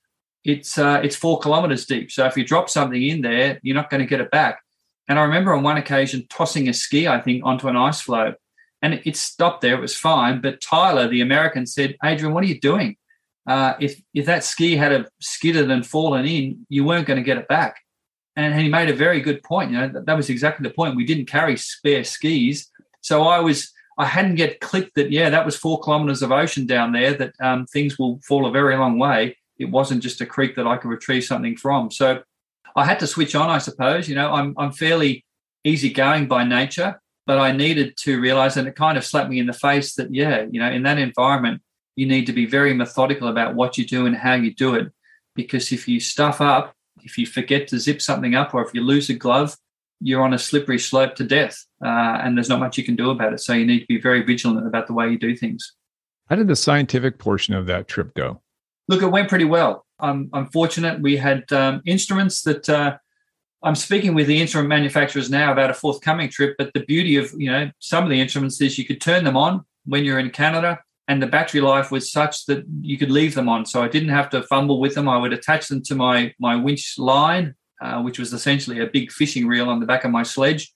it's 0.45 0.79
uh, 0.79 1.01
it's 1.03 1.17
four 1.17 1.39
kilometers 1.39 1.87
deep. 1.87 2.11
So 2.11 2.27
if 2.27 2.37
you 2.37 2.45
drop 2.45 2.71
something 2.71 3.03
in 3.03 3.21
there, 3.23 3.61
you're 3.63 3.77
not 3.77 3.91
going 3.91 4.01
to 4.01 4.07
get 4.07 4.21
it 4.21 4.31
back. 4.31 4.61
And 5.09 5.19
I 5.19 5.23
remember 5.23 5.53
on 5.55 5.63
one 5.63 5.77
occasion 5.77 6.27
tossing 6.29 6.69
a 6.69 6.73
ski, 6.73 7.09
I 7.09 7.21
think, 7.21 7.45
onto 7.45 7.69
an 7.69 7.77
ice 7.77 8.01
floe. 8.01 8.35
And 8.83 9.01
it 9.05 9.17
stopped 9.17 9.61
there. 9.61 9.75
It 9.75 9.81
was 9.81 9.97
fine. 9.97 10.41
But 10.41 10.61
Tyler, 10.61 11.07
the 11.09 11.21
American, 11.21 11.67
said, 11.67 11.97
Adrian, 12.03 12.33
what 12.33 12.45
are 12.45 12.47
you 12.47 12.61
doing? 12.61 12.97
Uh, 13.47 13.75
if, 13.81 14.01
if 14.15 14.27
that 14.27 14.45
ski 14.45 14.77
had 14.77 14.93
a 14.93 15.07
skidded 15.21 15.71
and 15.71 15.87
fallen 15.87 16.27
in, 16.27 16.67
you 16.69 16.85
weren't 16.85 17.07
going 17.07 17.19
to 17.19 17.25
get 17.25 17.39
it 17.39 17.49
back. 17.49 17.77
And 18.37 18.59
he 18.59 18.69
made 18.69 18.89
a 18.89 18.95
very 18.95 19.21
good 19.21 19.43
point. 19.43 19.71
You 19.71 19.79
know, 19.79 19.89
that, 19.89 20.07
that 20.07 20.17
was 20.17 20.31
exactly 20.31 20.67
the 20.67 20.75
point. 20.75 20.97
We 20.97 21.05
didn't 21.05 21.27
carry 21.27 21.57
spare 21.57 22.05
skis. 22.05 22.71
So 23.01 23.23
I 23.25 23.41
was, 23.41 23.71
I 23.99 24.07
hadn't 24.07 24.39
yet 24.39 24.61
clicked 24.61 24.95
that, 24.95 25.11
yeah, 25.11 25.31
that 25.31 25.45
was 25.45 25.57
four 25.57 25.81
kilometers 25.81 26.23
of 26.23 26.33
ocean 26.33 26.67
down 26.67 26.93
there, 26.93 27.13
that 27.15 27.35
um, 27.41 27.67
things 27.67 27.99
will 27.99 28.21
fall 28.27 28.47
a 28.47 28.51
very 28.51 28.77
long 28.77 28.99
way. 28.99 29.37
It 29.59 29.71
wasn't 29.71 30.03
just 30.03 30.21
a 30.21 30.27
creek 30.27 30.57
that 30.57 30.67
I 30.67 30.77
could 30.77 30.89
retrieve 30.89 31.25
something 31.25 31.57
from. 31.57 31.91
So 31.91 32.23
I 32.77 32.85
had 32.85 33.01
to 33.01 33.07
switch 33.07 33.35
on, 33.35 33.51
I 33.51 33.59
suppose. 33.59 34.09
You 34.09 34.15
know, 34.15 34.33
I'm 34.33 34.55
I'm 34.57 34.73
fairly 34.73 35.25
easygoing 35.65 36.29
by 36.29 36.45
nature, 36.45 37.00
but 37.27 37.39
I 37.39 37.53
needed 37.53 37.97
to 37.99 38.21
realize, 38.21 38.57
and 38.57 38.67
it 38.69 38.77
kind 38.77 38.99
of 38.99 39.05
slapped 39.05 39.31
me 39.31 39.39
in 39.39 39.47
the 39.47 39.53
face 39.53 39.95
that 39.95 40.15
yeah, 40.15 40.47
you 40.51 40.61
know, 40.61 40.71
in 40.71 40.83
that 40.85 40.99
environment, 40.99 41.63
you 41.97 42.07
need 42.07 42.27
to 42.27 42.33
be 42.33 42.47
very 42.47 42.73
methodical 42.75 43.29
about 43.29 43.55
what 43.55 43.77
you 43.77 43.87
do 43.87 44.07
and 44.07 44.17
how 44.17 44.35
you 44.35 44.55
do 44.55 44.75
it, 44.75 44.93
because 45.35 45.73
if 45.73 45.87
you 45.87 46.01
stuff 46.01 46.41
up, 46.41 46.75
if 47.03 47.17
you 47.19 47.27
forget 47.27 47.69
to 47.69 47.79
zip 47.79 48.01
something 48.01 48.35
up, 48.35 48.55
or 48.55 48.65
if 48.65 48.75
you 48.75 48.83
lose 48.83 49.11
a 49.11 49.15
glove, 49.15 49.57
you're 50.01 50.23
on 50.23 50.33
a 50.33 50.39
slippery 50.39 50.79
slope 50.79 51.15
to 51.17 51.25
death, 51.25 51.67
uh, 51.85 52.21
and 52.23 52.37
there's 52.37 52.49
not 52.49 52.61
much 52.61 52.79
you 52.79 52.85
can 52.85 52.97
do 52.97 53.11
about 53.11 53.33
it. 53.33 53.41
So 53.41 53.53
you 53.53 53.67
need 53.67 53.81
to 53.81 53.87
be 53.87 54.01
very 54.01 54.23
vigilant 54.23 54.67
about 54.67 54.87
the 54.87 54.95
way 54.95 55.11
you 55.11 55.19
do 55.19 55.37
things. 55.37 55.75
How 56.29 56.37
did 56.37 56.49
the 56.49 56.57
scientific 56.57 57.19
portion 57.19 57.55
of 57.55 57.67
that 57.67 57.87
trip 57.87 58.15
go? 58.15 58.41
Look, 58.89 59.03
it 59.03 59.09
went 59.09 59.29
pretty 59.29 59.45
well. 59.45 59.85
I'm, 59.99 60.31
I'm 60.33 60.49
fortunate. 60.51 61.01
We 61.01 61.17
had 61.17 61.51
um, 61.53 61.83
instruments 61.85 62.43
that 62.43 62.69
uh, 62.69 62.97
I'm 63.63 63.75
speaking 63.75 64.15
with 64.15 64.27
the 64.27 64.41
instrument 64.41 64.69
manufacturers 64.69 65.29
now 65.29 65.53
about 65.53 65.71
a 65.71 65.75
forthcoming 65.75 66.31
trip. 66.31 66.57
But 66.57 66.73
the 66.73 66.85
beauty 66.85 67.17
of 67.17 67.33
you 67.37 67.51
know 67.51 67.71
some 67.79 68.05
of 68.05 68.11
the 68.11 68.21
instruments 68.21 68.61
is 68.61 68.79
you 68.79 68.87
could 68.87 69.01
turn 69.01 69.25
them 69.25 69.37
on 69.37 69.65
when 69.85 70.05
you're 70.05 70.19
in 70.19 70.31
Canada, 70.31 70.81
and 71.09 71.23
the 71.23 71.27
battery 71.27 71.61
life 71.61 71.91
was 71.91 72.11
such 72.11 72.47
that 72.47 72.65
you 72.81 72.97
could 72.97 73.11
leave 73.11 73.35
them 73.35 73.49
on. 73.49 73.67
So 73.67 73.83
I 73.83 73.89
didn't 73.89 74.11
have 74.11 74.31
to 74.31 74.43
fumble 74.45 74.81
with 74.81 74.95
them. 74.95 75.09
I 75.09 75.19
would 75.19 75.33
attach 75.33 75.69
them 75.69 75.83
to 75.83 75.95
my 75.95 76.35
my 76.39 76.57
winch 76.57 76.99
line, 76.99 77.55
uh, 77.81 78.01
which 78.03 78.19
was 78.19 78.33
essentially 78.33 78.81
a 78.81 78.87
big 78.87 79.13
fishing 79.13 79.47
reel 79.47 79.69
on 79.69 79.81
the 79.81 79.87
back 79.87 80.05
of 80.05 80.11
my 80.11 80.23
sledge. 80.23 80.73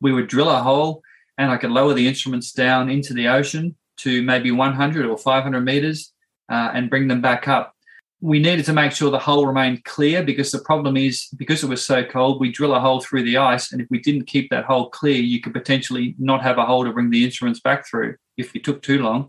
We 0.00 0.12
would 0.12 0.28
drill 0.28 0.50
a 0.50 0.62
hole, 0.62 1.02
and 1.38 1.50
I 1.50 1.56
could 1.56 1.70
lower 1.70 1.94
the 1.94 2.06
instruments 2.06 2.52
down 2.52 2.88
into 2.88 3.14
the 3.14 3.28
ocean 3.28 3.76
to 3.98 4.22
maybe 4.22 4.52
100 4.52 5.06
or 5.06 5.18
500 5.18 5.60
meters 5.60 6.12
uh, 6.48 6.70
and 6.72 6.88
bring 6.88 7.08
them 7.08 7.20
back 7.20 7.48
up 7.48 7.74
we 8.20 8.40
needed 8.40 8.64
to 8.64 8.72
make 8.72 8.90
sure 8.90 9.10
the 9.10 9.18
hole 9.18 9.46
remained 9.46 9.84
clear 9.84 10.24
because 10.24 10.50
the 10.50 10.58
problem 10.58 10.96
is 10.96 11.28
because 11.36 11.62
it 11.62 11.68
was 11.68 11.84
so 11.84 12.04
cold, 12.04 12.40
we 12.40 12.50
drill 12.50 12.74
a 12.74 12.80
hole 12.80 13.00
through 13.00 13.22
the 13.22 13.36
ice, 13.36 13.70
and 13.70 13.80
if 13.80 13.86
we 13.90 14.00
didn't 14.00 14.26
keep 14.26 14.50
that 14.50 14.64
hole 14.64 14.90
clear, 14.90 15.16
you 15.16 15.40
could 15.40 15.52
potentially 15.52 16.16
not 16.18 16.42
have 16.42 16.58
a 16.58 16.66
hole 16.66 16.84
to 16.84 16.92
bring 16.92 17.10
the 17.10 17.24
instruments 17.24 17.60
back 17.60 17.86
through 17.86 18.16
if 18.36 18.52
we 18.52 18.60
took 18.60 18.82
too 18.82 19.00
long. 19.00 19.28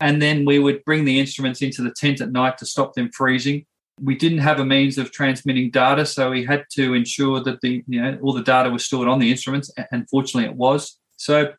And 0.00 0.20
then 0.20 0.44
we 0.46 0.58
would 0.58 0.84
bring 0.84 1.04
the 1.04 1.20
instruments 1.20 1.60
into 1.60 1.82
the 1.82 1.92
tent 1.92 2.20
at 2.20 2.32
night 2.32 2.58
to 2.58 2.66
stop 2.66 2.94
them 2.94 3.10
freezing. 3.12 3.66
We 4.00 4.16
didn't 4.16 4.38
have 4.38 4.58
a 4.58 4.64
means 4.64 4.96
of 4.96 5.12
transmitting 5.12 5.70
data, 5.70 6.06
so 6.06 6.30
we 6.30 6.44
had 6.44 6.64
to 6.72 6.94
ensure 6.94 7.40
that 7.40 7.60
the 7.60 7.84
you 7.86 8.00
know 8.00 8.18
all 8.22 8.32
the 8.32 8.42
data 8.42 8.70
was 8.70 8.86
stored 8.86 9.08
on 9.08 9.18
the 9.18 9.30
instruments, 9.30 9.70
and 9.90 10.08
fortunately 10.08 10.50
it 10.50 10.56
was. 10.56 10.98
So 11.18 11.52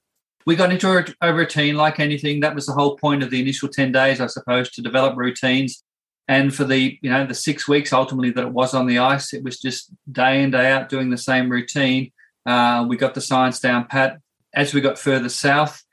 we 0.48 0.56
got 0.56 0.72
into 0.72 1.06
a 1.22 1.34
routine 1.34 1.76
like 1.76 2.00
anything. 2.00 2.40
That 2.40 2.56
was 2.56 2.66
the 2.66 2.74
whole 2.74 2.98
point 2.98 3.22
of 3.22 3.30
the 3.30 3.40
initial 3.40 3.70
10 3.70 3.94
days, 3.94 4.20
I 4.20 4.28
suppose, 4.28 4.70
to 4.72 4.82
develop 4.82 5.16
routines 5.16 5.84
and 6.28 6.54
for 6.54 6.64
the 6.64 6.98
you 7.02 7.10
know 7.10 7.26
the 7.26 7.34
six 7.34 7.68
weeks 7.68 7.92
ultimately 7.92 8.32
that 8.32 8.46
it 8.46 8.52
was 8.52 8.74
on 8.74 8.88
the 8.88 9.00
ice, 9.00 9.34
it 9.34 9.44
was 9.44 9.60
just 9.60 9.92
day 10.12 10.42
in 10.42 10.52
day 10.52 10.72
out 10.72 10.90
doing 10.90 11.10
the 11.10 11.18
same 11.18 11.50
routine. 11.50 12.12
Uh, 12.46 12.86
we 12.88 12.98
got 12.98 13.14
the 13.14 13.22
science 13.22 13.60
down 13.60 13.88
pat. 13.88 14.20
As 14.54 14.74
we 14.74 14.82
got 14.82 15.00
further 15.00 15.30
south, 15.30 15.84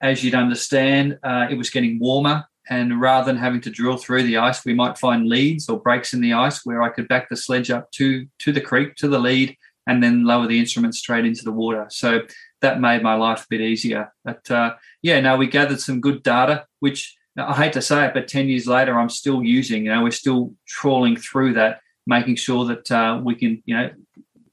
as 0.00 0.24
you'd 0.24 0.34
understand, 0.34 1.18
uh, 1.22 1.46
it 1.50 1.58
was 1.58 1.70
getting 1.70 1.98
warmer. 1.98 2.44
And 2.68 3.00
rather 3.00 3.26
than 3.26 3.36
having 3.36 3.60
to 3.62 3.70
drill 3.70 3.96
through 3.96 4.22
the 4.22 4.36
ice, 4.36 4.64
we 4.64 4.74
might 4.74 4.96
find 4.96 5.26
leads 5.26 5.68
or 5.68 5.80
breaks 5.80 6.12
in 6.14 6.20
the 6.20 6.34
ice 6.34 6.64
where 6.64 6.82
I 6.82 6.88
could 6.88 7.08
back 7.08 7.28
the 7.28 7.36
sledge 7.36 7.70
up 7.70 7.90
to 7.92 8.26
to 8.40 8.52
the 8.52 8.60
creek, 8.60 8.94
to 8.96 9.08
the 9.08 9.18
lead, 9.18 9.56
and 9.86 10.02
then 10.02 10.24
lower 10.24 10.46
the 10.46 10.58
instrument 10.58 10.94
straight 10.94 11.26
into 11.26 11.44
the 11.44 11.52
water. 11.52 11.86
So 11.90 12.22
that 12.60 12.80
made 12.80 13.02
my 13.02 13.14
life 13.14 13.42
a 13.42 13.46
bit 13.50 13.60
easier. 13.60 14.12
But 14.24 14.50
uh, 14.50 14.74
yeah, 15.02 15.20
now 15.20 15.36
we 15.36 15.46
gathered 15.46 15.80
some 15.80 16.00
good 16.00 16.22
data, 16.22 16.66
which 16.78 17.16
I 17.46 17.54
hate 17.54 17.72
to 17.74 17.82
say 17.82 18.06
it, 18.06 18.14
but 18.14 18.28
10 18.28 18.48
years 18.48 18.66
later, 18.66 18.98
I'm 18.98 19.08
still 19.08 19.42
using, 19.42 19.84
you 19.84 19.92
know, 19.92 20.02
we're 20.02 20.10
still 20.10 20.54
trawling 20.66 21.16
through 21.16 21.54
that, 21.54 21.80
making 22.06 22.36
sure 22.36 22.64
that 22.66 22.90
uh, 22.90 23.20
we 23.22 23.34
can, 23.34 23.62
you 23.66 23.76
know, 23.76 23.90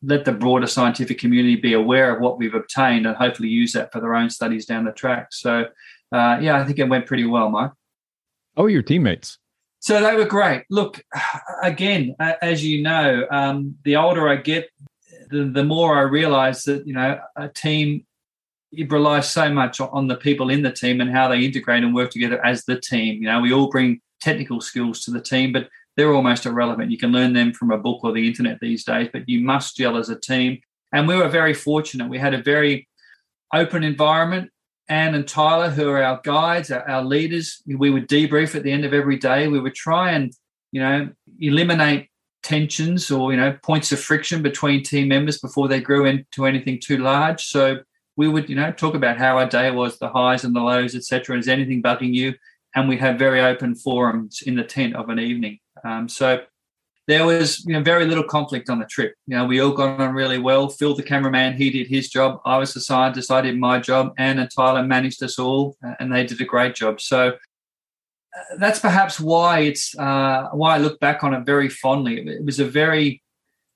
let 0.03 0.25
the 0.25 0.31
broader 0.31 0.67
scientific 0.67 1.17
community 1.19 1.55
be 1.55 1.73
aware 1.73 2.15
of 2.15 2.21
what 2.21 2.37
we've 2.37 2.53
obtained 2.53 3.05
and 3.05 3.15
hopefully 3.15 3.49
use 3.49 3.73
that 3.73 3.91
for 3.91 3.99
their 3.99 4.15
own 4.15 4.29
studies 4.29 4.65
down 4.65 4.85
the 4.85 4.91
track. 4.91 5.27
So, 5.31 5.65
uh, 6.11 6.37
yeah, 6.41 6.57
I 6.57 6.65
think 6.65 6.79
it 6.79 6.87
went 6.87 7.05
pretty 7.05 7.25
well, 7.25 7.49
Mike. 7.49 7.71
Oh, 8.55 8.67
your 8.67 8.83
teammates? 8.83 9.37
So 9.79 10.01
they 10.01 10.15
were 10.15 10.25
great. 10.25 10.63
Look, 10.69 11.03
again, 11.61 12.15
as 12.19 12.65
you 12.65 12.81
know, 12.83 13.25
um, 13.29 13.75
the 13.83 13.95
older 13.95 14.27
I 14.27 14.37
get, 14.37 14.69
the, 15.29 15.45
the 15.45 15.63
more 15.63 15.97
I 15.97 16.01
realize 16.01 16.63
that, 16.63 16.87
you 16.87 16.93
know, 16.93 17.19
a 17.35 17.49
team, 17.49 18.05
it 18.71 18.91
relies 18.91 19.29
so 19.29 19.49
much 19.49 19.79
on 19.79 20.07
the 20.07 20.17
people 20.17 20.49
in 20.49 20.61
the 20.61 20.71
team 20.71 21.01
and 21.01 21.11
how 21.11 21.27
they 21.27 21.43
integrate 21.43 21.83
and 21.83 21.95
work 21.95 22.11
together 22.11 22.43
as 22.45 22.65
the 22.65 22.79
team. 22.79 23.21
You 23.21 23.27
know, 23.27 23.39
we 23.39 23.53
all 23.53 23.69
bring 23.69 24.01
technical 24.21 24.61
skills 24.61 25.03
to 25.03 25.11
the 25.11 25.21
team, 25.21 25.51
but 25.53 25.69
they're 25.95 26.13
almost 26.13 26.45
irrelevant. 26.45 26.91
You 26.91 26.97
can 26.97 27.11
learn 27.11 27.33
them 27.33 27.53
from 27.53 27.71
a 27.71 27.77
book 27.77 28.03
or 28.03 28.11
the 28.11 28.27
internet 28.27 28.59
these 28.59 28.83
days, 28.83 29.09
but 29.11 29.27
you 29.27 29.41
must 29.41 29.77
gel 29.77 29.97
as 29.97 30.09
a 30.09 30.19
team. 30.19 30.59
And 30.93 31.07
we 31.07 31.15
were 31.15 31.27
very 31.27 31.53
fortunate. 31.53 32.09
We 32.09 32.19
had 32.19 32.33
a 32.33 32.41
very 32.41 32.87
open 33.53 33.83
environment. 33.83 34.51
Ann 34.89 35.15
and 35.15 35.27
Tyler, 35.27 35.69
who 35.69 35.89
are 35.89 36.01
our 36.01 36.21
guides, 36.23 36.71
our, 36.71 37.03
leaders, 37.03 37.61
we 37.65 37.89
would 37.89 38.07
debrief 38.07 38.55
at 38.55 38.63
the 38.63 38.71
end 38.71 38.85
of 38.85 38.93
every 38.93 39.17
day. 39.17 39.47
We 39.47 39.59
would 39.59 39.75
try 39.75 40.11
and, 40.11 40.31
you 40.71 40.81
know, 40.81 41.09
eliminate 41.39 42.09
tensions 42.43 43.11
or, 43.11 43.31
you 43.31 43.37
know, 43.37 43.57
points 43.63 43.91
of 43.91 43.99
friction 43.99 44.41
between 44.41 44.83
team 44.83 45.09
members 45.09 45.39
before 45.39 45.67
they 45.67 45.81
grew 45.81 46.05
into 46.05 46.45
anything 46.45 46.79
too 46.81 46.99
large. 46.99 47.43
So 47.47 47.79
we 48.17 48.27
would, 48.27 48.49
you 48.49 48.55
know, 48.55 48.71
talk 48.71 48.95
about 48.95 49.17
how 49.17 49.37
our 49.37 49.47
day 49.47 49.71
was, 49.71 49.99
the 49.99 50.09
highs 50.09 50.43
and 50.43 50.55
the 50.55 50.59
lows, 50.59 50.95
etc. 50.95 51.37
Is 51.37 51.47
anything 51.47 51.81
bugging 51.81 52.13
you? 52.13 52.33
And 52.75 52.89
we 52.89 52.97
have 52.97 53.17
very 53.17 53.39
open 53.39 53.75
forums 53.75 54.41
in 54.45 54.55
the 54.55 54.63
tent 54.63 54.95
of 54.95 55.09
an 55.09 55.19
evening. 55.19 55.59
Um, 55.85 56.09
so 56.09 56.41
there 57.07 57.25
was 57.25 57.63
you 57.65 57.73
know 57.73 57.81
very 57.81 58.05
little 58.05 58.23
conflict 58.23 58.69
on 58.69 58.79
the 58.79 58.85
trip. 58.85 59.15
You 59.27 59.37
know, 59.37 59.45
we 59.45 59.61
all 59.61 59.71
got 59.71 60.01
on 60.01 60.13
really 60.13 60.39
well. 60.39 60.67
Phil, 60.67 60.95
the 60.95 61.03
cameraman, 61.03 61.53
he 61.53 61.69
did 61.69 61.87
his 61.87 62.09
job. 62.09 62.41
I 62.45 62.57
was 62.57 62.73
the 62.73 62.81
scientist, 62.81 63.31
I 63.31 63.41
did 63.41 63.57
my 63.57 63.79
job. 63.79 64.13
Ann 64.17 64.39
and 64.39 64.51
Tyler 64.51 64.83
managed 64.83 65.23
us 65.23 65.39
all, 65.39 65.77
uh, 65.85 65.93
and 65.99 66.11
they 66.11 66.25
did 66.25 66.41
a 66.41 66.45
great 66.45 66.75
job. 66.75 66.99
So 66.99 67.29
uh, 67.29 68.57
that's 68.59 68.79
perhaps 68.79 69.19
why 69.19 69.59
it's 69.59 69.97
uh, 69.97 70.49
why 70.51 70.75
I 70.75 70.79
look 70.79 70.99
back 70.99 71.23
on 71.23 71.33
it 71.33 71.45
very 71.45 71.69
fondly. 71.69 72.19
It 72.27 72.43
was 72.43 72.59
a 72.59 72.65
very 72.65 73.23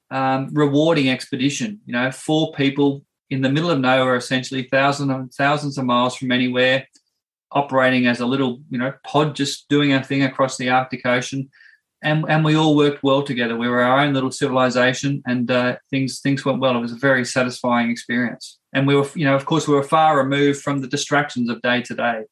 um, 0.09 0.49
rewarding 0.51 1.09
expedition. 1.09 1.79
You 1.85 1.93
know, 1.93 2.11
four 2.11 2.51
people 2.51 3.03
in 3.31 3.41
the 3.41 3.49
middle 3.49 3.71
of 3.71 3.79
nowhere, 3.79 4.15
essentially 4.15 4.63
thousands 4.63 5.35
thousands 5.35 5.77
of 5.77 5.85
miles 5.85 6.15
from 6.15 6.31
anywhere, 6.31 6.87
operating 7.51 8.05
as 8.05 8.19
a 8.19 8.25
little 8.25 8.61
you 8.69 8.77
know 8.77 8.93
pod, 9.03 9.35
just 9.35 9.67
doing 9.69 9.93
our 9.93 10.03
thing 10.03 10.23
across 10.23 10.57
the 10.57 10.69
Arctic 10.69 11.05
Ocean 11.05 11.49
and 12.01 12.25
and 12.27 12.43
we 12.43 12.55
all 12.55 12.75
worked 12.75 13.03
well 13.03 13.21
together. 13.23 13.55
We 13.55 13.67
were 13.67 13.81
our 13.81 13.99
own 13.99 14.13
little 14.13 14.31
civilization, 14.31 15.21
and 15.25 15.49
uh, 15.49 15.77
things 15.89 16.19
things 16.19 16.43
went 16.43 16.59
well. 16.59 16.75
It 16.75 16.81
was 16.81 16.93
a 16.93 16.97
very 16.97 17.25
satisfying 17.25 17.91
experience. 17.91 18.59
And 18.73 18.87
we 18.87 18.95
were, 18.95 19.07
you 19.15 19.25
know, 19.25 19.35
of 19.35 19.45
course, 19.45 19.67
we 19.67 19.75
were 19.75 19.83
far 19.83 20.17
removed 20.17 20.61
from 20.61 20.79
the 20.79 20.87
distractions 20.87 21.49
of 21.49 21.61
day 21.61 21.81
to 21.83 21.93
day. 21.93 22.23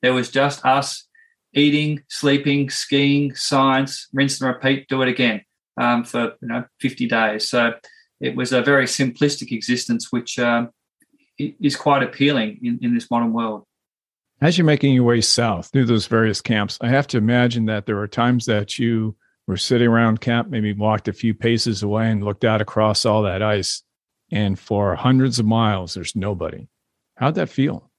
There 0.00 0.14
was 0.14 0.30
just 0.30 0.64
us 0.64 1.06
eating, 1.54 2.02
sleeping, 2.08 2.70
skiing, 2.70 3.34
science, 3.34 4.08
rinse 4.12 4.40
and 4.40 4.54
repeat, 4.54 4.88
do 4.88 5.02
it 5.02 5.08
again 5.08 5.42
um, 5.78 6.04
for 6.04 6.34
you 6.40 6.48
know 6.48 6.64
50 6.80 7.06
days. 7.06 7.48
So 7.48 7.72
it 8.20 8.36
was 8.36 8.52
a 8.52 8.62
very 8.62 8.86
simplistic 8.86 9.52
existence, 9.52 10.08
which 10.10 10.38
um, 10.38 10.70
is 11.38 11.76
quite 11.76 12.02
appealing 12.02 12.58
in, 12.62 12.78
in 12.82 12.94
this 12.94 13.10
modern 13.10 13.32
world. 13.32 13.64
As 14.40 14.56
you're 14.56 14.64
making 14.64 14.94
your 14.94 15.04
way 15.04 15.20
south 15.20 15.70
through 15.72 15.86
those 15.86 16.06
various 16.06 16.40
camps, 16.40 16.78
I 16.80 16.88
have 16.88 17.06
to 17.08 17.18
imagine 17.18 17.66
that 17.66 17.86
there 17.86 17.96
were 17.96 18.08
times 18.08 18.46
that 18.46 18.78
you 18.78 19.16
were 19.48 19.56
sitting 19.56 19.88
around 19.88 20.20
camp, 20.20 20.48
maybe 20.48 20.72
walked 20.72 21.08
a 21.08 21.12
few 21.12 21.34
paces 21.34 21.82
away 21.82 22.10
and 22.10 22.22
looked 22.22 22.44
out 22.44 22.60
across 22.60 23.04
all 23.04 23.22
that 23.22 23.42
ice. 23.42 23.82
And 24.30 24.58
for 24.58 24.94
hundreds 24.94 25.38
of 25.38 25.46
miles, 25.46 25.94
there's 25.94 26.14
nobody. 26.14 26.68
How'd 27.16 27.34
that 27.36 27.48
feel? 27.48 27.90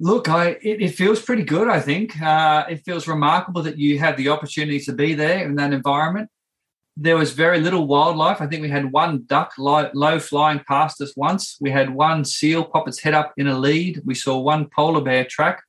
Look, 0.00 0.28
I 0.28 0.56
it, 0.62 0.82
it 0.82 0.94
feels 0.94 1.22
pretty 1.22 1.44
good. 1.44 1.68
I 1.68 1.78
think 1.78 2.20
uh, 2.20 2.64
it 2.68 2.82
feels 2.84 3.06
remarkable 3.06 3.62
that 3.62 3.78
you 3.78 3.98
had 3.98 4.16
the 4.16 4.30
opportunity 4.30 4.80
to 4.80 4.92
be 4.92 5.14
there 5.14 5.44
in 5.44 5.54
that 5.56 5.72
environment. 5.72 6.28
There 6.96 7.16
was 7.16 7.32
very 7.32 7.60
little 7.60 7.86
wildlife. 7.86 8.40
I 8.40 8.46
think 8.46 8.62
we 8.62 8.68
had 8.68 8.92
one 8.92 9.24
duck 9.26 9.52
low, 9.58 9.90
low 9.94 10.18
flying 10.18 10.60
past 10.68 11.00
us 11.00 11.14
once. 11.16 11.56
We 11.60 11.70
had 11.70 11.90
one 11.90 12.24
seal 12.24 12.64
pop 12.64 12.86
its 12.86 13.00
head 13.00 13.14
up 13.14 13.32
in 13.36 13.46
a 13.46 13.58
lead. 13.58 14.02
We 14.04 14.14
saw 14.14 14.38
one 14.38 14.68
polar 14.68 15.00
bear 15.00 15.24
track. 15.24 15.62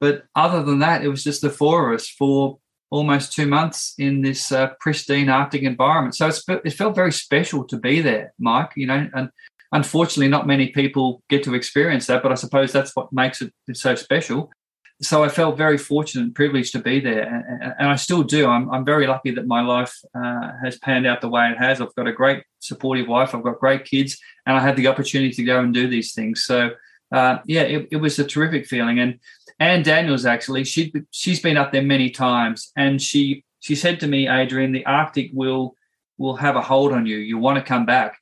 But 0.00 0.24
other 0.36 0.62
than 0.62 0.78
that, 0.78 1.02
it 1.02 1.08
was 1.08 1.24
just 1.24 1.40
the 1.42 1.50
four 1.50 1.88
of 1.88 1.96
us 1.96 2.08
for 2.08 2.58
almost 2.90 3.32
two 3.32 3.46
months 3.46 3.94
in 3.98 4.22
this 4.22 4.52
uh, 4.52 4.68
pristine 4.80 5.28
Arctic 5.28 5.62
environment. 5.62 6.14
So 6.14 6.30
it 6.48 6.72
felt 6.72 6.94
very 6.94 7.12
special 7.12 7.64
to 7.64 7.76
be 7.76 8.00
there, 8.00 8.32
Mike. 8.38 8.70
You 8.76 8.86
know, 8.86 9.10
and 9.12 9.30
unfortunately, 9.72 10.28
not 10.28 10.46
many 10.46 10.68
people 10.68 11.22
get 11.28 11.42
to 11.44 11.54
experience 11.54 12.06
that. 12.06 12.22
But 12.22 12.30
I 12.30 12.36
suppose 12.36 12.70
that's 12.70 12.94
what 12.94 13.12
makes 13.12 13.42
it 13.42 13.52
so 13.74 13.96
special 13.96 14.52
so 15.00 15.22
I 15.22 15.28
felt 15.28 15.56
very 15.56 15.78
fortunate 15.78 16.22
and 16.24 16.34
privileged 16.34 16.72
to 16.72 16.80
be 16.80 16.98
there, 16.98 17.22
and, 17.22 17.74
and 17.78 17.88
I 17.88 17.96
still 17.96 18.22
do. 18.22 18.48
I'm, 18.48 18.68
I'm, 18.70 18.84
very 18.84 19.06
lucky 19.06 19.30
that 19.30 19.46
my 19.46 19.60
life 19.60 19.96
uh, 20.14 20.52
has 20.62 20.78
panned 20.78 21.06
out 21.06 21.20
the 21.20 21.28
way 21.28 21.50
it 21.50 21.58
has. 21.58 21.80
I've 21.80 21.94
got 21.94 22.08
a 22.08 22.12
great 22.12 22.42
supportive 22.58 23.06
wife, 23.06 23.34
I've 23.34 23.44
got 23.44 23.60
great 23.60 23.84
kids, 23.84 24.18
and 24.44 24.56
I 24.56 24.60
had 24.60 24.76
the 24.76 24.88
opportunity 24.88 25.32
to 25.34 25.44
go 25.44 25.60
and 25.60 25.72
do 25.72 25.86
these 25.86 26.14
things. 26.14 26.44
So 26.44 26.70
uh, 27.12 27.38
yeah, 27.46 27.62
it, 27.62 27.88
it, 27.92 27.96
was 27.96 28.18
a 28.18 28.24
terrific 28.24 28.66
feeling. 28.66 28.98
And 28.98 29.18
Ann 29.60 29.82
Daniels 29.82 30.26
actually, 30.26 30.64
she 30.64 30.92
she's 31.10 31.40
been 31.40 31.56
up 31.56 31.72
there 31.72 31.82
many 31.82 32.10
times, 32.10 32.72
and 32.76 33.00
she 33.00 33.44
she 33.60 33.74
said 33.74 34.00
to 34.00 34.06
me, 34.06 34.28
Adrian, 34.28 34.72
the 34.72 34.84
Arctic 34.86 35.30
will 35.32 35.74
will 36.18 36.36
have 36.36 36.56
a 36.56 36.60
hold 36.62 36.92
on 36.92 37.06
you. 37.06 37.16
You 37.16 37.38
want 37.38 37.56
to 37.56 37.62
come 37.62 37.86
back. 37.86 38.18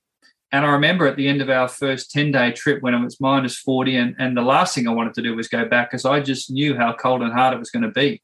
And 0.53 0.64
I 0.64 0.70
remember 0.70 1.07
at 1.07 1.16
the 1.16 1.28
end 1.28 1.42
of 1.42 1.51
our 1.51 1.68
first 1.68 2.11
10 2.12 2.32
day 2.32 2.53
trip 2.53 2.82
when 2.82 2.94
it 2.94 3.03
was 3.03 3.20
minus 3.20 3.59
40, 3.59 3.97
and, 3.97 4.16
and 4.18 4.36
the 4.36 4.42
last 4.42 4.74
thing 4.74 4.86
I 4.86 4.92
wanted 4.92 5.14
to 5.14 5.22
do 5.22 5.34
was 5.34 5.49
go 5.49 5.66
back 5.66 5.90
because 5.90 6.05
I 6.05 6.20
just 6.20 6.51
knew 6.51 6.76
how 6.76 6.92
cold 6.94 7.22
and 7.22 7.32
hard 7.32 7.55
it 7.55 7.59
was 7.59 7.70
going 7.70 7.82
to 7.82 7.90
be. 7.90 8.22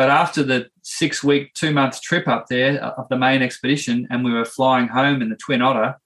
But 0.00 0.08
after 0.08 0.42
the 0.42 0.68
six 0.82 1.22
week, 1.22 1.52
two 1.52 1.74
month 1.74 2.00
trip 2.00 2.26
up 2.26 2.46
there 2.48 2.82
uh, 2.82 2.92
of 2.96 3.08
the 3.10 3.18
main 3.18 3.42
expedition, 3.42 4.08
and 4.10 4.24
we 4.24 4.32
were 4.32 4.46
flying 4.46 4.88
home 4.88 5.20
in 5.20 5.28
the 5.28 5.36
Twin 5.36 5.60
Otter, 5.60 5.96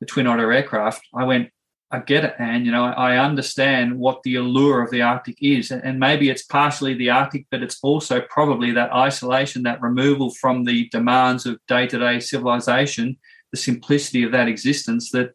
the 0.00 0.06
Twin 0.06 0.26
Otter 0.26 0.52
aircraft, 0.52 1.02
I 1.14 1.24
went, 1.24 1.50
I 1.92 2.00
get 2.00 2.24
it, 2.24 2.34
and 2.40 2.66
you 2.66 2.72
know, 2.72 2.84
I 2.84 3.16
understand 3.16 3.96
what 3.96 4.24
the 4.24 4.34
allure 4.34 4.82
of 4.82 4.90
the 4.90 5.02
Arctic 5.02 5.36
is, 5.40 5.70
and 5.70 6.00
maybe 6.00 6.28
it's 6.28 6.42
partially 6.42 6.94
the 6.94 7.10
Arctic, 7.10 7.46
but 7.50 7.62
it's 7.62 7.78
also 7.80 8.20
probably 8.22 8.72
that 8.72 8.92
isolation, 8.92 9.62
that 9.62 9.80
removal 9.80 10.30
from 10.30 10.64
the 10.64 10.88
demands 10.88 11.46
of 11.46 11.60
day-to-day 11.68 12.18
civilization, 12.18 13.16
the 13.52 13.58
simplicity 13.58 14.22
of 14.22 14.32
that 14.32 14.48
existence 14.48 15.10
that 15.10 15.32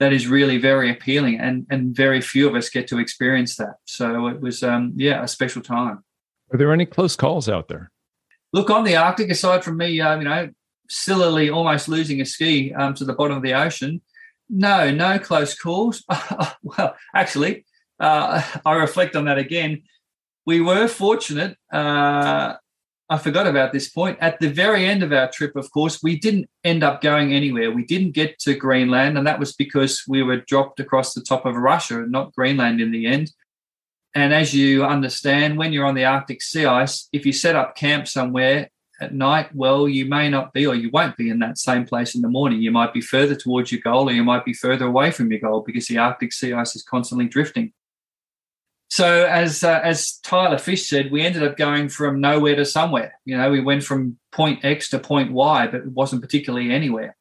that 0.00 0.12
is 0.12 0.26
really 0.26 0.58
very 0.58 0.90
appealing 0.90 1.38
and 1.38 1.66
and 1.70 1.94
very 1.94 2.20
few 2.20 2.48
of 2.48 2.54
us 2.54 2.68
get 2.68 2.88
to 2.88 2.98
experience 2.98 3.56
that. 3.56 3.76
So 3.84 4.26
it 4.26 4.40
was 4.40 4.62
um 4.62 4.92
yeah 4.96 5.22
a 5.22 5.28
special 5.28 5.62
time. 5.62 6.02
Are 6.52 6.58
there 6.58 6.72
any 6.72 6.86
close 6.86 7.16
calls 7.16 7.48
out 7.48 7.68
there? 7.68 7.90
Look 8.52 8.70
on 8.70 8.84
the 8.84 8.96
arctic 8.96 9.30
aside 9.30 9.64
from 9.64 9.76
me 9.76 10.00
uh, 10.00 10.18
you 10.18 10.24
know 10.24 10.50
sillily 10.88 11.48
almost 11.50 11.88
losing 11.88 12.20
a 12.20 12.26
ski 12.26 12.72
um, 12.74 12.94
to 12.94 13.04
the 13.04 13.14
bottom 13.14 13.36
of 13.36 13.42
the 13.42 13.54
ocean 13.54 14.02
no 14.48 14.90
no 14.90 15.18
close 15.18 15.54
calls. 15.58 16.04
Well 16.62 16.96
actually 17.14 17.64
uh, 18.00 18.42
i 18.64 18.74
reflect 18.74 19.16
on 19.16 19.26
that 19.26 19.38
again. 19.38 19.82
We 20.46 20.60
were 20.60 20.88
fortunate 20.88 21.56
uh, 21.72 22.54
I 23.10 23.18
forgot 23.18 23.46
about 23.46 23.72
this 23.72 23.90
point. 23.90 24.16
At 24.20 24.40
the 24.40 24.48
very 24.48 24.86
end 24.86 25.02
of 25.02 25.12
our 25.12 25.30
trip, 25.30 25.56
of 25.56 25.70
course, 25.72 26.02
we 26.02 26.18
didn't 26.18 26.48
end 26.64 26.82
up 26.82 27.02
going 27.02 27.34
anywhere. 27.34 27.70
We 27.70 27.84
didn't 27.84 28.12
get 28.12 28.38
to 28.40 28.54
Greenland, 28.54 29.18
and 29.18 29.26
that 29.26 29.38
was 29.38 29.52
because 29.52 30.02
we 30.08 30.22
were 30.22 30.38
dropped 30.38 30.80
across 30.80 31.12
the 31.12 31.20
top 31.20 31.44
of 31.44 31.54
Russia, 31.54 32.06
not 32.08 32.34
Greenland 32.34 32.80
in 32.80 32.92
the 32.92 33.06
end. 33.06 33.30
And 34.14 34.32
as 34.32 34.54
you 34.54 34.84
understand, 34.84 35.58
when 35.58 35.72
you're 35.72 35.86
on 35.86 35.96
the 35.96 36.04
Arctic 36.06 36.40
sea 36.40 36.64
ice, 36.64 37.08
if 37.12 37.26
you 37.26 37.32
set 37.32 37.56
up 37.56 37.76
camp 37.76 38.08
somewhere 38.08 38.70
at 39.00 39.12
night, 39.12 39.54
well, 39.54 39.88
you 39.88 40.06
may 40.06 40.30
not 40.30 40.52
be 40.52 40.66
or 40.66 40.74
you 40.74 40.88
won't 40.90 41.16
be 41.16 41.28
in 41.28 41.40
that 41.40 41.58
same 41.58 41.84
place 41.84 42.14
in 42.14 42.22
the 42.22 42.28
morning. 42.28 42.62
You 42.62 42.70
might 42.70 42.94
be 42.94 43.00
further 43.00 43.34
towards 43.34 43.72
your 43.72 43.80
goal 43.80 44.08
or 44.08 44.12
you 44.12 44.22
might 44.22 44.44
be 44.44 44.54
further 44.54 44.86
away 44.86 45.10
from 45.10 45.30
your 45.30 45.40
goal 45.40 45.64
because 45.66 45.88
the 45.88 45.98
Arctic 45.98 46.32
sea 46.32 46.52
ice 46.52 46.76
is 46.76 46.84
constantly 46.84 47.26
drifting. 47.26 47.72
So 48.94 49.26
as 49.26 49.64
uh, 49.64 49.80
as 49.82 50.18
Tyler 50.18 50.56
Fish 50.56 50.88
said, 50.88 51.10
we 51.10 51.22
ended 51.22 51.42
up 51.42 51.56
going 51.56 51.88
from 51.88 52.20
nowhere 52.20 52.54
to 52.54 52.64
somewhere. 52.64 53.18
You 53.24 53.36
know, 53.36 53.50
we 53.50 53.60
went 53.60 53.82
from 53.82 54.16
point 54.30 54.64
X 54.64 54.88
to 54.90 55.00
point 55.00 55.32
Y, 55.32 55.66
but 55.66 55.80
it 55.80 55.88
wasn't 55.88 56.22
particularly 56.22 56.70
anywhere. 56.70 57.16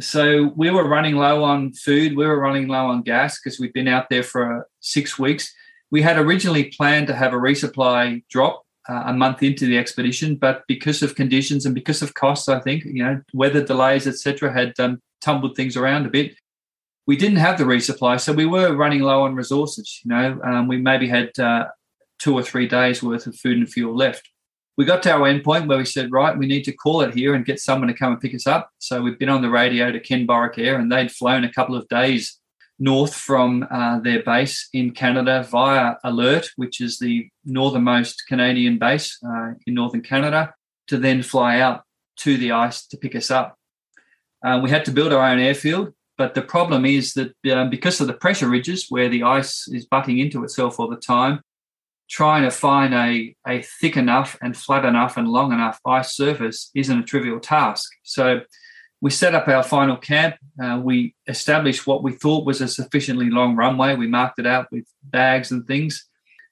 So 0.00 0.52
we 0.56 0.70
were 0.70 0.88
running 0.88 1.14
low 1.14 1.44
on 1.44 1.74
food. 1.74 2.16
We 2.16 2.26
were 2.26 2.40
running 2.40 2.66
low 2.66 2.86
on 2.86 3.02
gas 3.02 3.38
because 3.38 3.60
we'd 3.60 3.72
been 3.72 3.86
out 3.86 4.10
there 4.10 4.24
for 4.24 4.66
six 4.80 5.16
weeks. 5.16 5.54
We 5.92 6.02
had 6.02 6.18
originally 6.18 6.72
planned 6.76 7.06
to 7.06 7.14
have 7.14 7.32
a 7.32 7.36
resupply 7.36 8.24
drop 8.28 8.64
uh, 8.88 9.04
a 9.06 9.12
month 9.12 9.44
into 9.44 9.66
the 9.66 9.78
expedition, 9.78 10.34
but 10.34 10.64
because 10.66 11.04
of 11.04 11.14
conditions 11.14 11.64
and 11.66 11.72
because 11.72 12.02
of 12.02 12.14
costs, 12.14 12.48
I 12.48 12.58
think 12.58 12.84
you 12.84 13.04
know 13.04 13.22
weather 13.32 13.64
delays, 13.64 14.08
etc., 14.08 14.52
had 14.52 14.72
um, 14.80 15.00
tumbled 15.20 15.54
things 15.54 15.76
around 15.76 16.04
a 16.04 16.10
bit 16.10 16.34
we 17.06 17.16
didn't 17.16 17.38
have 17.38 17.58
the 17.58 17.64
resupply, 17.64 18.20
so 18.20 18.32
we 18.32 18.46
were 18.46 18.76
running 18.76 19.00
low 19.00 19.22
on 19.22 19.34
resources. 19.34 20.00
You 20.04 20.10
know, 20.10 20.40
um, 20.44 20.68
we 20.68 20.76
maybe 20.76 21.08
had 21.08 21.36
uh, 21.38 21.66
two 22.18 22.34
or 22.34 22.42
three 22.42 22.68
days 22.68 23.02
worth 23.02 23.26
of 23.26 23.36
food 23.36 23.58
and 23.58 23.68
fuel 23.68 23.96
left. 23.96 24.28
We 24.76 24.84
got 24.84 25.02
to 25.02 25.12
our 25.12 25.20
endpoint 25.20 25.66
where 25.66 25.78
we 25.78 25.84
said, 25.84 26.12
right, 26.12 26.36
we 26.36 26.46
need 26.46 26.64
to 26.64 26.72
call 26.72 27.02
it 27.02 27.14
here 27.14 27.34
and 27.34 27.44
get 27.44 27.60
someone 27.60 27.88
to 27.88 27.94
come 27.94 28.12
and 28.12 28.20
pick 28.20 28.34
us 28.34 28.46
up. 28.46 28.70
So 28.78 29.02
we've 29.02 29.18
been 29.18 29.28
on 29.28 29.42
the 29.42 29.50
radio 29.50 29.92
to 29.92 30.00
Kenn 30.00 30.26
Borek 30.26 30.58
Air, 30.58 30.76
and 30.76 30.90
they'd 30.90 31.10
flown 31.10 31.44
a 31.44 31.52
couple 31.52 31.76
of 31.76 31.88
days 31.88 32.38
north 32.78 33.14
from 33.14 33.66
uh, 33.70 34.00
their 34.00 34.22
base 34.22 34.68
in 34.72 34.92
Canada 34.92 35.46
via 35.50 35.96
Alert, 36.04 36.50
which 36.56 36.80
is 36.80 36.98
the 36.98 37.28
northernmost 37.44 38.22
Canadian 38.28 38.78
base 38.78 39.18
uh, 39.26 39.52
in 39.66 39.74
northern 39.74 40.00
Canada, 40.00 40.54
to 40.86 40.98
then 40.98 41.22
fly 41.22 41.60
out 41.60 41.82
to 42.16 42.36
the 42.36 42.52
ice 42.52 42.86
to 42.86 42.96
pick 42.96 43.14
us 43.14 43.30
up. 43.30 43.56
Uh, 44.44 44.58
we 44.62 44.70
had 44.70 44.84
to 44.84 44.90
build 44.90 45.12
our 45.12 45.24
own 45.28 45.38
airfield, 45.38 45.92
but 46.18 46.34
the 46.34 46.42
problem 46.42 46.84
is 46.84 47.14
that 47.14 47.34
um, 47.52 47.70
because 47.70 48.00
of 48.00 48.06
the 48.06 48.12
pressure 48.12 48.48
ridges 48.48 48.86
where 48.88 49.08
the 49.08 49.22
ice 49.22 49.66
is 49.68 49.86
butting 49.86 50.18
into 50.18 50.44
itself 50.44 50.78
all 50.78 50.88
the 50.88 50.96
time, 50.96 51.40
trying 52.08 52.42
to 52.42 52.50
find 52.50 52.94
a, 52.94 53.34
a 53.46 53.62
thick 53.80 53.96
enough 53.96 54.36
and 54.42 54.56
flat 54.56 54.84
enough 54.84 55.16
and 55.16 55.28
long 55.28 55.52
enough 55.52 55.80
ice 55.86 56.14
surface 56.14 56.70
isn't 56.74 56.98
a 56.98 57.02
trivial 57.02 57.40
task. 57.40 57.90
So 58.02 58.42
we 59.00 59.10
set 59.10 59.34
up 59.34 59.48
our 59.48 59.62
final 59.62 59.96
camp. 59.96 60.36
Uh, 60.62 60.80
we 60.82 61.14
established 61.26 61.86
what 61.86 62.02
we 62.02 62.12
thought 62.12 62.44
was 62.44 62.60
a 62.60 62.68
sufficiently 62.68 63.30
long 63.30 63.56
runway. 63.56 63.96
We 63.96 64.06
marked 64.06 64.38
it 64.38 64.46
out 64.46 64.68
with 64.70 64.84
bags 65.02 65.50
and 65.50 65.66
things. 65.66 66.06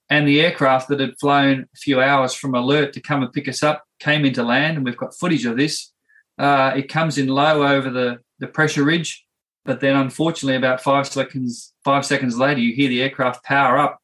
And 0.08 0.26
the 0.26 0.40
aircraft 0.40 0.88
that 0.88 0.98
had 0.98 1.18
flown 1.20 1.68
a 1.72 1.76
few 1.76 2.00
hours 2.00 2.34
from 2.34 2.54
alert 2.54 2.92
to 2.94 3.00
come 3.00 3.22
and 3.22 3.32
pick 3.32 3.46
us 3.46 3.62
up 3.62 3.84
came 4.00 4.24
into 4.24 4.42
land, 4.42 4.76
and 4.76 4.84
we've 4.84 4.96
got 4.96 5.14
footage 5.14 5.46
of 5.46 5.56
this. 5.56 5.92
Uh, 6.36 6.72
it 6.74 6.88
comes 6.88 7.18
in 7.18 7.28
low 7.28 7.64
over 7.64 7.90
the, 7.90 8.18
the 8.40 8.48
pressure 8.48 8.82
ridge, 8.82 9.24
but 9.64 9.80
then 9.80 9.96
unfortunately, 9.96 10.56
about 10.56 10.82
five 10.82 11.06
seconds 11.06 11.74
five 11.84 12.04
seconds 12.06 12.38
later, 12.38 12.60
you 12.60 12.74
hear 12.74 12.88
the 12.88 13.02
aircraft 13.02 13.44
power 13.44 13.78
up, 13.78 14.00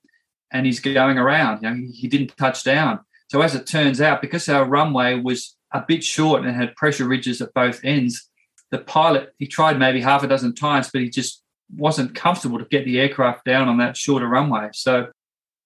and 0.53 0.67
he's 0.67 0.81
going 0.81 1.19
around. 1.19 1.63
You 1.63 1.71
know, 1.71 1.89
he 1.93 2.09
didn't 2.09 2.37
touch 2.37 2.65
down. 2.65 3.01
So 3.29 3.43
as 3.43 3.55
it 3.55 3.67
turns 3.67 4.01
out, 4.01 4.21
because 4.21 4.49
our 4.49 4.65
runway 4.65 5.19
was 5.19 5.57
a 5.73 5.85
bit 5.87 6.05
short 6.05 6.45
and 6.45 6.55
had 6.55 6.77
pressure 6.77 7.09
ridges 7.09 7.41
at 7.41 7.53
both 7.55 7.81
ends, 7.83 8.31
the 8.71 8.79
pilot 8.79 9.33
he 9.39 9.47
tried 9.47 9.79
maybe 9.79 10.01
half 10.01 10.23
a 10.23 10.29
dozen 10.29 10.55
times, 10.55 10.91
but 10.93 11.03
he 11.03 11.11
just 11.11 11.43
wasn't 11.75 12.15
comfortable 12.15 12.59
to 12.59 12.65
get 12.67 12.85
the 12.85 13.01
aircraft 13.01 13.45
down 13.45 13.69
on 13.69 13.79
that 13.79 13.97
shorter 13.97 14.29
runway. 14.29 14.69
So 14.73 15.09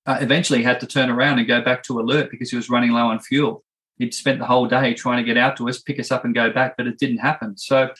uh, 0.06 0.18
eventually 0.20 0.60
he 0.60 0.64
had 0.64 0.80
to 0.80 0.86
turn 0.86 1.10
around 1.10 1.38
and 1.38 1.48
go 1.48 1.60
back 1.60 1.82
to 1.84 2.00
alert 2.00 2.30
because 2.30 2.50
he 2.50 2.56
was 2.56 2.70
running 2.70 2.92
low 2.92 3.06
on 3.06 3.20
fuel. 3.20 3.62
He'd 3.98 4.14
spent 4.14 4.38
the 4.38 4.46
whole 4.46 4.66
day 4.66 4.94
trying 4.94 5.18
to 5.18 5.24
get 5.24 5.36
out 5.36 5.58
to 5.58 5.68
us, 5.68 5.82
pick 5.82 6.00
us 6.00 6.10
up, 6.10 6.24
and 6.24 6.34
go 6.34 6.50
back, 6.50 6.76
but 6.78 6.86
it 6.86 6.98
didn't 6.98 7.18
happen. 7.18 7.58
So, 7.58 7.90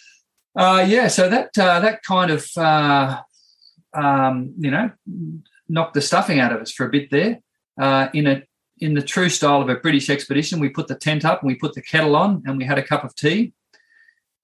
uh, 0.57 0.85
yeah, 0.87 1.09
so 1.09 1.29
that 1.29 1.51
uh, 1.59 1.81
that 1.81 2.03
kind 2.03 2.31
of 2.31 2.47
uh, 2.57 3.21
um, 3.95 4.55
you 4.59 4.71
know 4.71 4.91
knocked 5.69 5.95
the 5.95 6.01
stuffing 6.01 6.41
out 6.41 6.53
of 6.53 6.61
us 6.61 6.73
for 6.73 6.87
a 6.87 6.91
bit 6.91 7.11
there. 7.11 7.41
Uh, 7.81 8.09
in 8.13 8.27
a 8.27 8.43
in 8.79 8.95
the 8.95 9.03
true 9.03 9.29
style 9.29 9.61
of 9.61 9.69
a 9.69 9.77
British 9.77 10.09
expedition, 10.09 10.59
we 10.59 10.69
put 10.69 10.89
the 10.89 10.95
tent 10.95 11.25
up 11.25 11.43
and 11.43 11.49
we 11.49 11.55
put 11.55 11.75
the 11.75 11.83
kettle 11.83 12.17
on 12.17 12.43
and 12.47 12.57
we 12.57 12.65
had 12.65 12.79
a 12.79 12.83
cup 12.83 13.05
of 13.05 13.15
tea 13.15 13.53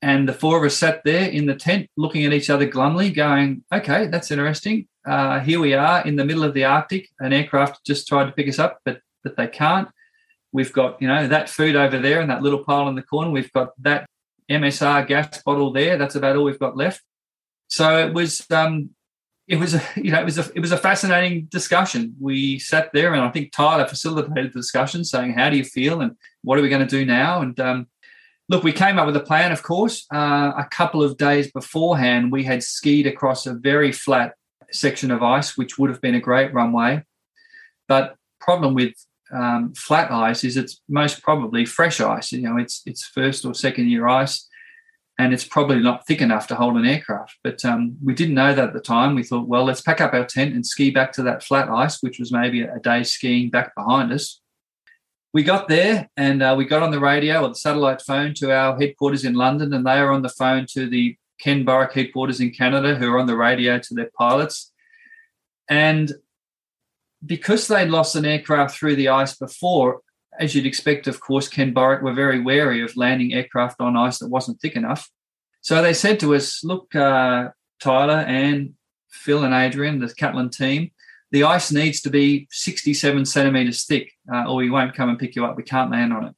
and 0.03 0.29
the 0.29 0.33
four 0.33 0.59
of 0.59 0.65
us 0.65 0.77
sat 0.77 1.03
there 1.05 1.29
in 1.29 1.47
the 1.47 1.55
tent 1.55 1.89
looking 1.97 2.25
at 2.25 2.33
each 2.33 2.51
other 2.51 2.67
glumly, 2.67 3.11
going, 3.11 3.65
okay, 3.73 4.07
that's 4.07 4.31
interesting. 4.31 4.87
Uh, 5.07 5.41
here 5.41 5.59
we 5.59 5.73
are 5.75 6.07
in 6.07 6.17
the 6.17 6.25
middle 6.25 6.45
of 6.45 6.55
the 6.55 6.65
Arctic. 6.65 7.09
An 7.21 7.33
aircraft 7.33 7.85
just 7.85 8.07
tried 8.07 8.27
to 8.27 8.33
pick 8.33 8.49
us 8.49 8.59
up, 8.59 8.81
but 8.85 9.01
but 9.25 9.37
they 9.37 9.49
can't. 9.49 9.89
We've 10.53 10.73
got, 10.73 11.03
you 11.03 11.09
know, 11.09 11.27
that 11.27 11.49
food 11.49 11.75
over 11.75 11.99
there 11.99 12.21
and 12.21 12.31
that 12.31 12.43
little 12.43 12.63
pile 12.63 12.89
in 12.89 12.95
the 12.95 13.03
corner. 13.03 13.31
We've 13.31 13.53
got 13.53 13.71
that 13.83 14.09
MSR 14.51 15.07
gas 15.07 15.43
bottle 15.43 15.73
there. 15.73 15.97
That's 15.97 16.15
about 16.15 16.37
all 16.37 16.45
we've 16.45 16.59
got 16.59 16.77
left. 16.77 17.03
So 17.69 18.07
it 18.07 18.15
was 18.15 18.47
um, 18.51 18.91
it 19.49 19.57
was 19.57 19.75
a 19.75 19.83
you 19.97 20.11
know 20.11 20.21
it 20.21 20.25
was 20.25 20.39
a 20.39 20.51
it 20.55 20.61
was 20.61 20.73
a 20.73 20.77
fascinating 20.77 21.47
discussion. 21.47 22.15
We 22.21 22.59
sat 22.59 22.91
there, 22.93 23.15
and 23.15 23.23
I 23.23 23.31
think 23.31 23.53
Tyler 23.53 23.87
facilitated 23.87 24.53
the 24.53 24.61
discussion, 24.61 25.05
saying, 25.05 25.35
"How 25.35 25.51
do 25.51 25.57
you 25.57 25.65
feel?" 25.65 26.01
and 26.01 26.17
"What 26.43 26.59
are 26.59 26.63
we 26.63 26.69
going 26.69 26.87
to 26.87 26.99
do 26.99 27.05
now?" 27.05 27.43
and 27.43 27.59
um, 27.61 27.87
Look, 28.49 28.63
we 28.63 28.73
came 28.73 28.97
up 28.99 29.07
with 29.07 29.17
a 29.17 29.21
plan, 29.21 29.51
of 29.51 29.63
course. 29.65 30.07
Uh, 30.13 30.53
a 30.57 30.69
couple 30.71 31.03
of 31.03 31.17
days 31.17 31.51
beforehand, 31.51 32.31
we 32.31 32.45
had 32.45 32.63
skied 32.63 33.07
across 33.07 33.45
a 33.45 33.55
very 33.55 33.91
flat 33.91 34.35
section 34.71 35.11
of 35.11 35.23
ice, 35.23 35.57
which 35.57 35.79
would 35.79 35.91
have 35.91 36.01
been 36.01 36.15
a 36.15 36.21
great 36.21 36.55
runway. 36.55 37.03
But 37.89 38.15
problem 38.41 38.75
with 38.75 38.95
um, 39.33 39.75
flat 39.75 40.11
ice 40.11 40.45
is 40.45 40.57
it's 40.57 40.81
most 40.89 41.23
probably 41.23 41.65
fresh 41.65 42.01
ice. 42.01 42.33
You 42.33 42.43
know, 42.43 42.57
it's 42.57 42.83
it's 42.87 43.07
first 43.07 43.45
or 43.45 43.55
second 43.55 43.89
year 43.89 44.07
ice, 44.07 44.49
and 45.19 45.33
it's 45.33 45.45
probably 45.45 45.81
not 45.81 46.07
thick 46.07 46.21
enough 46.21 46.47
to 46.49 46.55
hold 46.55 46.77
an 46.77 46.87
aircraft. 46.87 47.37
But 47.43 47.65
um, 47.65 47.97
we 48.05 48.15
didn't 48.15 48.35
know 48.35 48.55
that 48.55 48.69
at 48.69 48.75
the 48.75 48.81
time. 48.81 49.15
We 49.15 49.23
thought, 49.23 49.49
well, 49.49 49.65
let's 49.65 49.81
pack 49.81 50.01
up 50.01 50.15
our 50.15 50.27
tent 50.27 50.55
and 50.55 50.65
ski 50.65 50.91
back 50.91 51.13
to 51.13 51.23
that 51.25 51.43
flat 51.43 51.69
ice, 51.69 52.03
which 52.03 52.19
was 52.19 52.33
maybe 52.33 52.63
a 52.63 52.79
day 52.79 53.03
skiing 53.03 53.51
back 53.51 53.75
behind 53.75 54.13
us 54.13 54.41
we 55.37 55.43
got 55.43 55.69
there 55.69 56.09
and 56.17 56.43
uh, 56.43 56.55
we 56.57 56.65
got 56.65 56.83
on 56.83 56.91
the 56.91 56.99
radio 56.99 57.43
or 57.43 57.49
the 57.49 57.55
satellite 57.55 58.01
phone 58.01 58.33
to 58.33 58.51
our 58.51 58.75
headquarters 58.81 59.23
in 59.23 59.35
London, 59.35 59.75
and 59.75 59.87
they 59.87 59.99
are 59.99 60.11
on 60.11 60.23
the 60.23 60.31
phone 60.31 60.65
to 60.71 60.89
the 60.89 61.15
Kenn 61.39 61.63
Borek 61.63 61.93
headquarters 61.93 62.41
in 62.41 62.53
Canada, 62.53 62.95
who 62.95 63.13
are 63.13 63.19
on 63.19 63.27
the 63.27 63.37
radio 63.37 63.79
to 63.79 63.95
their 63.95 64.09
pilots. 64.17 64.73
And 65.69 66.11
because 67.27 67.67
they'd 67.67 67.89
lost 67.89 68.17
an 68.17 68.25
aircraft 68.25 68.77
through 68.77 68.97
the 68.97 69.09
ice 69.09 69.37
before, 69.37 70.01
as 70.39 70.55
you'd 70.55 70.67
expect, 70.67 71.07
of 71.07 71.21
course, 71.21 71.49
Kenn 71.49 71.75
Borek 71.75 72.03
were 72.03 72.13
very 72.13 72.41
wary 72.41 72.83
of 72.83 72.97
landing 72.97 73.35
aircraft 73.35 73.81
on 73.81 73.97
ice 73.97 74.19
that 74.19 74.29
wasn't 74.29 74.61
thick 74.61 74.77
enough. 74.77 75.11
So 75.63 75.83
they 75.83 75.95
said 75.95 76.21
to 76.21 76.35
us, 76.35 76.63
Look, 76.63 76.95
uh, 76.95 77.49
Tyler 77.81 78.25
and 78.27 78.75
Phil 79.11 79.45
and 79.45 79.55
Adrian, 79.55 79.99
the 79.99 80.13
Catlin 80.15 80.51
team, 80.51 80.91
the 81.33 81.45
ice 81.45 81.73
needs 81.73 82.01
to 82.03 82.11
be 82.11 82.47
67 82.51 83.25
centimeters 83.25 83.85
thick, 83.85 84.13
uh, 84.33 84.45
or 84.49 84.57
we 84.57 84.71
won't 84.71 84.95
come 84.95 85.09
and 85.09 85.19
pick 85.19 85.35
you 85.35 85.45
up. 85.45 85.57
We 85.57 85.63
can't 85.65 85.91
land 85.91 86.13
on 86.13 86.27
it. 86.27 86.35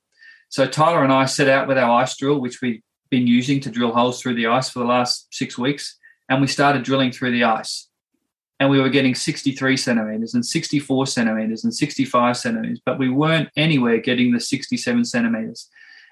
So 0.49 0.67
Tyler 0.67 1.05
and 1.05 1.13
I 1.13 1.27
set 1.27 1.49
out 1.49 1.69
with 1.69 1.77
our 1.77 2.01
ice 2.01 2.17
drill, 2.17 2.41
which 2.41 2.63
we've 2.63 2.81
been 3.11 3.27
using 3.27 3.61
to 3.61 3.71
drill 3.71 3.93
holes 3.93 4.21
through 4.21 4.35
the 4.35 4.47
ice 4.47 4.71
for 4.71 4.79
the 4.79 4.87
last 4.87 5.29
six 5.31 5.59
weeks, 5.59 5.99
and 6.29 6.41
we 6.41 6.47
started 6.47 6.85
drilling 6.85 7.13
through 7.13 7.33
the 7.33 7.45
ice. 7.45 7.88
And 8.61 8.71
we 8.71 8.81
were 8.81 8.89
getting 8.89 9.15
63 9.15 9.77
centimeters 9.77 10.35
and 10.35 10.45
64 10.45 11.07
centimeters 11.07 11.63
and 11.63 11.73
65 11.73 12.37
centimeters, 12.37 12.81
but 12.85 12.99
we 12.99 13.09
weren't 13.09 13.49
anywhere 13.57 13.99
getting 13.99 14.33
the 14.33 14.41
67 14.41 15.05
centimeters. 15.05 15.69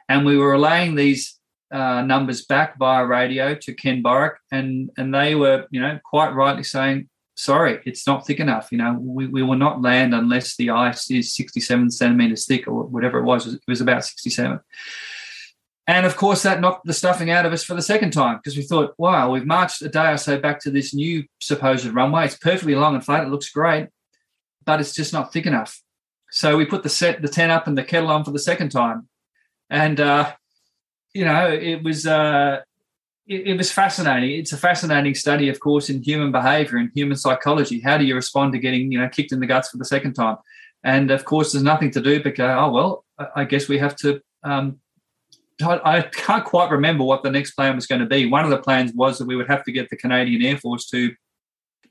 And 0.09 0.25
we 0.25 0.37
were 0.37 0.53
relaying 0.53 0.95
these 0.95 1.37
uh, 1.73 2.03
numbers 2.03 2.45
back 2.45 2.79
via 2.79 3.05
radio 3.05 3.55
to 3.55 3.75
Kenn 3.75 4.03
Borek, 4.03 4.37
and 4.53 4.91
and 4.97 5.13
they 5.13 5.35
were, 5.35 5.67
you 5.71 5.81
know, 5.81 5.99
quite 6.05 6.31
rightly 6.31 6.63
saying, 6.63 7.09
sorry, 7.35 7.81
it's 7.85 8.07
not 8.07 8.27
thick 8.27 8.41
enough. 8.41 8.69
You 8.71 8.79
know, 8.79 8.97
we, 9.01 9.27
we 9.27 9.43
will 9.43 9.57
not 9.57 9.83
land 9.83 10.15
unless 10.15 10.57
the 10.57 10.71
ice 10.71 11.11
is 11.11 11.35
67 11.35 11.91
centimeters 11.91 12.47
thick 12.47 12.67
or 12.67 12.85
whatever 12.85 13.19
it 13.19 13.25
was. 13.25 13.53
It 13.53 13.61
was 13.69 13.81
about 13.81 14.05
67. 14.05 14.61
And 15.89 16.05
of 16.05 16.17
course, 16.17 16.43
that 16.43 16.61
knocked 16.61 16.85
the 16.85 16.93
stuffing 16.93 17.31
out 17.31 17.47
of 17.47 17.53
us 17.53 17.63
for 17.63 17.75
the 17.75 17.83
second 17.83 18.13
time 18.13 18.39
because 18.39 18.57
we 18.57 18.65
thought, 18.65 18.95
wow, 18.99 19.31
we've 19.31 19.47
marched 19.47 19.83
a 19.83 19.89
day 19.89 20.11
or 20.11 20.17
so 20.17 20.39
back 20.39 20.59
to 20.61 20.71
this 20.71 20.93
new 20.93 21.25
supposed 21.39 21.87
runway. 21.87 22.25
It's 22.25 22.37
perfectly 22.37 22.75
long 22.75 22.95
and 22.95 23.05
flat. 23.05 23.25
It 23.25 23.31
looks 23.31 23.51
great, 23.51 23.89
but 24.65 24.81
it's 24.81 24.95
just 24.95 25.13
not 25.13 25.33
thick 25.33 25.47
enough. 25.47 25.81
So 26.31 26.57
we 26.57 26.65
put 26.65 26.83
the 26.83 26.89
set, 26.89 27.23
the 27.23 27.29
tent 27.29 27.53
up 27.53 27.69
and 27.69 27.79
the 27.79 27.85
kettle 27.85 28.11
on 28.11 28.25
for 28.25 28.33
the 28.33 28.39
second 28.41 28.71
time. 28.71 29.09
And, 29.71 30.01
uh, 30.01 30.33
you 31.15 31.25
know, 31.25 31.49
it 31.49 31.85
was, 31.85 32.05
uh, 32.05 32.63
it, 33.29 33.47
it, 33.47 33.57
was 33.57 33.71
fascinating. 33.71 34.41
It's 34.41 34.53
a 34.53 34.57
fascinating 34.57 35.15
study, 35.15 35.49
of 35.49 35.61
course, 35.61 35.89
in 35.89 36.03
human 36.03 36.33
behavior 36.33 36.79
and 36.79 36.91
human 36.95 37.17
psychology. 37.17 37.81
How 37.81 37.97
do 37.97 38.05
you 38.05 38.17
respond 38.17 38.53
to 38.53 38.59
getting, 38.59 38.91
you 38.91 38.99
know, 38.99 39.09
kicked 39.09 39.33
in 39.33 39.39
the 39.39 39.47
guts 39.47 39.71
for 39.71 39.77
the 39.77 39.85
second 39.85 40.15
time? 40.15 40.37
And 40.83 41.13
of 41.13 41.25
course, 41.25 41.53
there's 41.53 41.65
nothing 41.65 41.93
to 41.93 42.01
do 42.01 42.23
but 42.23 42.35
go, 42.35 42.59
oh, 42.59 42.71
well, 42.71 43.05
I 43.35 43.45
guess 43.45 43.69
we 43.69 43.79
have 43.79 43.97
to. 43.97 44.21
Um, 44.43 44.81
I 45.63 46.03
can't 46.03 46.45
quite 46.45 46.71
remember 46.71 47.05
what 47.05 47.23
the 47.23 47.31
next 47.31 47.53
plan 47.53 47.77
was 47.77 47.87
going 47.87 48.01
to 48.01 48.07
be. 48.07 48.27
One 48.27 48.45
of 48.45 48.51
the 48.51 48.59
plans 48.59 48.93
was 48.93 49.19
that 49.19 49.27
we 49.27 49.37
would 49.37 49.49
have 49.49 49.65
to 49.65 49.73
get 49.73 49.89
the 49.89 49.97
Canadian 49.97 50.43
Air 50.43 50.59
Force 50.59 50.87
to 50.91 51.15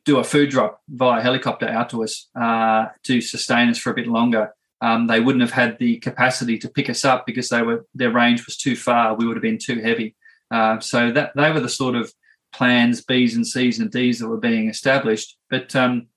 do 0.05 0.19
a 0.19 0.23
food 0.23 0.51
drop 0.51 0.81
via 0.87 1.21
helicopter 1.21 1.67
out 1.67 1.89
to 1.89 2.03
us 2.03 2.29
uh, 2.39 2.85
to 3.03 3.21
sustain 3.21 3.69
us 3.69 3.79
for 3.79 3.89
a 3.89 3.95
bit 3.95 4.07
longer. 4.07 4.53
Um, 4.81 5.07
they 5.07 5.19
wouldn't 5.19 5.41
have 5.41 5.51
had 5.51 5.79
the 5.79 5.97
capacity 5.97 6.59
to 6.59 6.69
pick 6.69 6.89
us 6.89 7.03
up 7.03 7.25
because 7.25 7.49
they 7.49 7.63
were 7.63 7.85
their 7.95 8.11
range 8.11 8.45
was 8.45 8.57
too 8.57 8.75
far. 8.75 9.15
We 9.15 9.25
would 9.25 9.37
have 9.37 9.41
been 9.41 9.57
too 9.57 9.81
heavy. 9.81 10.15
Uh, 10.51 10.79
so 10.79 11.11
that 11.11 11.31
they 11.35 11.51
were 11.51 11.59
the 11.59 11.69
sort 11.69 11.95
of 11.95 12.13
plans 12.53 13.03
B's 13.03 13.35
and 13.35 13.47
C's 13.47 13.79
and 13.79 13.89
D's 13.89 14.19
that 14.19 14.27
were 14.27 14.37
being 14.37 14.69
established. 14.69 15.37
But 15.49 15.75
um, 15.75 16.07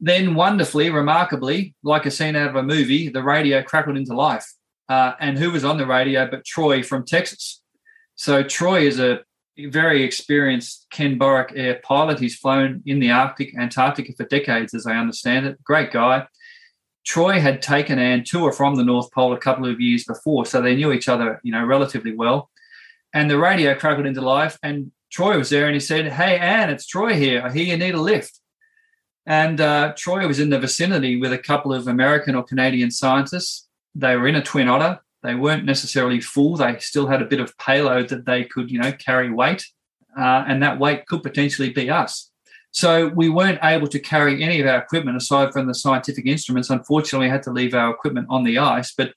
then, 0.00 0.34
wonderfully, 0.34 0.90
remarkably, 0.90 1.74
like 1.82 2.06
a 2.06 2.10
scene 2.10 2.36
out 2.36 2.50
of 2.50 2.56
a 2.56 2.62
movie, 2.62 3.08
the 3.08 3.22
radio 3.22 3.62
crackled 3.62 3.96
into 3.96 4.14
life. 4.14 4.46
Uh, 4.88 5.12
and 5.20 5.38
who 5.38 5.50
was 5.50 5.64
on 5.64 5.78
the 5.78 5.86
radio 5.86 6.28
but 6.30 6.44
Troy 6.44 6.82
from 6.82 7.04
Texas? 7.04 7.62
So 8.16 8.42
Troy 8.42 8.82
is 8.82 9.00
a 9.00 9.20
very 9.58 10.02
experienced 10.02 10.86
Kenn 10.90 11.18
Borek 11.18 11.52
air 11.56 11.80
pilot. 11.82 12.18
He's 12.18 12.36
flown 12.36 12.82
in 12.86 13.00
the 13.00 13.10
Arctic, 13.10 13.56
Antarctica 13.56 14.12
for 14.16 14.24
decades, 14.24 14.74
as 14.74 14.86
I 14.86 14.96
understand 14.96 15.46
it. 15.46 15.62
Great 15.64 15.92
guy. 15.92 16.26
Troy 17.04 17.38
had 17.40 17.60
taken 17.60 17.98
Ann 17.98 18.24
to 18.24 18.42
or 18.42 18.52
from 18.52 18.76
the 18.76 18.84
North 18.84 19.12
Pole 19.12 19.32
a 19.32 19.38
couple 19.38 19.66
of 19.66 19.80
years 19.80 20.04
before, 20.04 20.46
so 20.46 20.60
they 20.60 20.74
knew 20.74 20.92
each 20.92 21.08
other, 21.08 21.40
you 21.42 21.52
know, 21.52 21.64
relatively 21.64 22.14
well 22.14 22.50
and 23.14 23.30
the 23.30 23.38
radio 23.38 23.74
crackled 23.74 24.06
into 24.06 24.20
life. 24.20 24.58
And 24.62 24.90
Troy 25.10 25.38
was 25.38 25.48
there 25.48 25.66
and 25.66 25.74
he 25.74 25.80
said, 25.80 26.12
Hey, 26.12 26.36
Ann, 26.36 26.68
it's 26.68 26.86
Troy 26.86 27.14
here. 27.14 27.42
I 27.42 27.52
hear 27.52 27.64
you 27.64 27.76
need 27.78 27.94
a 27.94 28.00
lift. 28.00 28.40
And 29.24 29.60
uh, 29.60 29.94
Troy 29.96 30.26
was 30.26 30.40
in 30.40 30.50
the 30.50 30.58
vicinity 30.58 31.18
with 31.18 31.32
a 31.32 31.38
couple 31.38 31.72
of 31.72 31.88
American 31.88 32.34
or 32.34 32.42
Canadian 32.42 32.90
scientists. 32.90 33.68
They 33.94 34.16
were 34.16 34.26
in 34.26 34.36
a 34.36 34.42
twin 34.42 34.68
otter. 34.68 35.00
They 35.22 35.34
weren't 35.34 35.64
necessarily 35.64 36.20
full. 36.20 36.56
They 36.56 36.78
still 36.78 37.06
had 37.06 37.22
a 37.22 37.26
bit 37.26 37.40
of 37.40 37.56
payload 37.58 38.08
that 38.10 38.26
they 38.26 38.44
could, 38.44 38.70
you 38.70 38.78
know, 38.78 38.92
carry 38.92 39.30
weight. 39.30 39.66
Uh, 40.16 40.44
and 40.46 40.62
that 40.62 40.78
weight 40.78 41.06
could 41.06 41.22
potentially 41.22 41.70
be 41.70 41.90
us. 41.90 42.30
So 42.70 43.08
we 43.08 43.28
weren't 43.28 43.60
able 43.62 43.86
to 43.86 43.98
carry 44.00 44.42
any 44.42 44.60
of 44.60 44.66
our 44.66 44.78
equipment 44.78 45.16
aside 45.16 45.52
from 45.52 45.66
the 45.66 45.74
scientific 45.74 46.26
instruments. 46.26 46.70
Unfortunately, 46.70 47.26
we 47.26 47.30
had 47.30 47.42
to 47.44 47.52
leave 47.52 47.72
our 47.72 47.90
equipment 47.90 48.26
on 48.28 48.44
the 48.44 48.58
ice. 48.58 48.92
But 48.92 49.14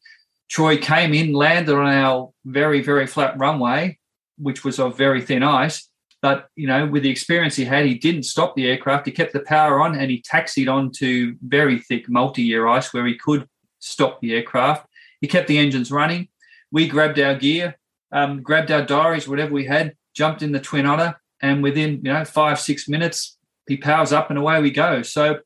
Troy 0.50 0.78
came 0.78 1.14
in, 1.14 1.34
landed 1.34 1.74
on 1.74 1.88
our 1.88 2.32
very, 2.46 2.82
very 2.82 3.08
flat 3.08 3.38
runway, 3.38 3.98
which 4.38 4.64
was 4.64 4.80
of 4.80 4.98
very 4.98 5.22
thin 5.22 5.44
ice. 5.44 5.90
But 6.22 6.48
you 6.56 6.68
know, 6.68 6.86
with 6.86 7.04
the 7.04 7.10
experience 7.10 7.56
he 7.56 7.66
had, 7.66 7.86
he 7.86 7.96
didn't 7.96 8.24
stop 8.24 8.56
the 8.56 8.68
aircraft. 8.68 9.06
He 9.06 9.12
kept 9.12 9.34
the 9.34 9.42
power 9.42 9.82
on 9.82 9.96
and 9.96 10.10
he 10.10 10.22
taxied 10.22 10.70
onto 10.70 11.36
very 11.42 11.80
thick 11.80 12.10
multi-year 12.10 12.68
ice 12.68 12.94
where 12.94 13.06
he 13.06 13.18
could 13.18 13.48
stop 13.80 14.22
the 14.22 14.34
aircraft. 14.34 14.88
He 15.22 15.28
kept 15.28 15.48
the 15.48 15.58
engines 15.58 15.92
running. 15.92 16.30
We 16.72 16.88
grabbed 16.88 17.20
our 17.20 17.36
gear, 17.36 17.78
um, 18.12 18.42
grabbed 18.42 18.72
our 18.72 18.86
diaries, 18.86 19.28
whatever 19.28 19.54
we 19.54 19.66
had, 19.66 19.96
jumped 20.14 20.42
in 20.42 20.52
the 20.52 20.60
Twin 20.60 20.86
Otter, 20.86 21.20
and 21.42 21.64
within 21.64 22.02
you 22.04 22.14
know 22.14 22.26
five 22.26 22.60
six 22.60 22.88
minutes 22.88 23.38
he 23.68 23.78
powers 23.78 24.12
up 24.12 24.30
and 24.30 24.40
away 24.40 24.62
we 24.62 24.72
go. 24.72 25.02
So 25.02 25.40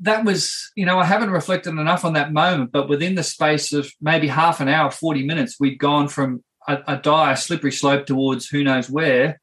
that 0.00 0.24
was, 0.24 0.70
you 0.76 0.86
know, 0.86 0.98
I 0.98 1.04
haven't 1.04 1.30
reflected 1.30 1.70
enough 1.70 2.04
on 2.04 2.14
that 2.14 2.32
moment, 2.32 2.72
but 2.72 2.88
within 2.88 3.14
the 3.14 3.22
space 3.22 3.72
of 3.72 3.90
maybe 4.00 4.28
half 4.28 4.60
an 4.60 4.68
hour, 4.68 4.90
40 4.90 5.24
minutes, 5.24 5.56
we'd 5.60 5.78
gone 5.78 6.08
from 6.08 6.42
a, 6.66 6.78
a 6.86 6.96
dire, 6.96 7.36
slippery 7.36 7.72
slope 7.72 8.06
towards 8.06 8.48
who 8.48 8.64
knows 8.64 8.90
where. 8.90 9.40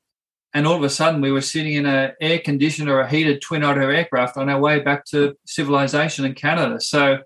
And 0.54 0.66
all 0.66 0.76
of 0.76 0.84
a 0.84 0.90
sudden, 0.90 1.22
we 1.22 1.32
were 1.32 1.42
sitting 1.42 1.74
in 1.74 1.86
an 1.86 2.14
air 2.20 2.40
conditioned 2.40 2.90
or 2.90 3.02
a 3.02 3.10
heated 3.10 3.42
twin 3.42 3.64
otter 3.64 3.92
aircraft 3.92 4.38
on 4.38 4.50
our 4.50 4.60
way 4.60 4.80
back 4.80 5.06
to 5.06 5.38
civilization 5.46 6.26
in 6.26 6.34
Canada. 6.34 6.82
So 6.82 7.20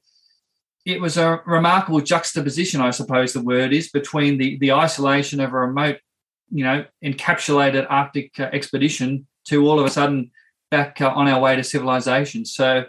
it 0.86 1.00
was 1.00 1.18
a 1.18 1.42
remarkable 1.46 2.02
juxtaposition, 2.02 2.82
I 2.82 2.92
suppose 2.92 3.34
the 3.34 3.42
word 3.42 3.74
is, 3.74 3.90
between 3.90 4.38
the, 4.38 4.58
the 4.58 4.72
isolation 4.72 5.40
of 5.40 5.54
a 5.54 5.60
remote, 5.60 6.00
you 6.50 6.64
know, 6.64 6.86
encapsulated 7.04 7.86
Arctic 7.90 8.40
uh, 8.40 8.50
expedition 8.52 9.28
to 9.46 9.68
all 9.68 9.80
of 9.80 9.86
a 9.86 9.90
sudden 9.90 10.32
back 10.72 11.00
uh, 11.02 11.10
on 11.10 11.28
our 11.28 11.40
way 11.40 11.56
to 11.56 11.64
civilization. 11.64 12.46
So, 12.46 12.86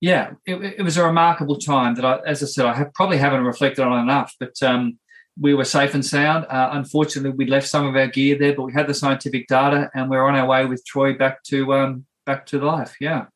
yeah, 0.00 0.32
it, 0.46 0.74
it, 0.78 0.82
was 0.82 0.96
a 0.96 1.04
remarkable 1.04 1.56
time 1.56 1.94
that 1.96 2.04
I, 2.04 2.18
as 2.26 2.42
I 2.42 2.46
said, 2.46 2.66
I 2.66 2.74
have, 2.74 2.94
probably 2.94 3.16
haven't 3.16 3.44
reflected 3.44 3.82
on 3.82 4.02
enough, 4.02 4.34
but 4.38 4.62
um, 4.62 4.98
we 5.40 5.54
were 5.54 5.64
safe 5.64 5.94
and 5.94 6.04
sound. 6.04 6.46
Uh, 6.48 6.70
unfortunately, 6.72 7.30
we 7.30 7.46
left 7.46 7.68
some 7.68 7.86
of 7.86 7.96
our 7.96 8.06
gear 8.06 8.38
there, 8.38 8.54
but 8.54 8.64
we 8.64 8.72
had 8.72 8.86
the 8.86 8.94
scientific 8.94 9.48
data 9.48 9.90
and 9.94 10.08
we're 10.10 10.24
on 10.24 10.36
our 10.36 10.46
way 10.46 10.64
with 10.66 10.84
Troy 10.86 11.14
back 11.14 11.42
to 11.44 11.74
um, 11.74 12.06
back 12.24 12.46
to 12.46 12.58
life. 12.60 12.96
Yeah. 13.00 13.26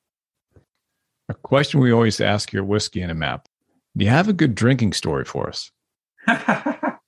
A 1.29 1.35
question 1.35 1.81
we 1.81 1.93
always 1.93 2.21
ask 2.21 2.53
your 2.53 2.65
whiskey 2.65 3.03
in 3.03 3.11
a 3.11 3.15
map. 3.15 3.47
You 3.95 4.09
have 4.09 4.29
a 4.29 4.33
good 4.33 4.55
drinking 4.55 4.93
story 4.93 5.25
for 5.25 5.49
us? 5.49 5.71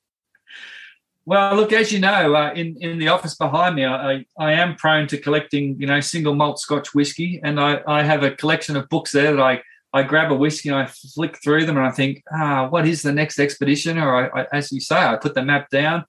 Well, 1.24 1.54
look, 1.54 1.72
as 1.72 1.92
you 1.92 2.00
know, 2.00 2.34
uh, 2.34 2.52
in 2.52 2.76
in 2.80 2.98
the 2.98 3.08
office 3.08 3.36
behind 3.36 3.76
me, 3.76 3.84
I, 3.84 4.24
I 4.38 4.52
am 4.54 4.74
prone 4.74 5.06
to 5.06 5.18
collecting, 5.18 5.80
you 5.80 5.86
know, 5.86 6.00
single 6.00 6.34
malt 6.34 6.58
Scotch 6.58 6.94
whiskey, 6.94 7.40
and 7.44 7.60
I, 7.60 7.80
I 7.86 8.02
have 8.02 8.24
a 8.24 8.32
collection 8.32 8.76
of 8.76 8.88
books 8.88 9.12
there 9.12 9.36
that 9.36 9.40
I 9.40 9.62
I 9.92 10.02
grab 10.02 10.32
a 10.32 10.34
whiskey 10.34 10.70
and 10.70 10.78
I 10.78 10.86
flick 10.86 11.38
through 11.42 11.66
them, 11.66 11.76
and 11.76 11.86
I 11.86 11.92
think, 11.92 12.24
ah, 12.32 12.66
what 12.68 12.88
is 12.88 13.02
the 13.02 13.12
next 13.12 13.38
expedition? 13.38 13.98
Or 13.98 14.36
I, 14.36 14.42
I, 14.42 14.46
as 14.52 14.72
you 14.72 14.80
say, 14.80 14.96
I 14.96 15.16
put 15.16 15.34
the 15.34 15.44
map 15.44 15.70
down. 15.70 16.04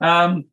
Um, 0.00 0.46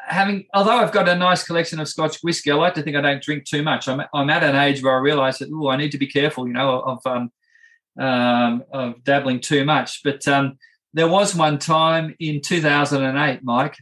having, 0.00 0.46
although 0.52 0.78
I've 0.78 0.92
got 0.92 1.08
a 1.08 1.14
nice 1.14 1.44
collection 1.44 1.78
of 1.78 1.86
Scotch 1.86 2.18
whiskey, 2.22 2.50
I 2.50 2.56
like 2.56 2.74
to 2.74 2.82
think 2.82 2.96
I 2.96 3.02
don't 3.02 3.22
drink 3.22 3.44
too 3.44 3.62
much. 3.62 3.86
I'm 3.86 4.02
I'm 4.12 4.30
at 4.30 4.42
an 4.42 4.56
age 4.56 4.82
where 4.82 4.94
I 4.94 4.98
realise 4.98 5.38
that, 5.38 5.50
oh, 5.52 5.68
I 5.68 5.76
need 5.76 5.92
to 5.92 5.98
be 5.98 6.08
careful, 6.08 6.48
you 6.48 6.54
know, 6.54 6.80
of 6.80 7.06
um, 7.06 7.30
um, 7.98 8.64
of 8.72 9.02
dabbling 9.04 9.40
too 9.40 9.64
much, 9.64 10.02
but 10.02 10.26
um, 10.28 10.58
there 10.92 11.08
was 11.08 11.34
one 11.34 11.58
time 11.58 12.14
in 12.18 12.40
2008, 12.40 13.40
Mike. 13.42 13.76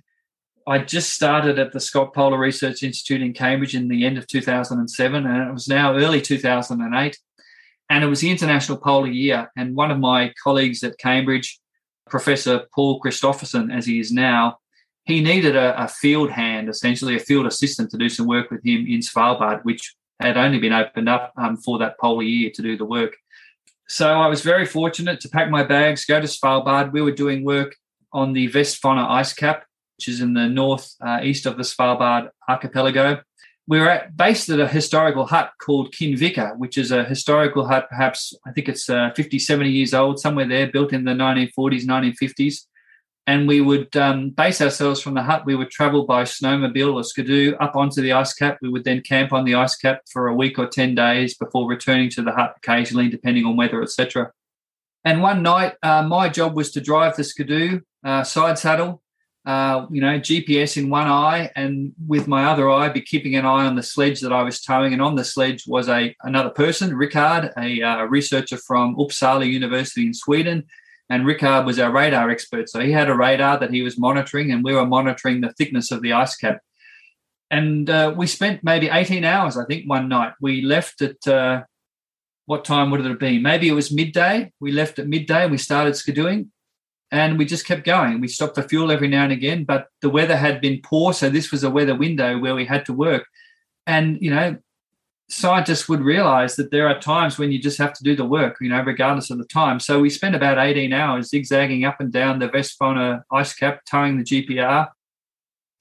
I 0.66 0.78
just 0.78 1.14
started 1.14 1.58
at 1.58 1.72
the 1.72 1.80
Scott 1.80 2.12
Polar 2.12 2.38
Research 2.38 2.82
Institute 2.82 3.22
in 3.22 3.32
Cambridge 3.32 3.74
in 3.74 3.88
the 3.88 4.04
end 4.04 4.18
of 4.18 4.26
2007, 4.26 5.26
and 5.26 5.48
it 5.48 5.52
was 5.52 5.66
now 5.66 5.94
early 5.94 6.20
2008. 6.20 7.18
And 7.90 8.04
it 8.04 8.06
was 8.06 8.20
the 8.20 8.30
International 8.30 8.76
Polar 8.76 9.08
Year. 9.08 9.50
And 9.56 9.74
one 9.74 9.90
of 9.90 9.98
my 9.98 10.34
colleagues 10.42 10.84
at 10.84 10.98
Cambridge, 10.98 11.58
Professor 12.10 12.66
Poul 12.74 13.00
Christoffersen, 13.00 13.74
as 13.74 13.86
he 13.86 13.98
is 13.98 14.12
now, 14.12 14.58
he 15.06 15.22
needed 15.22 15.56
a, 15.56 15.84
a 15.84 15.88
field 15.88 16.30
hand, 16.30 16.68
essentially 16.68 17.16
a 17.16 17.20
field 17.20 17.46
assistant, 17.46 17.90
to 17.90 17.96
do 17.96 18.10
some 18.10 18.26
work 18.26 18.50
with 18.50 18.62
him 18.62 18.86
in 18.86 19.00
Svalbard, 19.00 19.64
which 19.64 19.94
had 20.20 20.36
only 20.36 20.58
been 20.58 20.74
opened 20.74 21.08
up 21.08 21.32
um, 21.38 21.56
for 21.56 21.78
that 21.78 21.98
polar 21.98 22.24
year 22.24 22.50
to 22.54 22.60
do 22.60 22.76
the 22.76 22.84
work. 22.84 23.16
So 23.88 24.20
I 24.20 24.26
was 24.26 24.42
very 24.42 24.66
fortunate 24.66 25.18
to 25.20 25.30
pack 25.30 25.48
my 25.48 25.64
bags, 25.64 26.04
go 26.04 26.20
to 26.20 26.26
Svalbard. 26.26 26.92
We 26.92 27.00
were 27.00 27.12
doing 27.12 27.42
work 27.42 27.74
on 28.12 28.34
the 28.34 28.48
Vestfonna 28.48 29.08
ice 29.08 29.32
cap, 29.32 29.64
which 29.96 30.08
is 30.08 30.20
in 30.20 30.34
the 30.34 30.46
north 30.46 30.94
uh, 31.00 31.20
east 31.22 31.46
of 31.46 31.56
the 31.56 31.62
Svalbard 31.62 32.28
archipelago. 32.46 33.22
We 33.66 33.80
were 33.80 33.88
at, 33.88 34.14
based 34.14 34.50
at 34.50 34.60
a 34.60 34.68
historical 34.68 35.26
hut 35.26 35.52
called 35.58 35.94
Kinnvika, 35.94 36.56
which 36.58 36.76
is 36.76 36.90
a 36.90 37.04
historical 37.04 37.66
hut, 37.66 37.88
perhaps 37.88 38.34
I 38.46 38.52
think 38.52 38.68
it's 38.68 38.90
uh, 38.90 39.10
50, 39.16 39.38
70 39.38 39.70
years 39.70 39.94
old, 39.94 40.20
somewhere 40.20 40.46
there, 40.46 40.70
built 40.70 40.92
in 40.92 41.04
the 41.04 41.12
1940s, 41.12 41.84
1950s 41.84 42.66
and 43.28 43.46
we 43.46 43.60
would 43.60 43.94
um, 43.94 44.30
base 44.30 44.62
ourselves 44.62 45.02
from 45.02 45.12
the 45.12 45.22
hut. 45.22 45.44
We 45.44 45.54
would 45.54 45.70
travel 45.70 46.06
by 46.06 46.22
snowmobile 46.22 46.94
or 46.94 47.04
skidoo 47.04 47.56
up 47.60 47.76
onto 47.76 48.00
the 48.00 48.12
ice 48.12 48.32
cap. 48.32 48.56
We 48.62 48.70
would 48.70 48.84
then 48.84 49.02
camp 49.02 49.34
on 49.34 49.44
the 49.44 49.54
ice 49.54 49.76
cap 49.76 50.00
for 50.10 50.28
a 50.28 50.34
week 50.34 50.58
or 50.58 50.66
10 50.66 50.94
days 50.94 51.36
before 51.36 51.68
returning 51.68 52.08
to 52.12 52.22
the 52.22 52.32
hut 52.32 52.54
occasionally, 52.56 53.10
depending 53.10 53.44
on 53.44 53.54
weather, 53.54 53.82
etc. 53.82 54.32
And 55.04 55.20
one 55.20 55.42
night, 55.42 55.74
uh, 55.82 56.04
my 56.04 56.30
job 56.30 56.56
was 56.56 56.70
to 56.70 56.80
drive 56.80 57.16
the 57.16 57.22
skidoo, 57.22 57.80
uh, 58.02 58.24
side 58.24 58.58
saddle, 58.58 59.02
uh, 59.44 59.84
you 59.90 60.00
know, 60.00 60.18
GPS 60.18 60.78
in 60.78 60.88
one 60.88 61.06
eye, 61.06 61.50
and 61.54 61.92
with 62.06 62.28
my 62.28 62.46
other 62.46 62.70
eye, 62.70 62.88
be 62.88 63.02
keeping 63.02 63.36
an 63.36 63.44
eye 63.44 63.66
on 63.66 63.76
the 63.76 63.82
sledge 63.82 64.20
that 64.20 64.32
I 64.32 64.42
was 64.42 64.62
towing. 64.62 64.94
And 64.94 65.02
on 65.02 65.16
the 65.16 65.24
sledge 65.24 65.64
was 65.66 65.90
a 65.90 66.16
another 66.22 66.50
person, 66.50 66.96
Rickard, 66.96 67.52
a 67.58 67.82
uh, 67.82 68.04
researcher 68.04 68.56
from 68.56 68.96
Uppsala 68.96 69.46
University 69.46 70.06
in 70.06 70.14
Sweden, 70.14 70.64
and 71.10 71.26
Rickard 71.26 71.64
was 71.64 71.78
our 71.78 71.90
radar 71.90 72.30
expert. 72.30 72.68
So 72.68 72.80
he 72.80 72.92
had 72.92 73.08
a 73.08 73.14
radar 73.14 73.58
that 73.58 73.72
he 73.72 73.82
was 73.82 73.98
monitoring, 73.98 74.50
and 74.50 74.62
we 74.62 74.74
were 74.74 74.86
monitoring 74.86 75.40
the 75.40 75.52
thickness 75.52 75.90
of 75.90 76.02
the 76.02 76.12
ice 76.12 76.36
cap. 76.36 76.60
And 77.50 77.88
uh, 77.88 78.14
we 78.16 78.26
spent 78.26 78.62
maybe 78.62 78.88
18 78.88 79.24
hours, 79.24 79.56
I 79.56 79.64
think, 79.64 79.88
one 79.88 80.08
night. 80.08 80.34
We 80.40 80.60
left 80.60 81.00
at 81.00 81.26
uh, 81.26 81.62
what 82.44 82.64
time 82.64 82.90
would 82.90 83.00
it 83.00 83.06
have 83.06 83.18
been? 83.18 83.42
Maybe 83.42 83.68
it 83.68 83.72
was 83.72 83.92
midday. 83.92 84.52
We 84.60 84.72
left 84.72 84.98
at 84.98 85.06
midday 85.06 85.42
and 85.42 85.50
we 85.50 85.58
started 85.58 85.94
skidooing 85.94 86.48
and 87.10 87.38
we 87.38 87.44
just 87.44 87.66
kept 87.66 87.84
going. 87.84 88.20
We 88.20 88.28
stopped 88.28 88.54
for 88.54 88.62
fuel 88.62 88.90
every 88.90 89.08
now 89.08 89.24
and 89.24 89.32
again, 89.32 89.64
but 89.64 89.88
the 90.02 90.10
weather 90.10 90.36
had 90.36 90.60
been 90.60 90.80
poor. 90.82 91.12
So 91.12 91.30
this 91.30 91.50
was 91.50 91.64
a 91.64 91.70
weather 91.70 91.94
window 91.94 92.38
where 92.38 92.54
we 92.54 92.66
had 92.66 92.84
to 92.86 92.92
work. 92.92 93.26
And, 93.86 94.18
you 94.20 94.30
know, 94.30 94.56
scientists 95.30 95.88
would 95.88 96.00
realize 96.00 96.56
that 96.56 96.70
there 96.70 96.88
are 96.88 96.98
times 96.98 97.38
when 97.38 97.52
you 97.52 97.58
just 97.58 97.78
have 97.78 97.92
to 97.92 98.02
do 98.02 98.16
the 98.16 98.24
work, 98.24 98.56
you 98.60 98.68
know, 98.68 98.82
regardless 98.82 99.30
of 99.30 99.38
the 99.38 99.44
time. 99.44 99.78
So 99.78 100.00
we 100.00 100.10
spent 100.10 100.34
about 100.34 100.58
18 100.58 100.92
hours 100.92 101.28
zigzagging 101.28 101.84
up 101.84 102.00
and 102.00 102.12
down 102.12 102.38
the 102.38 102.48
Vestfonna 102.48 103.22
ice 103.30 103.54
cap, 103.54 103.82
towing 103.84 104.18
the 104.18 104.24
GPR. 104.24 104.88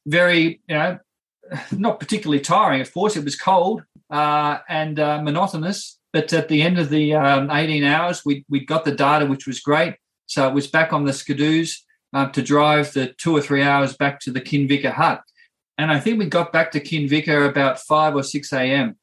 Very, 0.06 0.62
you 0.68 0.76
know, 0.76 1.00
not 1.72 2.00
particularly 2.00 2.41
tiring, 2.41 2.82
of 2.82 2.93
course. 2.93 3.16
It 3.16 3.24
was 3.24 3.38
cold 3.38 3.84
uh, 4.10 4.60
and 4.68 5.00
uh, 5.00 5.22
monotonous. 5.22 5.98
But 6.14 6.32
at 6.34 6.48
the 6.48 6.62
end 6.62 6.80
of 6.80 6.89
the 6.89 7.16
um, 7.16 7.50
18 7.52 7.84
hours, 7.84 8.24
we, 8.26 8.45
we 8.50 8.66
got 8.66 8.86
the 8.86 8.93
data, 8.93 9.26
which 9.26 9.45
was 9.45 9.60
great. 9.60 9.95
So 10.26 10.48
it 10.48 10.54
was 10.54 10.68
back 10.68 10.91
on 10.91 11.06
the 11.06 11.12
skidoos 11.12 11.78
uh, 12.14 12.30
to 12.30 12.41
drive 12.41 12.93
the 12.93 13.14
two 13.18 13.36
or 13.36 13.41
three 13.41 13.62
hours 13.62 13.95
back 13.95 14.20
to 14.22 14.32
the 14.32 14.41
Kinnvika 14.41 14.91
hut. 14.91 15.22
And 15.78 15.91
I 15.91 16.00
think 16.00 16.18
we 16.18 16.26
got 16.26 16.52
back 16.52 16.72
to 16.72 16.80
Kinnvika 16.80 17.48
about 17.48 17.80
5 17.80 18.16
or 18.16 18.24
6 18.24 18.54
a.m. 18.54 18.98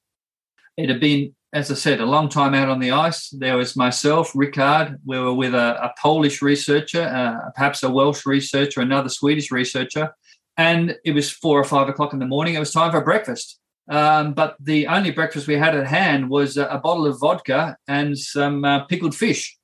It 0.76 0.88
had 0.88 1.00
been, 1.00 1.34
as 1.52 1.70
I 1.70 1.74
said, 1.74 2.00
a 2.00 2.06
long 2.06 2.28
time 2.28 2.54
out 2.54 2.68
on 2.68 2.80
the 2.80 2.90
ice. 2.90 3.30
There 3.30 3.56
was 3.56 3.76
myself, 3.76 4.32
Rickard. 4.34 4.98
We 5.04 5.18
were 5.18 5.34
with 5.34 5.54
a, 5.54 5.82
a 5.82 5.92
Polish 6.00 6.42
researcher, 6.42 7.02
uh, 7.02 7.50
perhaps 7.54 7.82
a 7.82 7.90
Welsh 7.90 8.26
researcher, 8.26 8.80
another 8.80 9.08
Swedish 9.08 9.50
researcher. 9.50 10.14
And 10.56 10.96
it 11.04 11.12
was 11.12 11.30
four 11.30 11.58
or 11.58 11.64
five 11.64 11.88
o'clock 11.88 12.12
in 12.12 12.18
the 12.18 12.26
morning. 12.26 12.54
It 12.54 12.60
was 12.60 12.72
time 12.72 12.90
for 12.90 13.00
breakfast. 13.00 13.58
Um, 13.88 14.32
but 14.32 14.56
the 14.60 14.86
only 14.86 15.10
breakfast 15.10 15.46
we 15.46 15.56
had 15.56 15.76
at 15.76 15.86
hand 15.86 16.30
was 16.30 16.56
a, 16.56 16.66
a 16.66 16.78
bottle 16.78 17.06
of 17.06 17.20
vodka 17.20 17.76
and 17.86 18.18
some 18.18 18.64
uh, 18.64 18.84
pickled 18.84 19.14
fish. 19.14 19.56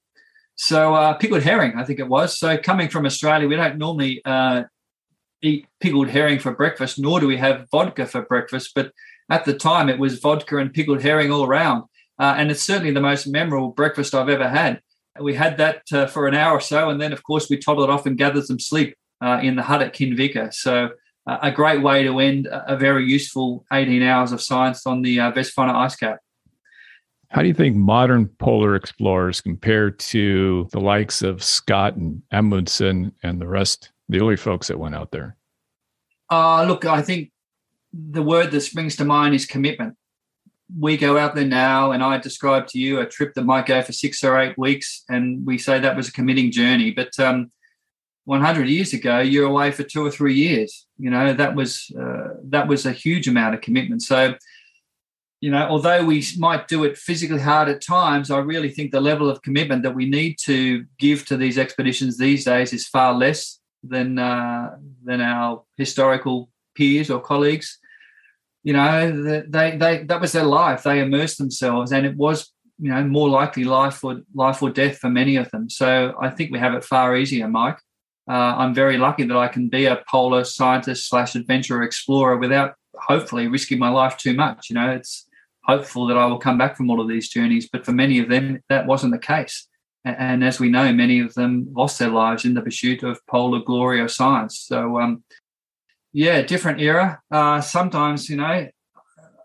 So, 0.56 0.94
uh, 0.94 1.14
pickled 1.14 1.42
herring, 1.42 1.72
I 1.76 1.84
think 1.84 2.00
it 2.00 2.08
was. 2.08 2.38
So, 2.38 2.58
coming 2.58 2.90
from 2.90 3.06
Australia, 3.06 3.48
we 3.48 3.56
don't 3.56 3.78
normally 3.78 4.20
uh, 4.26 4.64
eat 5.42 5.66
pickled 5.80 6.08
herring 6.08 6.38
for 6.38 6.54
breakfast, 6.54 6.98
nor 6.98 7.18
do 7.18 7.26
we 7.26 7.38
have 7.38 7.66
vodka 7.70 8.04
for 8.04 8.22
breakfast. 8.22 8.72
But 8.74 8.92
at 9.30 9.44
the 9.44 9.54
time 9.54 9.88
it 9.88 9.98
was 9.98 10.18
vodka 10.18 10.58
and 10.58 10.72
pickled 10.72 11.02
herring 11.02 11.30
all 11.30 11.44
around. 11.44 11.84
Uh, 12.18 12.34
and 12.36 12.50
it's 12.50 12.62
certainly 12.62 12.92
the 12.92 13.00
most 13.00 13.26
memorable 13.26 13.70
breakfast 13.70 14.14
I've 14.14 14.28
ever 14.28 14.48
had. 14.48 14.80
We 15.18 15.34
had 15.34 15.56
that 15.56 15.82
uh, 15.92 16.06
for 16.06 16.26
an 16.28 16.34
hour 16.34 16.58
or 16.58 16.60
so, 16.60 16.90
and 16.90 17.00
then, 17.00 17.12
of 17.12 17.22
course, 17.22 17.48
we 17.48 17.56
toddled 17.56 17.90
off 17.90 18.06
and 18.06 18.18
gathered 18.18 18.44
some 18.44 18.58
sleep 18.58 18.94
uh, 19.22 19.40
in 19.42 19.56
the 19.56 19.62
hut 19.62 19.82
at 19.82 19.94
Kinnvika. 19.94 20.52
So, 20.52 20.90
uh, 21.26 21.38
a 21.42 21.50
great 21.50 21.82
way 21.82 22.02
to 22.02 22.18
end 22.18 22.48
a 22.50 22.76
very 22.76 23.04
useful 23.04 23.64
18 23.72 24.02
hours 24.02 24.32
of 24.32 24.40
science 24.40 24.86
on 24.86 25.02
the 25.02 25.20
uh, 25.20 25.32
Vestfonna 25.32 25.74
ice 25.74 25.96
cap. 25.96 26.18
How 27.30 27.42
do 27.42 27.48
you 27.48 27.54
think 27.54 27.76
modern 27.76 28.26
polar 28.26 28.74
explorers 28.74 29.40
compare 29.40 29.90
to 29.90 30.68
the 30.72 30.80
likes 30.80 31.22
of 31.22 31.44
Scott 31.44 31.96
and 31.96 32.22
Amundsen 32.32 33.12
and 33.22 33.40
the 33.40 33.46
rest, 33.46 33.92
the 34.08 34.20
early 34.20 34.36
folks 34.36 34.68
that 34.68 34.78
went 34.78 34.94
out 34.94 35.12
there? 35.12 35.36
Uh, 36.30 36.64
look, 36.64 36.84
I 36.84 37.02
think 37.02 37.29
the 37.92 38.22
word 38.22 38.50
that 38.50 38.60
springs 38.60 38.96
to 38.96 39.04
mind 39.04 39.34
is 39.34 39.46
commitment. 39.46 39.96
We 40.78 40.96
go 40.96 41.18
out 41.18 41.34
there 41.34 41.46
now, 41.46 41.90
and 41.90 42.02
I 42.02 42.18
describe 42.18 42.68
to 42.68 42.78
you 42.78 43.00
a 43.00 43.06
trip 43.06 43.34
that 43.34 43.44
might 43.44 43.66
go 43.66 43.82
for 43.82 43.92
six 43.92 44.22
or 44.22 44.38
eight 44.38 44.56
weeks, 44.56 45.04
and 45.08 45.44
we 45.44 45.58
say 45.58 45.80
that 45.80 45.96
was 45.96 46.08
a 46.08 46.12
committing 46.12 46.52
journey. 46.52 46.92
But 46.92 47.18
um, 47.18 47.50
100 48.30 48.68
years 48.68 48.92
ago, 48.92 49.18
you're 49.18 49.48
away 49.48 49.72
for 49.72 49.82
two 49.82 50.06
or 50.06 50.10
three 50.10 50.34
years. 50.34 50.86
You 50.98 51.10
know 51.10 51.32
that 51.32 51.56
was 51.56 51.90
uh, 52.00 52.34
that 52.44 52.68
was 52.68 52.86
a 52.86 52.92
huge 52.92 53.26
amount 53.26 53.56
of 53.56 53.60
commitment. 53.60 54.02
So, 54.02 54.34
you 55.40 55.50
know, 55.50 55.66
although 55.68 56.04
we 56.04 56.24
might 56.38 56.68
do 56.68 56.84
it 56.84 56.96
physically 56.96 57.40
hard 57.40 57.68
at 57.68 57.80
times, 57.80 58.30
I 58.30 58.38
really 58.38 58.70
think 58.70 58.92
the 58.92 59.00
level 59.00 59.28
of 59.28 59.42
commitment 59.42 59.82
that 59.82 59.96
we 59.96 60.08
need 60.08 60.36
to 60.44 60.84
give 61.00 61.26
to 61.26 61.36
these 61.36 61.58
expeditions 61.58 62.16
these 62.16 62.44
days 62.44 62.72
is 62.72 62.86
far 62.86 63.14
less 63.14 63.58
than 63.82 64.20
uh, 64.20 64.76
than 65.02 65.20
our 65.20 65.64
historical 65.76 66.50
peers 66.76 67.10
or 67.10 67.20
colleagues. 67.20 67.79
You 68.62 68.74
know, 68.74 69.42
they 69.48 69.76
they 69.76 70.04
that 70.04 70.20
was 70.20 70.32
their 70.32 70.44
life. 70.44 70.82
They 70.82 71.00
immersed 71.00 71.38
themselves, 71.38 71.92
and 71.92 72.06
it 72.06 72.16
was 72.16 72.52
you 72.78 72.90
know 72.90 73.04
more 73.04 73.28
likely 73.28 73.64
life 73.64 74.02
or 74.04 74.22
life 74.34 74.62
or 74.62 74.70
death 74.70 74.98
for 74.98 75.10
many 75.10 75.36
of 75.36 75.50
them. 75.50 75.70
So 75.70 76.14
I 76.20 76.30
think 76.30 76.50
we 76.50 76.58
have 76.58 76.74
it 76.74 76.84
far 76.84 77.16
easier, 77.16 77.48
Mike. 77.48 77.78
Uh, 78.28 78.54
I'm 78.58 78.74
very 78.74 78.96
lucky 78.96 79.24
that 79.24 79.36
I 79.36 79.48
can 79.48 79.68
be 79.68 79.86
a 79.86 80.02
polar 80.08 80.44
scientist 80.44 81.08
slash 81.08 81.34
adventurer 81.34 81.82
explorer 81.82 82.36
without 82.36 82.74
hopefully 82.94 83.48
risking 83.48 83.78
my 83.78 83.88
life 83.88 84.16
too 84.16 84.34
much. 84.34 84.70
You 84.70 84.74
know, 84.74 84.90
it's 84.90 85.26
hopeful 85.64 86.06
that 86.06 86.16
I 86.16 86.26
will 86.26 86.38
come 86.38 86.58
back 86.58 86.76
from 86.76 86.90
all 86.90 87.00
of 87.00 87.08
these 87.08 87.28
journeys, 87.28 87.68
but 87.68 87.84
for 87.84 87.92
many 87.92 88.18
of 88.18 88.28
them, 88.28 88.62
that 88.68 88.86
wasn't 88.86 89.12
the 89.12 89.18
case. 89.18 89.66
And 90.04 90.42
as 90.42 90.58
we 90.58 90.70
know, 90.70 90.92
many 90.92 91.20
of 91.20 91.34
them 91.34 91.68
lost 91.72 91.98
their 91.98 92.08
lives 92.08 92.44
in 92.44 92.54
the 92.54 92.62
pursuit 92.62 93.02
of 93.02 93.20
polar 93.26 93.60
glory 93.60 94.00
or 94.00 94.08
science. 94.08 94.58
So, 94.58 94.98
um, 94.98 95.22
yeah, 96.12 96.42
different 96.42 96.80
era. 96.80 97.20
Uh, 97.30 97.60
sometimes, 97.60 98.28
you 98.28 98.36
know, 98.36 98.68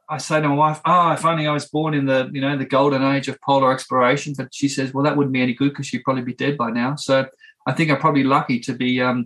I 0.09 0.17
say 0.17 0.41
to 0.41 0.47
my 0.47 0.55
wife, 0.55 0.81
"Oh, 0.85 1.11
if 1.11 1.25
only 1.25 1.47
I 1.47 1.53
was 1.53 1.67
born 1.67 1.93
in 1.93 2.05
the, 2.05 2.29
you 2.31 2.41
know, 2.41 2.57
the 2.57 2.65
golden 2.65 3.03
age 3.03 3.27
of 3.27 3.41
polar 3.41 3.73
exploration." 3.73 4.33
But 4.37 4.53
she 4.53 4.67
says, 4.67 4.93
"Well, 4.93 5.03
that 5.03 5.17
wouldn't 5.17 5.33
be 5.33 5.41
any 5.41 5.53
good 5.53 5.69
because 5.69 5.87
she'd 5.87 6.03
probably 6.03 6.23
be 6.23 6.33
dead 6.33 6.57
by 6.57 6.71
now." 6.71 6.95
So, 6.95 7.27
I 7.65 7.73
think 7.73 7.91
I'm 7.91 7.99
probably 7.99 8.23
lucky 8.23 8.59
to 8.61 8.73
be 8.73 9.01
um, 9.01 9.25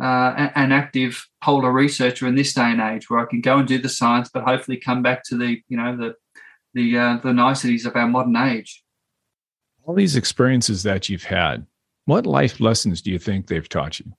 uh, 0.00 0.50
an 0.54 0.72
active 0.72 1.26
polar 1.42 1.72
researcher 1.72 2.26
in 2.26 2.34
this 2.34 2.54
day 2.54 2.70
and 2.70 2.80
age, 2.80 3.10
where 3.10 3.20
I 3.20 3.26
can 3.26 3.40
go 3.40 3.58
and 3.58 3.68
do 3.68 3.78
the 3.78 3.88
science, 3.88 4.30
but 4.32 4.44
hopefully 4.44 4.78
come 4.78 5.02
back 5.02 5.24
to 5.24 5.36
the, 5.36 5.60
you 5.68 5.76
know, 5.76 5.96
the 5.96 6.14
the 6.72 6.98
uh, 6.98 7.16
the 7.18 7.32
niceties 7.32 7.86
of 7.86 7.96
our 7.96 8.08
modern 8.08 8.36
age 8.36 8.84
all 9.86 9.94
these 9.94 10.16
experiences 10.16 10.82
that 10.82 11.08
you've 11.08 11.24
had, 11.24 11.66
what 12.06 12.26
life 12.26 12.60
lessons 12.60 13.02
do 13.02 13.10
you 13.10 13.18
think 13.18 13.46
they've 13.46 13.68
taught 13.68 14.00
you? 14.00 14.12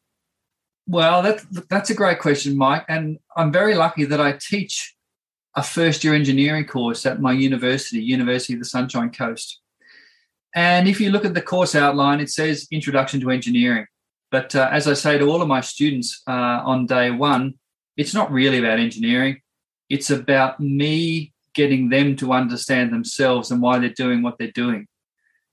Well, 0.87 1.21
that, 1.23 1.41
that's 1.69 1.89
a 1.89 1.95
great 1.95 2.19
question, 2.19 2.57
Mike. 2.57 2.85
And 2.87 3.17
I'm 3.35 3.51
very 3.51 3.75
lucky 3.75 4.05
that 4.05 4.21
I 4.21 4.33
teach 4.33 4.95
a 5.55 5.63
first 5.63 6.03
year 6.03 6.13
engineering 6.13 6.65
course 6.65 7.05
at 7.05 7.21
my 7.21 7.31
university, 7.31 7.99
University 7.99 8.53
of 8.53 8.59
the 8.59 8.65
Sunshine 8.65 9.11
Coast. 9.11 9.61
And 10.53 10.87
if 10.87 11.01
you 11.01 11.09
look 11.11 11.25
at 11.25 11.33
the 11.33 11.41
course 11.41 11.75
outline, 11.75 12.19
it 12.19 12.29
says 12.29 12.67
Introduction 12.71 13.19
to 13.21 13.31
Engineering. 13.31 13.87
But 14.31 14.55
uh, 14.55 14.69
as 14.71 14.87
I 14.87 14.93
say 14.93 15.17
to 15.17 15.29
all 15.29 15.41
of 15.41 15.47
my 15.47 15.61
students 15.61 16.21
uh, 16.27 16.61
on 16.65 16.85
day 16.85 17.11
one, 17.11 17.55
it's 17.97 18.13
not 18.13 18.31
really 18.31 18.59
about 18.59 18.79
engineering. 18.79 19.41
It's 19.89 20.09
about 20.09 20.59
me 20.59 21.33
getting 21.53 21.89
them 21.89 22.15
to 22.17 22.33
understand 22.33 22.91
themselves 22.91 23.51
and 23.51 23.61
why 23.61 23.79
they're 23.79 23.89
doing 23.89 24.21
what 24.21 24.37
they're 24.37 24.51
doing. 24.51 24.87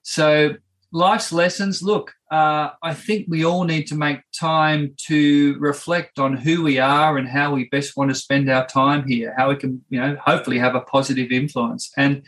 So, 0.03 0.57
life's 0.91 1.33
lessons 1.33 1.83
look, 1.83 2.13
uh, 2.33 2.71
I 2.83 2.95
think 2.95 3.27
we 3.29 3.45
all 3.45 3.65
need 3.65 3.87
to 3.89 3.95
make 3.95 4.21
time 4.33 4.95
to 5.09 5.55
reflect 5.59 6.19
on 6.19 6.35
who 6.35 6.63
we 6.63 6.79
are 6.79 7.19
and 7.19 7.29
how 7.29 7.53
we 7.53 7.69
best 7.69 7.95
want 7.95 8.11
to 8.11 8.15
spend 8.15 8.49
our 8.49 8.67
time 8.67 9.07
here, 9.07 9.35
how 9.37 9.51
we 9.51 9.57
can, 9.57 9.85
you 9.91 10.01
know, 10.01 10.17
hopefully 10.25 10.59
have 10.59 10.75
a 10.75 10.81
positive 10.81 11.31
influence. 11.31 11.93
And 11.99 12.23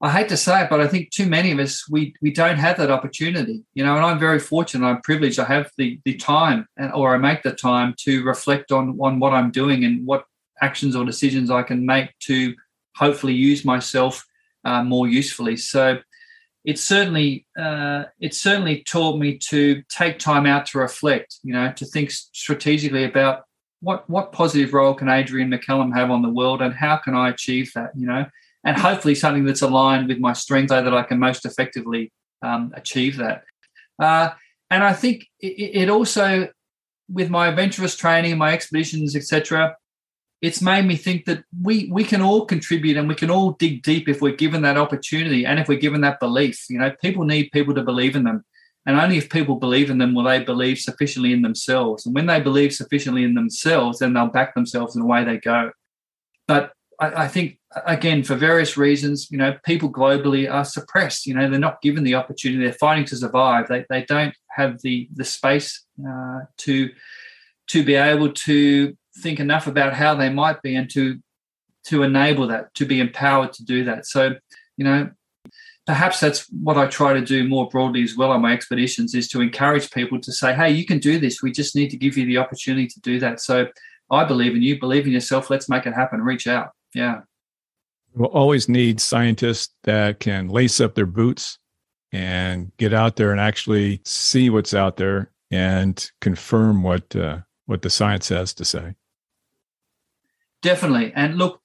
I 0.00 0.10
hate 0.10 0.30
to 0.30 0.38
say 0.38 0.62
it, 0.62 0.70
but 0.70 0.80
I 0.80 0.88
think 0.88 1.10
too 1.10 1.26
many 1.26 1.52
of 1.52 1.58
us 1.58 1.86
we 1.90 2.14
we 2.22 2.32
don't 2.32 2.56
have 2.56 2.78
that 2.78 2.90
opportunity, 2.90 3.62
you 3.74 3.84
know. 3.84 3.96
And 3.96 4.04
I'm 4.06 4.18
very 4.18 4.38
fortunate, 4.38 4.86
I'm 4.86 5.02
privileged. 5.02 5.38
I 5.38 5.44
have 5.44 5.70
the 5.76 6.00
the 6.06 6.16
time, 6.16 6.66
and 6.78 6.90
or 6.92 7.14
I 7.14 7.18
make 7.18 7.42
the 7.42 7.52
time 7.52 7.94
to 8.04 8.24
reflect 8.24 8.72
on 8.72 8.98
on 8.98 9.20
what 9.20 9.34
I'm 9.34 9.50
doing 9.50 9.84
and 9.84 10.06
what 10.06 10.24
actions 10.62 10.96
or 10.96 11.04
decisions 11.04 11.50
I 11.50 11.62
can 11.62 11.84
make 11.84 12.18
to 12.20 12.54
hopefully 12.96 13.34
use 13.34 13.62
myself 13.64 14.24
uh, 14.64 14.82
more 14.82 15.06
usefully. 15.06 15.56
So 15.58 15.98
it 16.64 16.78
certainly 16.78 17.46
uh, 17.58 18.04
it 18.20 18.34
certainly 18.34 18.82
taught 18.82 19.18
me 19.18 19.38
to 19.50 19.82
take 19.88 20.18
time 20.18 20.46
out 20.46 20.66
to 20.66 20.78
reflect. 20.78 21.38
You 21.42 21.52
know, 21.52 21.72
to 21.72 21.84
think 21.84 22.10
strategically 22.10 23.04
about 23.04 23.44
what 23.80 24.08
what 24.08 24.32
positive 24.32 24.72
role 24.72 24.94
can 24.94 25.08
Adrian 25.08 25.50
McCallum 25.50 25.94
have 25.94 26.10
on 26.10 26.22
the 26.22 26.30
world, 26.30 26.62
and 26.62 26.74
how 26.74 26.96
can 26.96 27.14
I 27.14 27.28
achieve 27.28 27.70
that? 27.74 27.90
You 27.94 28.06
know, 28.06 28.26
and 28.64 28.76
hopefully 28.76 29.14
something 29.14 29.44
that's 29.44 29.62
aligned 29.62 30.08
with 30.08 30.18
my 30.18 30.32
strengths, 30.32 30.70
so 30.70 30.82
that 30.82 30.94
I 30.94 31.02
can 31.02 31.18
most 31.18 31.44
effectively 31.44 32.10
um, 32.42 32.72
achieve 32.74 33.18
that. 33.18 33.44
Uh, 33.98 34.30
and 34.70 34.82
I 34.82 34.94
think 34.94 35.26
it, 35.40 35.82
it 35.82 35.90
also, 35.90 36.48
with 37.08 37.28
my 37.28 37.48
adventurous 37.48 37.94
training, 37.94 38.38
my 38.38 38.52
expeditions, 38.54 39.14
etc., 39.14 39.76
it's 40.42 40.60
made 40.60 40.84
me 40.84 40.96
think 40.96 41.24
that 41.24 41.44
we 41.62 41.88
we 41.90 42.04
can 42.04 42.20
all 42.20 42.44
contribute 42.44 42.96
and 42.96 43.08
we 43.08 43.14
can 43.14 43.30
all 43.30 43.52
dig 43.52 43.82
deep 43.82 44.08
if 44.08 44.20
we're 44.20 44.36
given 44.36 44.62
that 44.62 44.76
opportunity 44.76 45.46
and 45.46 45.58
if 45.58 45.68
we're 45.68 45.78
given 45.78 46.02
that 46.02 46.20
belief. 46.20 46.66
You 46.68 46.78
know, 46.78 46.90
people 47.00 47.24
need 47.24 47.50
people 47.52 47.74
to 47.74 47.82
believe 47.82 48.16
in 48.16 48.24
them. 48.24 48.44
And 48.86 49.00
only 49.00 49.16
if 49.16 49.30
people 49.30 49.54
believe 49.54 49.88
in 49.88 49.96
them 49.96 50.14
will 50.14 50.24
they 50.24 50.44
believe 50.44 50.78
sufficiently 50.78 51.32
in 51.32 51.40
themselves. 51.40 52.04
And 52.04 52.14
when 52.14 52.26
they 52.26 52.40
believe 52.40 52.74
sufficiently 52.74 53.24
in 53.24 53.34
themselves, 53.34 54.00
then 54.00 54.12
they'll 54.12 54.26
back 54.26 54.54
themselves 54.54 54.94
in 54.94 55.00
the 55.00 55.08
way 55.08 55.24
they 55.24 55.38
go. 55.38 55.70
But 56.46 56.72
I, 57.00 57.24
I 57.24 57.28
think 57.28 57.58
again, 57.86 58.22
for 58.22 58.34
various 58.34 58.76
reasons, 58.76 59.30
you 59.30 59.38
know, 59.38 59.56
people 59.64 59.90
globally 59.90 60.50
are 60.50 60.64
suppressed. 60.64 61.26
You 61.26 61.34
know, 61.34 61.48
they're 61.48 61.58
not 61.58 61.82
given 61.82 62.04
the 62.04 62.14
opportunity. 62.14 62.62
They're 62.62 62.72
fighting 62.74 63.04
to 63.06 63.16
survive. 63.16 63.68
They 63.68 63.84
they 63.88 64.04
don't 64.04 64.34
have 64.50 64.80
the 64.82 65.08
the 65.14 65.24
space 65.24 65.84
uh, 66.06 66.40
to 66.58 66.90
to 67.68 67.84
be 67.84 67.94
able 67.94 68.32
to 68.32 68.96
think 69.18 69.40
enough 69.40 69.66
about 69.66 69.94
how 69.94 70.14
they 70.14 70.30
might 70.30 70.62
be 70.62 70.74
and 70.74 70.90
to 70.90 71.20
to 71.84 72.02
enable 72.02 72.46
that 72.46 72.72
to 72.74 72.86
be 72.86 73.00
empowered 73.00 73.52
to 73.52 73.64
do 73.64 73.84
that. 73.84 74.06
So 74.06 74.34
you 74.76 74.84
know 74.84 75.10
perhaps 75.86 76.18
that's 76.18 76.46
what 76.62 76.78
i 76.78 76.86
try 76.86 77.12
to 77.12 77.20
do 77.20 77.46
more 77.46 77.68
broadly 77.68 78.02
as 78.02 78.16
well 78.16 78.30
on 78.30 78.40
my 78.40 78.54
expeditions 78.54 79.14
is 79.14 79.28
to 79.28 79.42
encourage 79.42 79.90
people 79.90 80.18
to 80.18 80.32
say 80.32 80.54
hey 80.54 80.70
you 80.70 80.84
can 80.84 80.98
do 80.98 81.18
this. 81.18 81.42
We 81.42 81.52
just 81.52 81.76
need 81.76 81.90
to 81.90 81.96
give 81.96 82.16
you 82.16 82.24
the 82.24 82.38
opportunity 82.38 82.86
to 82.88 83.00
do 83.00 83.18
that. 83.20 83.40
So 83.40 83.68
i 84.10 84.24
believe 84.24 84.54
in 84.54 84.62
you. 84.62 84.78
Believe 84.78 85.06
in 85.06 85.12
yourself. 85.12 85.50
Let's 85.50 85.68
make 85.68 85.86
it 85.86 85.94
happen. 85.94 86.22
Reach 86.22 86.46
out. 86.46 86.72
Yeah. 86.94 87.22
We'll 88.14 88.28
always 88.28 88.68
need 88.68 89.00
scientists 89.00 89.74
that 89.82 90.20
can 90.20 90.48
lace 90.48 90.80
up 90.80 90.94
their 90.94 91.06
boots 91.06 91.58
and 92.12 92.70
get 92.76 92.94
out 92.94 93.16
there 93.16 93.32
and 93.32 93.40
actually 93.40 94.00
see 94.04 94.48
what's 94.48 94.72
out 94.72 94.96
there 94.96 95.32
and 95.50 96.10
confirm 96.20 96.82
what 96.82 97.14
uh, 97.16 97.38
what 97.66 97.82
the 97.82 97.90
science 97.90 98.28
has 98.28 98.54
to 98.54 98.64
say 98.64 98.94
definitely. 100.64 101.12
And 101.14 101.36
look, 101.36 101.60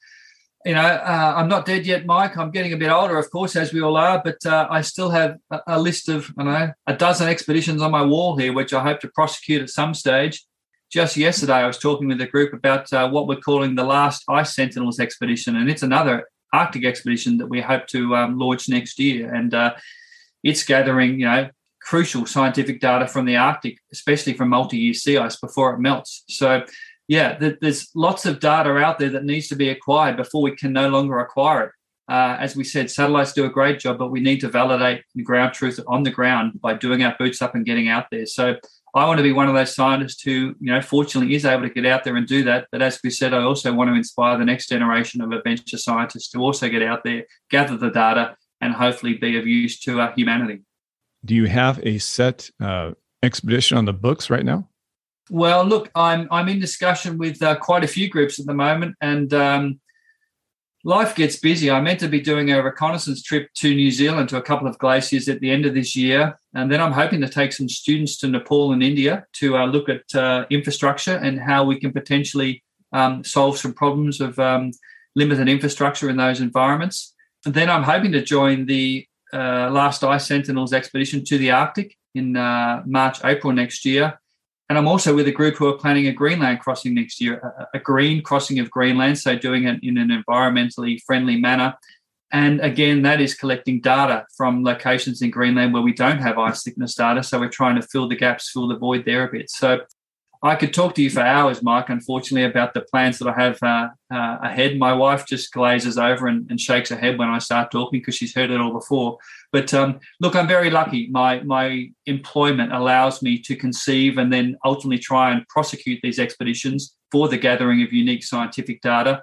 you 0.66 0.74
know, 0.74 0.82
uh, 0.82 1.34
I'm 1.38 1.48
not 1.48 1.66
dead 1.66 1.88
yet, 1.88 2.06
Mike. 2.06 2.38
I'm 2.38 2.52
getting 2.52 2.74
a 2.74 2.78
bit 2.78 2.92
older, 2.92 3.18
of 3.18 3.32
course, 3.32 3.56
as 3.56 3.72
we 3.72 3.82
all 3.82 3.96
are, 3.96 4.22
but 4.24 4.46
uh, 4.46 4.68
I 4.70 4.82
still 4.82 5.10
have 5.10 5.38
a, 5.50 5.62
a, 5.68 5.80
list 5.80 6.10
of, 6.10 6.30
I 6.38 6.44
know, 6.44 6.74
a 6.86 6.96
dozen 6.96 7.30
expeditions 7.30 7.82
on 7.82 7.92
my 7.92 8.04
wall 8.04 8.38
here, 8.38 8.52
which 8.52 8.74
I 8.74 8.84
hope 8.84 9.00
to 9.00 9.08
prosecute 9.08 9.62
at 9.62 9.70
some 9.70 9.94
stage. 9.94 10.46
Just 10.92 11.16
yesterday, 11.16 11.54
I 11.54 11.68
was 11.68 11.78
talking 11.78 12.10
with 12.10 12.20
a 12.20 12.28
group 12.28 12.54
about 12.54 12.92
uh, 12.92 13.10
what 13.10 13.28
we're 13.28 13.38
calling 13.40 13.76
the 13.76 13.86
last 13.86 14.24
Ice 14.28 14.54
Sentinels 14.54 15.00
expedition, 15.00 15.56
and 15.56 15.70
it's 15.70 15.84
another 15.84 16.28
Arctic 16.52 16.84
expedition 16.84 17.38
that 17.38 17.48
we 17.48 17.62
hope 17.62 17.88
to 17.88 18.16
um, 18.16 18.38
launch 18.38 18.68
next 18.68 19.00
year. 19.00 19.34
And 19.34 19.54
uh, 19.54 19.76
it's 20.44 20.64
gathering, 20.64 21.20
you 21.20 21.26
know, 21.26 21.50
crucial 21.82 22.26
scientific 22.26 22.82
data 22.82 23.08
from 23.08 23.26
the 23.26 23.38
Arctic, 23.38 23.78
especially 23.94 24.34
from 24.34 24.50
multi-year 24.50 24.94
sea 24.94 25.18
ice 25.18 25.38
before 25.38 25.74
it 25.74 25.80
melts. 25.80 26.24
So 26.28 26.64
yeah, 27.10 27.56
there's 27.60 27.90
lots 27.96 28.28
of 28.28 28.40
data 28.40 28.70
out 28.78 29.00
there 29.00 29.10
that 29.10 29.26
needs 29.26 29.48
to 29.48 29.56
be 29.56 29.70
acquired 29.70 30.16
before 30.16 30.44
we 30.44 30.56
can 30.56 30.72
no 30.72 30.90
longer 30.90 31.18
acquire 31.18 31.64
it. 31.64 31.72
Uh, 32.08 32.38
as 32.40 32.56
we 32.56 32.64
said, 32.64 32.90
satellites 32.90 33.34
do 33.34 33.46
a 33.46 33.50
great 33.50 33.80
job, 33.80 33.98
but 33.98 34.12
we 34.12 34.20
need 34.20 34.40
to 34.42 34.48
validate 34.48 35.02
the 35.16 35.24
ground 35.24 35.54
truth 35.54 35.80
on 35.88 36.04
the 36.04 36.12
ground 36.12 36.62
by 36.62 36.76
doing 36.76 37.04
our 37.04 37.16
boots 37.18 37.42
up 37.42 37.56
and 37.56 37.66
getting 37.66 37.90
out 37.90 38.06
there. 38.12 38.28
So 38.28 38.56
I 38.94 39.08
want 39.08 39.18
to 39.18 39.24
be 39.24 39.32
one 39.32 39.50
of 39.50 39.56
those 39.56 39.74
scientists 39.74 40.22
who, 40.22 40.54
you 40.60 40.72
know, 40.72 40.82
fortunately 40.84 41.34
is 41.34 41.46
able 41.46 41.64
to 41.64 41.74
get 41.74 41.88
out 41.88 42.04
there 42.04 42.16
and 42.16 42.28
do 42.28 42.44
that. 42.44 42.68
But 42.72 42.84
as 42.84 43.00
we 43.04 43.10
said, 43.10 43.34
I 43.34 43.42
also 43.42 43.74
want 43.74 43.90
to 43.90 43.96
inspire 43.96 44.38
the 44.38 44.46
next 44.46 44.70
generation 44.70 45.22
of 45.22 45.32
adventure 45.32 45.80
scientists 45.80 46.30
to 46.30 46.40
also 46.40 46.70
get 46.70 46.84
out 46.84 47.04
there, 47.04 47.26
gather 47.50 47.76
the 47.76 47.90
data, 47.90 48.36
and 48.62 48.72
hopefully 48.72 49.16
be 49.16 49.36
of 49.36 49.48
use 49.48 49.80
to 49.80 50.00
uh, 50.00 50.14
humanity. 50.14 50.62
Do 51.26 51.34
you 51.34 51.46
have 51.46 51.80
a 51.82 51.98
set 51.98 52.52
uh, 52.62 52.92
expedition 53.24 53.80
on 53.80 53.86
the 53.86 53.94
books 53.94 54.30
right 54.30 54.46
now? 54.46 54.69
Well, 55.30 55.64
look, 55.64 55.90
I'm 55.94 56.28
I'm 56.32 56.50
in 56.50 56.60
discussion 56.60 57.18
with 57.18 57.42
uh, 57.42 57.56
quite 57.56 57.84
a 57.84 57.88
few 57.88 58.10
groups 58.10 58.40
at 58.40 58.48
the 58.48 58.54
moment, 58.54 58.96
and 59.02 59.32
um, 59.34 59.80
life 60.84 61.16
gets 61.16 61.38
busy. 61.38 61.70
I'm 61.70 61.84
meant 61.84 62.00
to 62.00 62.08
be 62.08 62.20
doing 62.20 62.52
a 62.52 62.64
reconnaissance 62.64 63.22
trip 63.22 63.50
to 63.56 63.76
New 63.76 63.92
Zealand 63.92 64.30
to 64.30 64.38
a 64.38 64.42
couple 64.42 64.68
of 64.68 64.80
glaciers 64.80 65.30
at 65.30 65.40
the 65.40 65.52
end 65.52 65.68
of 65.68 65.76
this 65.76 65.96
year, 65.96 66.38
and 66.56 66.72
then 66.72 66.82
I'm 66.82 66.94
hoping 66.94 67.22
to 67.22 67.30
take 67.30 67.54
some 67.54 67.70
students 67.70 68.18
to 68.18 68.28
Nepal 68.28 68.74
and 68.74 68.82
India 68.82 69.26
to 69.34 69.58
uh, 69.58 69.66
look 69.66 69.88
at 69.88 70.16
uh, 70.16 70.46
infrastructure 70.50 71.18
and 71.18 71.40
how 71.40 71.64
we 71.64 71.80
can 71.80 71.92
potentially 71.92 72.64
um, 72.92 73.24
solve 73.24 73.58
some 73.58 73.74
problems 73.74 74.22
of 74.22 74.40
um, 74.40 74.72
limited 75.16 75.48
infrastructure 75.48 76.10
in 76.10 76.18
those 76.18 76.42
environments. 76.42 77.14
And 77.46 77.54
then 77.54 77.70
I'm 77.70 77.84
hoping 77.84 78.12
to 78.14 78.24
join 78.24 78.66
the 78.66 79.06
uh, 79.32 79.70
last 79.70 80.04
Ice 80.04 80.26
Sentinels 80.26 80.74
expedition 80.74 81.24
to 81.26 81.38
the 81.38 81.52
Arctic 81.52 81.96
in 82.16 82.36
uh, 82.36 82.82
March, 82.86 83.20
April 83.24 83.54
next 83.54 83.86
year. 83.86 84.20
And 84.70 84.78
I'm 84.78 84.88
also 84.88 85.16
with 85.16 85.28
a 85.28 85.32
group 85.32 85.56
who 85.56 85.68
are 85.68 85.78
planning 85.78 86.08
a 86.08 86.14
Greenland 86.14 86.60
crossing 86.60 86.94
next 86.94 87.20
year, 87.20 87.68
a, 87.74 87.78
a 87.78 87.80
green 87.80 88.22
crossing 88.22 88.60
of 88.60 88.70
Greenland, 88.70 89.18
so 89.18 89.36
doing 89.36 89.66
it 89.66 89.80
in 89.84 89.98
an 89.98 90.10
environmentally 90.10 91.02
friendly 91.02 91.38
manner. 91.38 91.74
And 92.32 92.62
again, 92.62 93.02
that 93.02 93.20
is 93.20 93.34
collecting 93.34 93.82
data 93.82 94.26
from 94.38 94.64
locations 94.64 95.24
in 95.24 95.32
Greenland 95.32 95.74
where 95.74 95.82
we 95.82 95.94
don't 95.94 96.20
have 96.20 96.38
ice 96.38 96.62
thickness 96.62 96.94
data. 96.94 97.24
So 97.24 97.40
we're 97.40 97.50
trying 97.50 97.82
to 97.82 97.88
fill 97.88 98.08
the 98.08 98.16
gaps, 98.16 98.52
fill 98.52 98.68
the 98.68 98.78
void 98.78 99.06
there 99.06 99.28
a 99.28 99.32
bit. 99.32 99.50
So 99.50 99.80
I 100.42 100.56
could 100.56 100.74
talk 100.74 100.96
to 100.96 101.02
you 101.02 101.10
for 101.10 101.20
hours, 101.20 101.62
Mike, 101.62 101.90
unfortunately, 101.90 102.50
about 102.50 102.74
the 102.74 102.82
plans 102.82 103.20
that 103.20 103.28
I 103.28 103.42
have 103.42 103.62
uh, 103.62 103.90
uh, 104.10 104.38
ahead. 104.42 104.80
My 104.80 104.94
wife 104.94 105.26
just 105.26 105.52
glazes 105.52 105.98
over 105.98 106.28
and, 106.28 106.50
and, 106.50 106.60
shakes 106.60 106.90
her 106.90 106.96
head 106.96 107.20
when 107.20 107.28
I 107.28 107.40
start 107.40 107.72
talking 107.72 108.00
because 108.00 108.16
she's 108.16 108.34
heard 108.34 108.50
it 108.50 108.62
all 108.62 108.72
before. 108.72 109.18
But 109.52 109.74
um, 109.74 110.00
look, 110.22 110.38
I'm 110.38 110.48
very 110.48 110.70
lucky. 110.70 111.08
My, 111.08 111.42
my 111.42 111.90
employment 112.06 112.72
allows 112.72 113.22
me 113.22 113.38
to 113.40 113.56
conceive 113.56 114.18
and 114.18 114.32
then 114.32 114.56
ultimately 114.64 115.00
try 115.00 115.32
and 115.32 115.46
prosecute 115.50 116.00
these 116.02 116.20
expeditions 116.20 116.96
for 117.12 117.28
the 117.28 117.38
gathering 117.38 117.82
of 117.82 117.92
unique 117.92 118.24
scientific 118.24 118.82
data. 118.82 119.22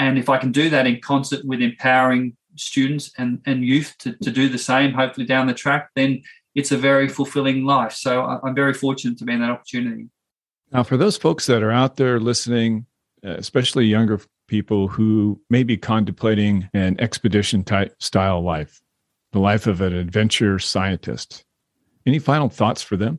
And 0.00 0.18
if 0.18 0.28
I 0.28 0.36
can 0.36 0.50
do 0.50 0.68
that 0.70 0.86
in 0.86 1.00
concert 1.00 1.44
with 1.44 1.62
empowering 1.62 2.36
students 2.56 3.12
and, 3.18 3.40
and 3.46 3.64
youth 3.64 3.94
to, 4.00 4.16
to 4.16 4.32
do 4.32 4.48
the 4.48 4.58
same, 4.58 4.92
hopefully 4.92 5.26
down 5.26 5.46
the 5.46 5.54
track, 5.54 5.90
then 5.94 6.22
it's 6.56 6.72
a 6.72 6.76
very 6.76 7.08
fulfilling 7.08 7.64
life. 7.64 7.92
So 7.92 8.24
I'm 8.42 8.54
very 8.54 8.74
fortunate 8.74 9.16
to 9.18 9.24
be 9.24 9.32
in 9.32 9.40
that 9.42 9.50
opportunity. 9.50 10.08
Now, 10.72 10.82
for 10.82 10.96
those 10.96 11.16
folks 11.16 11.46
that 11.46 11.62
are 11.62 11.70
out 11.70 11.96
there 11.96 12.18
listening, 12.18 12.86
uh, 13.24 13.30
especially 13.30 13.86
younger 13.86 14.20
people 14.48 14.88
who 14.88 15.40
may 15.50 15.62
be 15.62 15.76
contemplating 15.76 16.68
an 16.74 17.00
expedition 17.00 17.64
type 17.64 17.94
style 18.00 18.42
life, 18.42 18.80
the 19.32 19.38
life 19.38 19.66
of 19.66 19.80
an 19.80 19.94
adventure 19.94 20.58
scientist, 20.58 21.44
any 22.04 22.18
final 22.18 22.48
thoughts 22.48 22.82
for 22.82 22.96
them? 22.96 23.18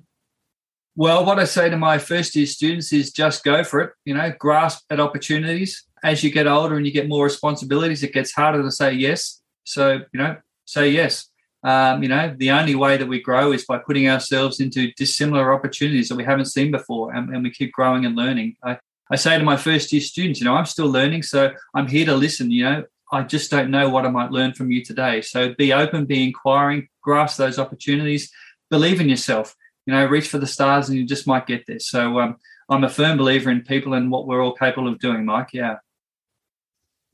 Well, 0.96 1.26
what 1.26 1.38
I 1.38 1.44
say 1.44 1.70
to 1.70 1.78
my 1.78 2.00
first 2.00 2.36
year 2.36 2.48
students 2.48 2.92
is 2.92 3.12
just 3.12 3.44
go 3.44 3.64
for 3.64 3.82
it, 3.82 3.92
you 4.04 4.16
know, 4.16 4.34
grasp 4.40 4.84
at 4.90 5.00
opportunities. 5.00 5.84
As 6.04 6.24
you 6.24 6.32
get 6.32 6.48
older 6.48 6.76
and 6.76 6.86
you 6.86 6.92
get 6.92 7.08
more 7.08 7.24
responsibilities, 7.24 8.04
it 8.04 8.14
gets 8.14 8.32
harder 8.32 8.64
to 8.64 8.72
say 8.72 8.94
yes. 8.94 9.42
So, 9.64 10.00
you 10.12 10.20
know, 10.20 10.38
say 10.66 10.90
yes. 10.90 11.30
Um, 11.68 12.02
you 12.02 12.08
know, 12.08 12.34
the 12.38 12.52
only 12.52 12.76
way 12.76 12.96
that 12.96 13.10
we 13.10 13.22
grow 13.22 13.52
is 13.52 13.66
by 13.66 13.78
putting 13.78 14.08
ourselves 14.08 14.62
into 14.62 14.94
dissimilar 14.94 15.54
opportunities 15.54 16.08
that 16.08 16.16
we 16.16 16.24
haven't 16.24 16.46
seen 16.46 16.72
before, 16.72 17.14
and, 17.14 17.30
and 17.30 17.44
we 17.44 17.52
keep 17.52 17.74
growing 17.74 18.06
and 18.06 18.16
learning. 18.16 18.56
I, 18.64 18.80
I 19.12 19.18
say 19.18 19.38
to 19.38 19.44
my 19.44 19.58
first 19.58 19.92
year 19.92 20.00
students, 20.00 20.40
you 20.40 20.46
know, 20.46 20.56
I'm 20.56 20.66
still 20.66 20.88
learning, 20.88 21.24
so 21.24 21.52
I'm 21.76 21.88
here 21.88 22.06
to 22.06 22.16
listen. 22.16 22.52
You 22.52 22.64
know, 22.64 22.84
I 23.12 23.24
just 23.24 23.52
don't 23.52 23.70
know 23.70 23.90
what 23.90 24.06
I 24.06 24.10
might 24.10 24.32
learn 24.32 24.54
from 24.54 24.72
you 24.72 24.82
today. 24.82 25.22
So 25.22 25.54
be 25.56 25.74
open, 25.74 26.06
be 26.06 26.24
inquiring, 26.24 26.88
grasp 27.02 27.38
those 27.38 27.60
opportunities, 27.60 28.32
believe 28.70 29.02
in 29.02 29.10
yourself. 29.10 29.54
You 29.86 29.94
know, 29.94 30.06
reach 30.06 30.30
for 30.30 30.38
the 30.38 30.48
stars, 30.48 30.88
and 30.88 30.98
you 30.98 31.06
just 31.06 31.28
might 31.28 31.48
get 31.48 31.66
there. 31.68 31.80
So 31.80 32.18
um, 32.22 32.38
I'm 32.70 32.86
a 32.86 32.90
firm 32.90 33.18
believer 33.18 33.52
in 33.52 33.64
people 33.64 33.94
and 33.94 34.10
what 34.10 34.26
we're 34.26 34.42
all 34.42 34.54
capable 34.54 34.88
of 34.88 35.00
doing, 35.00 35.26
Mike. 35.26 35.50
Yeah. 35.52 35.80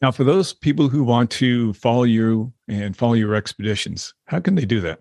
Now, 0.03 0.11
for 0.11 0.25
those 0.25 0.51
people 0.51 0.89
who 0.89 1.01
want 1.01 1.31
to 1.31 1.71
follow 1.75 2.03
you 2.03 2.51
and 2.67 2.95
follow 2.95 3.13
your 3.13 3.35
expeditions, 3.35 4.13
how 4.25 4.41
can 4.41 4.55
they 4.55 4.65
do 4.65 4.81
that? 4.81 4.99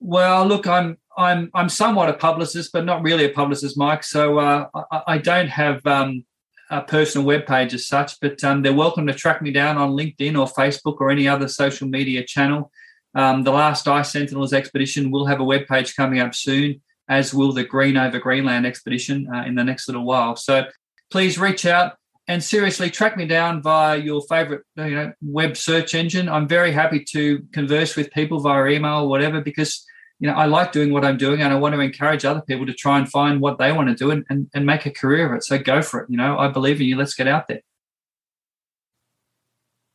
Well, 0.00 0.44
look, 0.44 0.66
I'm 0.66 0.98
I'm 1.16 1.52
I'm 1.54 1.68
somewhat 1.68 2.10
a 2.10 2.14
publicist, 2.14 2.72
but 2.72 2.84
not 2.84 3.04
really 3.04 3.26
a 3.26 3.28
publicist, 3.28 3.78
Mike. 3.78 4.02
So 4.02 4.40
uh, 4.40 4.66
I, 4.90 5.02
I, 5.06 5.18
don't 5.18 5.46
have 5.46 5.86
um, 5.86 6.24
a 6.68 6.80
personal 6.80 7.24
web 7.24 7.46
page 7.46 7.72
as 7.74 7.86
such, 7.86 8.18
but 8.18 8.42
um, 8.42 8.62
they're 8.62 8.72
welcome 8.72 9.06
to 9.06 9.14
track 9.14 9.40
me 9.40 9.52
down 9.52 9.78
on 9.78 9.92
LinkedIn 9.92 10.36
or 10.36 10.48
Facebook 10.48 10.96
or 10.98 11.10
any 11.10 11.28
other 11.28 11.46
social 11.46 11.86
media 11.86 12.24
channel. 12.24 12.72
Um, 13.14 13.44
the 13.44 13.52
last 13.52 13.86
Ice 13.86 14.10
Sentinels 14.10 14.52
expedition 14.52 15.12
will 15.12 15.26
have 15.26 15.38
a 15.38 15.44
web 15.44 15.68
page 15.68 15.94
coming 15.94 16.18
up 16.18 16.34
soon, 16.34 16.82
as 17.08 17.32
will 17.32 17.52
the 17.52 17.62
Green 17.62 17.96
over 17.96 18.18
Greenland 18.18 18.66
expedition 18.66 19.28
uh, 19.32 19.44
in 19.46 19.54
the 19.54 19.62
next 19.62 19.86
little 19.86 20.04
while. 20.04 20.34
So 20.34 20.64
please 21.08 21.38
reach 21.38 21.64
out 21.66 21.92
and 22.26 22.42
seriously 22.42 22.90
track 22.90 23.16
me 23.16 23.26
down 23.26 23.62
via 23.62 23.96
your 23.98 24.22
favorite 24.22 24.62
you 24.76 24.90
know 24.90 25.12
web 25.22 25.56
search 25.56 25.94
engine. 25.94 26.28
I'm 26.28 26.48
very 26.48 26.72
happy 26.72 27.04
to 27.10 27.42
converse 27.52 27.96
with 27.96 28.10
people 28.12 28.40
via 28.40 28.66
email 28.68 29.02
or 29.02 29.08
whatever 29.08 29.40
because 29.40 29.84
you 30.20 30.28
know 30.28 30.34
i 30.34 30.46
like 30.46 30.70
doing 30.70 30.92
what 30.92 31.04
i'm 31.04 31.16
doing 31.16 31.42
and 31.42 31.52
i 31.52 31.56
want 31.56 31.74
to 31.74 31.80
encourage 31.80 32.24
other 32.24 32.40
people 32.42 32.64
to 32.64 32.72
try 32.72 32.98
and 32.98 33.10
find 33.10 33.40
what 33.40 33.58
they 33.58 33.72
want 33.72 33.88
to 33.88 33.94
do 33.96 34.12
and, 34.12 34.24
and, 34.30 34.48
and 34.54 34.64
make 34.64 34.86
a 34.86 34.90
career 34.90 35.26
of 35.26 35.36
it. 35.36 35.44
So 35.44 35.58
go 35.58 35.82
for 35.82 36.00
it. 36.00 36.10
You 36.10 36.16
know 36.16 36.38
i 36.38 36.48
believe 36.48 36.80
in 36.80 36.86
you. 36.86 36.96
Let's 36.96 37.14
get 37.14 37.28
out 37.28 37.48
there. 37.48 37.60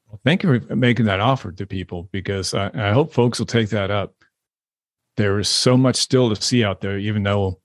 Well 0.07 0.19
thank 0.23 0.43
you 0.43 0.59
for 0.59 0.75
making 0.75 1.05
that 1.05 1.19
offer 1.19 1.51
to 1.51 1.65
people 1.65 2.09
because 2.11 2.53
I, 2.53 2.69
I 2.73 2.91
hope 2.91 3.13
folks 3.13 3.39
will 3.39 3.45
take 3.45 3.69
that 3.69 3.91
up. 3.91 4.13
There 5.17 5.39
is 5.39 5.49
so 5.49 5.75
much 5.77 5.95
still 5.95 6.33
to 6.33 6.41
see 6.41 6.63
out 6.63 6.81
there 6.81 6.97
even 6.97 7.23
though 7.23 7.59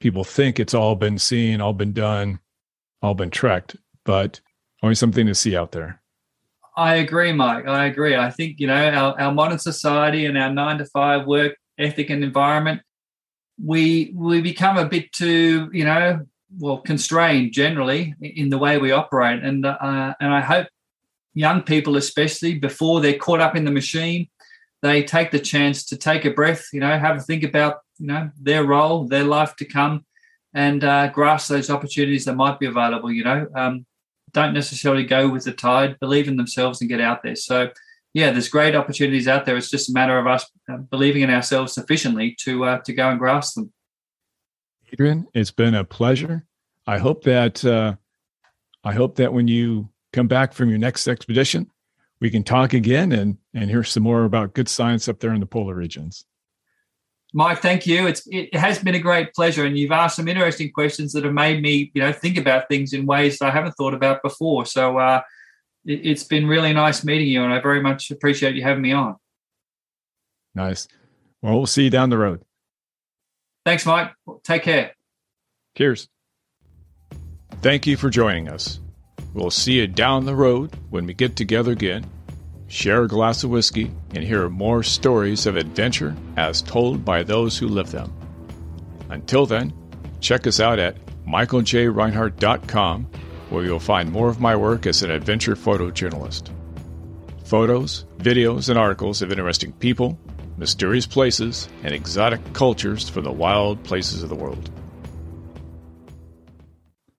people 0.00 0.24
think 0.24 0.60
it's 0.60 0.74
all 0.74 0.94
been 0.94 1.18
seen 1.18 1.60
all 1.60 1.72
been 1.72 1.92
done 1.92 2.38
all 3.00 3.14
been 3.14 3.30
trekked 3.30 3.76
but 4.04 4.40
always 4.82 4.98
something 4.98 5.26
to 5.26 5.34
see 5.34 5.56
out 5.56 5.72
there. 5.72 6.00
I 6.76 6.96
agree, 6.96 7.32
Mike. 7.32 7.66
I 7.66 7.86
agree. 7.86 8.16
I 8.16 8.30
think, 8.30 8.58
you 8.58 8.66
know, 8.66 8.90
our, 8.90 9.20
our 9.20 9.32
modern 9.32 9.58
society 9.58 10.26
and 10.26 10.36
our 10.36 10.50
nine 10.50 10.78
to 10.78 10.86
five 10.86 11.26
work 11.26 11.56
ethic 11.78 12.10
and 12.10 12.24
environment, 12.24 12.82
we 13.62 14.12
we 14.16 14.40
become 14.40 14.76
a 14.76 14.88
bit 14.88 15.12
too, 15.12 15.70
you 15.72 15.84
know, 15.84 16.20
well, 16.58 16.78
constrained 16.78 17.52
generally 17.52 18.14
in 18.20 18.48
the 18.50 18.58
way 18.58 18.78
we 18.78 18.90
operate. 18.90 19.42
And 19.44 19.64
uh, 19.64 20.14
and 20.20 20.34
I 20.34 20.40
hope 20.40 20.66
young 21.34 21.62
people, 21.62 21.96
especially 21.96 22.58
before 22.58 23.00
they're 23.00 23.18
caught 23.18 23.40
up 23.40 23.54
in 23.54 23.64
the 23.64 23.70
machine, 23.70 24.28
they 24.82 25.02
take 25.04 25.30
the 25.30 25.38
chance 25.38 25.84
to 25.86 25.96
take 25.96 26.24
a 26.24 26.30
breath, 26.30 26.68
you 26.72 26.80
know, 26.80 26.98
have 26.98 27.16
a 27.16 27.20
think 27.20 27.44
about, 27.44 27.78
you 27.98 28.06
know, 28.06 28.30
their 28.40 28.64
role, 28.64 29.06
their 29.06 29.24
life 29.24 29.54
to 29.56 29.64
come, 29.64 30.04
and 30.52 30.82
uh, 30.82 31.08
grasp 31.08 31.48
those 31.48 31.70
opportunities 31.70 32.24
that 32.24 32.34
might 32.34 32.58
be 32.58 32.66
available. 32.66 33.12
You 33.12 33.24
know, 33.24 33.46
um, 33.54 33.86
don't 34.34 34.52
necessarily 34.52 35.04
go 35.04 35.28
with 35.28 35.44
the 35.44 35.52
tide, 35.52 35.98
believe 36.00 36.28
in 36.28 36.36
themselves 36.36 36.80
and 36.80 36.90
get 36.90 37.00
out 37.00 37.22
there. 37.22 37.36
So, 37.36 37.70
yeah, 38.12 38.30
there's 38.30 38.48
great 38.48 38.74
opportunities 38.74 39.26
out 39.26 39.46
there. 39.46 39.56
It's 39.56 39.70
just 39.70 39.88
a 39.88 39.92
matter 39.92 40.18
of 40.18 40.26
us 40.26 40.44
uh, 40.70 40.76
believing 40.76 41.22
in 41.22 41.30
ourselves 41.30 41.72
sufficiently 41.72 42.36
to 42.40 42.64
uh, 42.64 42.78
to 42.80 42.92
go 42.92 43.08
and 43.08 43.18
grasp 43.18 43.54
them. 43.54 43.72
Adrian, 44.92 45.26
it's 45.34 45.50
been 45.50 45.74
a 45.74 45.84
pleasure. 45.84 46.44
I 46.86 46.98
hope 46.98 47.24
that 47.24 47.64
uh, 47.64 47.94
I 48.84 48.92
hope 48.92 49.16
that 49.16 49.32
when 49.32 49.48
you 49.48 49.88
come 50.12 50.28
back 50.28 50.52
from 50.52 50.68
your 50.68 50.78
next 50.78 51.08
expedition, 51.08 51.70
we 52.20 52.30
can 52.30 52.44
talk 52.44 52.74
again 52.74 53.12
and 53.12 53.38
and 53.54 53.70
hear 53.70 53.84
some 53.84 54.02
more 54.02 54.24
about 54.24 54.54
good 54.54 54.68
science 54.68 55.08
up 55.08 55.20
there 55.20 55.32
in 55.32 55.40
the 55.40 55.46
polar 55.46 55.74
regions. 55.74 56.26
Mike, 57.36 57.60
thank 57.60 57.84
you. 57.84 58.06
It's 58.06 58.22
it 58.30 58.54
has 58.54 58.78
been 58.78 58.94
a 58.94 59.00
great 59.00 59.34
pleasure, 59.34 59.64
and 59.64 59.76
you've 59.76 59.90
asked 59.90 60.14
some 60.16 60.28
interesting 60.28 60.70
questions 60.70 61.12
that 61.12 61.24
have 61.24 61.34
made 61.34 61.60
me, 61.60 61.90
you 61.92 62.00
know, 62.00 62.12
think 62.12 62.38
about 62.38 62.68
things 62.68 62.92
in 62.92 63.06
ways 63.06 63.38
that 63.38 63.46
I 63.46 63.50
haven't 63.50 63.72
thought 63.72 63.92
about 63.92 64.22
before. 64.22 64.64
So 64.66 64.98
uh, 64.98 65.20
it, 65.84 66.06
it's 66.06 66.22
been 66.22 66.46
really 66.46 66.72
nice 66.72 67.02
meeting 67.02 67.26
you, 67.26 67.42
and 67.42 67.52
I 67.52 67.60
very 67.60 67.82
much 67.82 68.12
appreciate 68.12 68.54
you 68.54 68.62
having 68.62 68.82
me 68.82 68.92
on. 68.92 69.16
Nice. 70.54 70.86
Well, 71.42 71.56
we'll 71.56 71.66
see 71.66 71.82
you 71.82 71.90
down 71.90 72.08
the 72.10 72.18
road. 72.18 72.44
Thanks, 73.66 73.84
Mike. 73.84 74.12
Take 74.44 74.62
care. 74.62 74.92
Cheers. 75.76 76.08
Thank 77.62 77.88
you 77.88 77.96
for 77.96 78.10
joining 78.10 78.48
us. 78.48 78.78
We'll 79.32 79.50
see 79.50 79.72
you 79.72 79.88
down 79.88 80.24
the 80.24 80.36
road 80.36 80.70
when 80.90 81.04
we 81.04 81.14
get 81.14 81.34
together 81.34 81.72
again 81.72 82.06
share 82.74 83.04
a 83.04 83.08
glass 83.08 83.44
of 83.44 83.50
whiskey, 83.50 83.88
and 84.16 84.24
hear 84.24 84.48
more 84.48 84.82
stories 84.82 85.46
of 85.46 85.54
adventure 85.56 86.16
as 86.36 86.60
told 86.60 87.04
by 87.04 87.22
those 87.22 87.56
who 87.56 87.68
live 87.68 87.92
them. 87.92 88.12
Until 89.10 89.46
then, 89.46 89.72
check 90.20 90.44
us 90.48 90.58
out 90.58 90.80
at 90.80 90.96
michaeljreinhart.com, 91.24 93.04
where 93.50 93.64
you'll 93.64 93.78
find 93.78 94.10
more 94.10 94.28
of 94.28 94.40
my 94.40 94.56
work 94.56 94.86
as 94.86 95.04
an 95.04 95.12
adventure 95.12 95.54
photojournalist. 95.54 96.50
Photos, 97.44 98.06
videos, 98.18 98.68
and 98.68 98.76
articles 98.76 99.22
of 99.22 99.30
interesting 99.30 99.72
people, 99.74 100.18
mysterious 100.56 101.06
places, 101.06 101.68
and 101.84 101.94
exotic 101.94 102.40
cultures 102.54 103.08
from 103.08 103.22
the 103.22 103.30
wild 103.30 103.84
places 103.84 104.24
of 104.24 104.30
the 104.30 104.34
world. 104.34 104.68